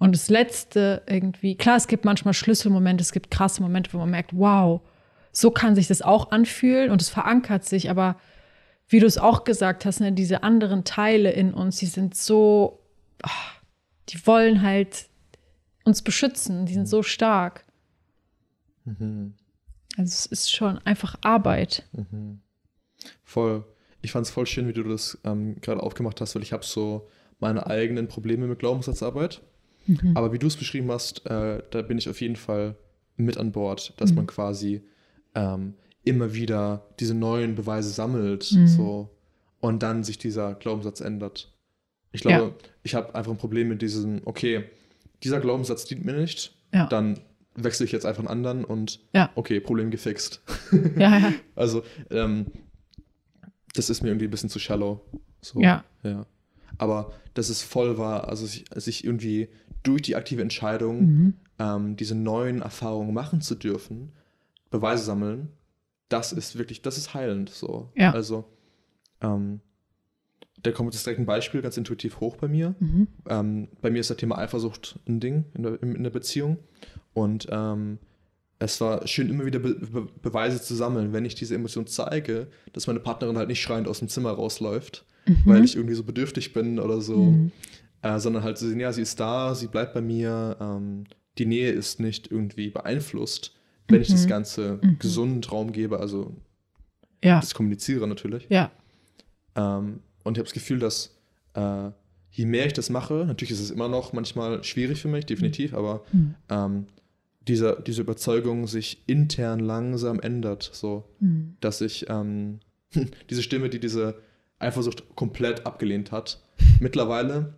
[0.04, 4.10] Und das Letzte irgendwie, klar, es gibt manchmal Schlüsselmomente, es gibt krasse Momente, wo man
[4.10, 4.82] merkt, wow,
[5.32, 8.20] so kann sich das auch anfühlen und es verankert sich, aber
[8.86, 12.82] wie du es auch gesagt hast, ne, diese anderen Teile in uns, die sind so,
[13.22, 13.30] ah,
[14.10, 15.06] die wollen halt
[15.84, 17.64] uns beschützen, die sind so stark.
[18.84, 19.32] Mhm.
[19.96, 21.88] Also es ist schon einfach Arbeit.
[21.92, 22.42] Mhm.
[23.22, 23.64] Voll.
[24.02, 26.62] Ich fand es voll schön, wie du das ähm, gerade aufgemacht hast, weil ich habe
[26.62, 27.08] so
[27.40, 29.40] meine eigenen Probleme mit Glaubenssatzarbeit.
[29.86, 30.16] Mhm.
[30.16, 32.76] Aber wie du es beschrieben hast, äh, da bin ich auf jeden Fall
[33.16, 34.16] mit an Bord, dass Mhm.
[34.16, 34.82] man quasi
[35.34, 35.74] ähm,
[36.04, 38.66] immer wieder diese neuen Beweise sammelt Mhm.
[38.68, 39.10] so,
[39.60, 41.52] und dann sich dieser Glaubenssatz ändert.
[42.12, 44.64] Ich glaube, ich habe einfach ein Problem mit diesem, okay,
[45.22, 46.86] dieser Glaubenssatz dient mir nicht, Ja.
[46.86, 47.18] dann
[47.56, 49.30] wechsle ich jetzt einfach einen anderen und Ja.
[49.34, 50.42] okay, Problem gefixt.
[50.96, 51.32] Ja, ja.
[51.56, 52.46] Also, ähm,
[53.74, 55.00] das ist mir irgendwie ein bisschen zu shallow.
[55.40, 55.84] So, Ja.
[56.02, 56.26] ja.
[56.78, 59.48] Aber dass es voll war, also sich, sich irgendwie
[59.82, 61.34] durch die aktive Entscheidung, Mhm.
[61.58, 64.12] ähm, diese neuen Erfahrungen machen zu dürfen,
[64.70, 65.48] Beweise sammeln,
[66.08, 67.50] das ist wirklich, das ist heilend.
[67.50, 67.90] So.
[67.96, 68.12] Ja.
[68.12, 68.44] Also,
[69.20, 69.60] ähm,
[70.62, 72.74] da kommt jetzt direkt ein Beispiel ganz intuitiv hoch bei mir.
[72.80, 73.08] Mhm.
[73.28, 76.58] Ähm, bei mir ist das Thema Eifersucht ein Ding in der, in der Beziehung.
[77.12, 77.98] Und ähm,
[78.58, 82.48] es war schön, immer wieder Be Be Beweise zu sammeln, wenn ich diese Emotion zeige,
[82.72, 85.04] dass meine Partnerin halt nicht schreiend aus dem Zimmer rausläuft,
[85.44, 87.52] weil ich irgendwie so bedürftig bin oder so, Mhm.
[88.02, 91.04] äh, sondern halt zu sehen, ja, sie ist da, sie bleibt bei mir, ähm,
[91.38, 93.54] die Nähe ist nicht irgendwie beeinflusst,
[93.88, 94.28] wenn ich das Mhm.
[94.28, 94.98] Ganze Mhm.
[94.98, 96.34] gesund Raum gebe, also
[97.22, 97.40] Ja.
[97.40, 98.46] das kommuniziere natürlich.
[98.50, 98.70] Ja.
[99.56, 101.16] Ähm, und ich habe das Gefühl, dass
[101.54, 101.90] äh,
[102.30, 105.72] je mehr ich das mache, natürlich ist es immer noch manchmal schwierig für mich, definitiv,
[105.74, 106.34] aber Mhm.
[106.48, 106.86] ähm,
[107.46, 111.56] diese, diese Überzeugung sich intern langsam ändert, so Mhm.
[111.60, 112.58] dass ich ähm,
[113.30, 114.16] diese Stimme, die diese
[114.58, 116.40] Eifersucht komplett abgelehnt hat,
[116.80, 117.54] mittlerweile,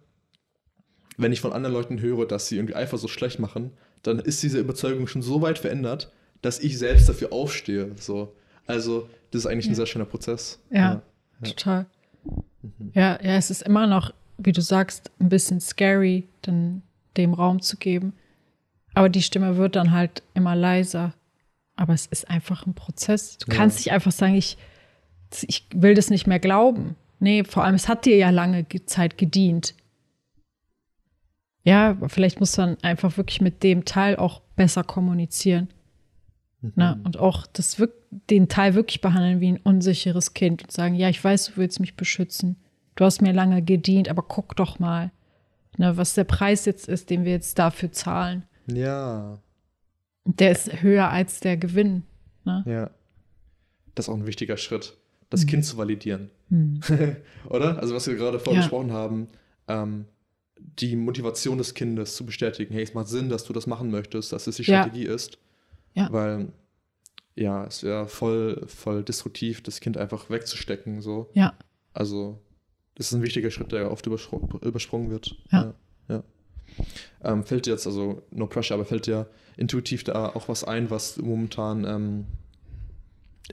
[1.16, 3.70] wenn ich von anderen Leuten höre, dass sie irgendwie Eifersucht schlecht machen,
[4.02, 6.12] dann ist diese Überzeugung schon so weit verändert,
[6.42, 7.92] dass ich selbst dafür aufstehe.
[7.98, 8.34] So.
[8.66, 10.60] Also, das ist eigentlich ein sehr schöner Prozess.
[10.70, 11.02] Ja,
[11.42, 11.86] total.
[12.92, 16.82] Ja, ja, es ist immer noch, wie du sagst, ein bisschen scary, dann
[17.16, 18.12] dem Raum zu geben.
[18.94, 21.14] Aber die Stimme wird dann halt immer leiser.
[21.76, 23.38] Aber es ist einfach ein Prozess.
[23.38, 23.56] Du Ja.
[23.58, 24.56] kannst nicht einfach sagen, ich,
[25.46, 26.96] ich will das nicht mehr glauben.
[27.18, 29.74] Nee, vor allem, es hat dir ja lange ge- Zeit gedient.
[31.64, 35.68] Ja, vielleicht muss man einfach wirklich mit dem Teil auch besser kommunizieren.
[36.74, 37.80] Na, und auch das
[38.30, 41.78] den Teil wirklich behandeln wie ein unsicheres Kind und sagen, ja, ich weiß, du willst
[41.80, 42.56] mich beschützen.
[42.96, 45.12] Du hast mir lange gedient, aber guck doch mal,
[45.76, 48.44] ne, was der Preis jetzt ist, den wir jetzt dafür zahlen.
[48.72, 49.38] Ja,
[50.24, 52.02] Der ist höher als der Gewinn.
[52.44, 52.64] Ne?
[52.66, 52.90] ja.
[53.94, 54.96] Das ist auch ein wichtiger Schritt,
[55.30, 55.48] das Mhm.
[55.48, 56.30] Kind zu validieren.
[57.48, 57.78] Oder?
[57.78, 58.88] Also, was wir gerade vorher Ja.
[58.92, 59.28] haben,
[59.68, 60.04] ähm,
[60.58, 64.32] die Motivation des Kindes zu bestätigen, hey, es macht Sinn, dass du das machen möchtest,
[64.32, 64.82] dass es die Ja.
[64.82, 65.38] Strategie ist.
[65.94, 66.08] Ja.
[66.12, 66.48] Weil,
[67.34, 71.00] ja, es wäre voll, voll destruktiv, das Kind einfach wegzustecken.
[71.02, 71.30] So.
[71.34, 71.54] Ja,
[71.92, 72.38] Also,
[72.94, 75.34] das ist ein wichtiger Schritt, der oft überspr übersprungen wird.
[75.50, 75.74] Ja.
[76.08, 76.22] ja.
[77.22, 80.90] Ähm, fällt dir jetzt, also no pressure, aber fällt dir intuitiv da auch was ein,
[80.90, 82.26] was momentan ähm,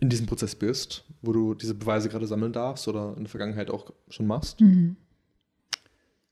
[0.01, 3.69] in diesem Prozess bist, wo du diese Beweise gerade sammeln darfst oder in der Vergangenheit
[3.69, 4.59] auch schon machst?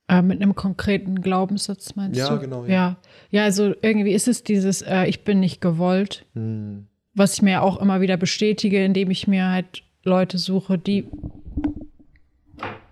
[0.07, 2.39] äh, mit einem konkreten Glaubenssatz meinst Ja, du?
[2.41, 2.71] genau, ja.
[2.71, 2.97] Ja.
[3.29, 6.88] ja, also irgendwie ist es dieses, äh, ich bin nicht gewollt, Hm.
[7.13, 11.05] was ich mir auch immer wieder bestätige, indem ich mir halt Leute suche, die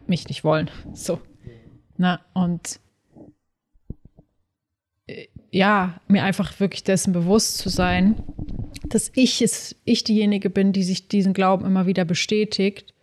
[0.07, 0.69] mich nicht wollen.
[0.93, 1.19] So.
[1.97, 2.79] Na, und
[5.07, 8.15] äh, ja, mir einfach wirklich dessen bewusst zu sein,
[8.89, 12.93] dass ich es, ich diejenige bin, die sich diesen Glauben immer wieder bestätigt.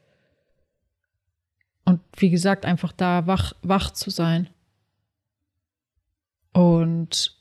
[1.84, 4.48] Und wie gesagt, einfach da wach, wach zu sein.
[6.52, 7.36] Und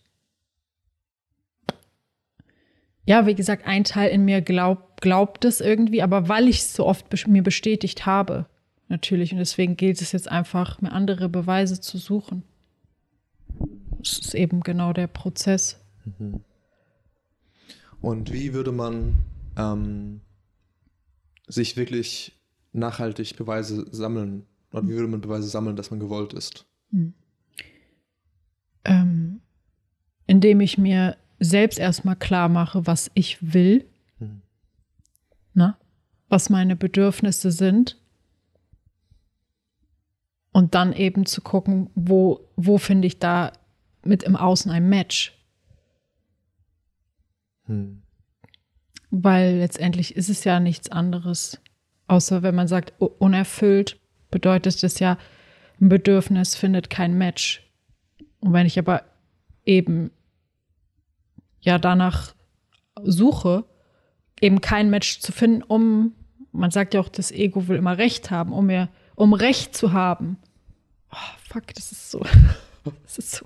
[3.06, 6.74] ja, wie gesagt, ein Teil in mir glaub, glaubt es irgendwie, aber weil ich es
[6.74, 8.48] so oft bes- mir bestätigt habe,
[8.88, 9.32] natürlich.
[9.32, 12.44] Und deswegen gilt es jetzt einfach, mir andere Beweise zu suchen.
[14.00, 15.80] Das ist eben genau der Prozess.
[18.06, 19.16] Und wie würde man
[19.58, 20.22] ähm,
[21.48, 22.40] sich wirklich
[22.72, 24.46] nachhaltig Beweise sammeln?
[24.72, 26.68] Oder wie würde man Beweise sammeln, dass man gewollt ist?
[28.84, 29.42] Ähm,
[30.28, 33.88] indem ich mir selbst erstmal klar mache, was ich will,
[34.20, 34.42] Mhm.
[35.56, 35.76] ne?
[36.30, 38.00] was meine Bedürfnisse sind.
[40.52, 43.52] Und dann eben zu gucken, wo, wo finde ich da
[44.04, 45.36] mit im Außen ein Match.
[47.68, 48.02] Hm.
[49.12, 51.62] Weil letztendlich ist es ja nichts anderes.
[52.08, 55.18] Außer wenn man sagt, unerfüllt, bedeutet das ja,
[55.80, 57.64] ein Bedürfnis findet kein Match.
[58.40, 59.04] Und wenn ich aber
[59.66, 60.12] eben
[61.62, 62.34] ja danach
[63.04, 63.66] suche,
[64.40, 66.14] eben kein Match zu finden, um,
[66.52, 69.94] man sagt ja auch, das Ego will immer Recht haben, um mir, um Recht zu
[69.94, 70.38] haben.
[71.12, 72.20] Oh, fuck, das ist so,
[73.04, 73.46] das ist so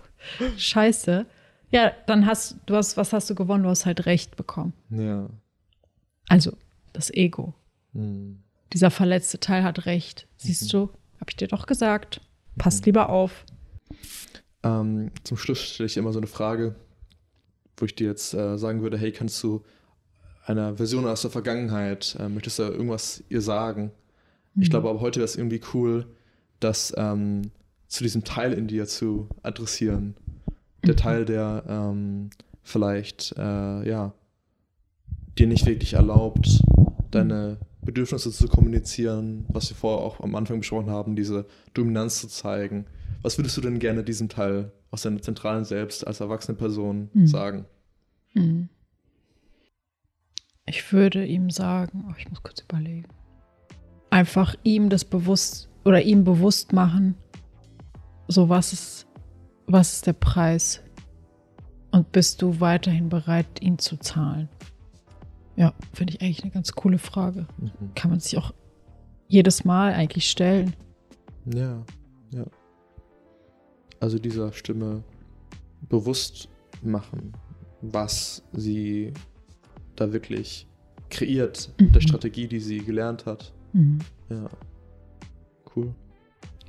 [0.57, 1.25] scheiße.
[1.71, 3.63] Ja, dann hast du hast, was hast du gewonnen?
[3.63, 4.73] Du hast halt Recht bekommen.
[4.89, 5.29] Ja.
[6.27, 6.53] Also
[6.93, 7.53] das Ego.
[7.93, 8.41] Hm.
[8.73, 10.27] Dieser verletzte Teil hat recht.
[10.37, 10.89] Siehst du,
[11.19, 12.21] habe ich dir doch gesagt.
[12.57, 13.45] Passt lieber auf.
[14.63, 16.75] Ähm, zum Schluss stelle ich dir immer so eine Frage,
[17.77, 19.63] wo ich dir jetzt äh, sagen würde, hey, kannst du
[20.45, 23.91] einer Version aus der Vergangenheit, äh, möchtest du irgendwas ihr sagen?
[24.55, 26.05] Ich glaube aber heute wäre es irgendwie cool,
[26.59, 27.51] das ähm,
[27.87, 30.15] zu diesem Teil in dir zu adressieren.
[30.85, 32.29] Der Teil, der ähm,
[32.63, 34.13] vielleicht, äh, ja,
[35.37, 36.61] dir nicht wirklich erlaubt,
[37.11, 42.27] deine Bedürfnisse zu kommunizieren, was wir vorher auch am Anfang besprochen haben, diese Dominanz zu
[42.27, 42.85] zeigen.
[43.21, 47.65] Was würdest du denn gerne diesem Teil aus deiner zentralen Selbst als erwachsene Person sagen?
[50.65, 53.07] Ich würde ihm sagen, oh, ich muss kurz überlegen.
[54.11, 57.15] Einfach ihm das bewusst oder ihm bewusst machen,
[58.27, 59.07] so was ist,
[59.71, 60.81] was ist der Preis?
[61.91, 64.49] Und bist du weiterhin bereit, ihn zu zahlen?
[65.55, 67.47] Ja, finde ich eigentlich eine ganz coole Frage.
[67.95, 68.53] Kann man sich auch
[69.27, 70.75] jedes Mal eigentlich stellen.
[71.53, 71.83] Ja,
[72.31, 72.45] ja.
[73.99, 75.03] Also dieser Stimme
[75.89, 76.49] bewusst
[76.81, 77.33] machen,
[77.81, 79.13] was sie
[79.95, 80.67] da wirklich
[81.09, 83.53] kreiert, mit der Strategie, die sie gelernt hat.
[84.29, 84.49] Ja.
[85.75, 85.93] Cool.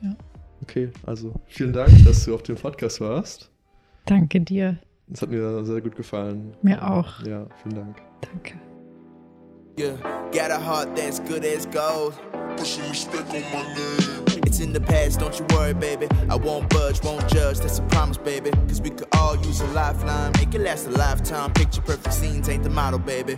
[0.02, 0.16] Ja.
[0.62, 3.50] Okay, also vielen Dank, dass du auf dem Podcast warst.
[4.06, 4.78] Danke dir.
[5.08, 6.54] Das hat mir sehr gut gefallen.
[6.62, 7.20] Mir auch.
[7.24, 7.96] Ja, vielen Dank.
[8.20, 8.54] Danke.
[9.78, 9.96] Yeah,
[10.32, 12.14] got a heart that's good as gold.
[12.56, 14.20] Put some respect on my name.
[14.46, 16.06] It's in the past, don't you worry, baby.
[16.28, 18.50] I won't budge, won't judge, that's a promise, baby.
[18.68, 21.52] Cause we could all use a lifeline, make it last a lifetime.
[21.52, 23.36] Picture perfect scenes ain't the model, baby.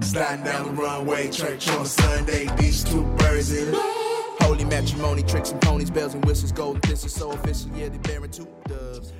[0.00, 3.74] Sliding down the runway, church on Sunday, these two birds in.
[4.48, 8.30] Holy matrimony, tricks and ponies, bells and whistles, golden thistles, so official, yeah, they bearing
[8.30, 9.12] two doves.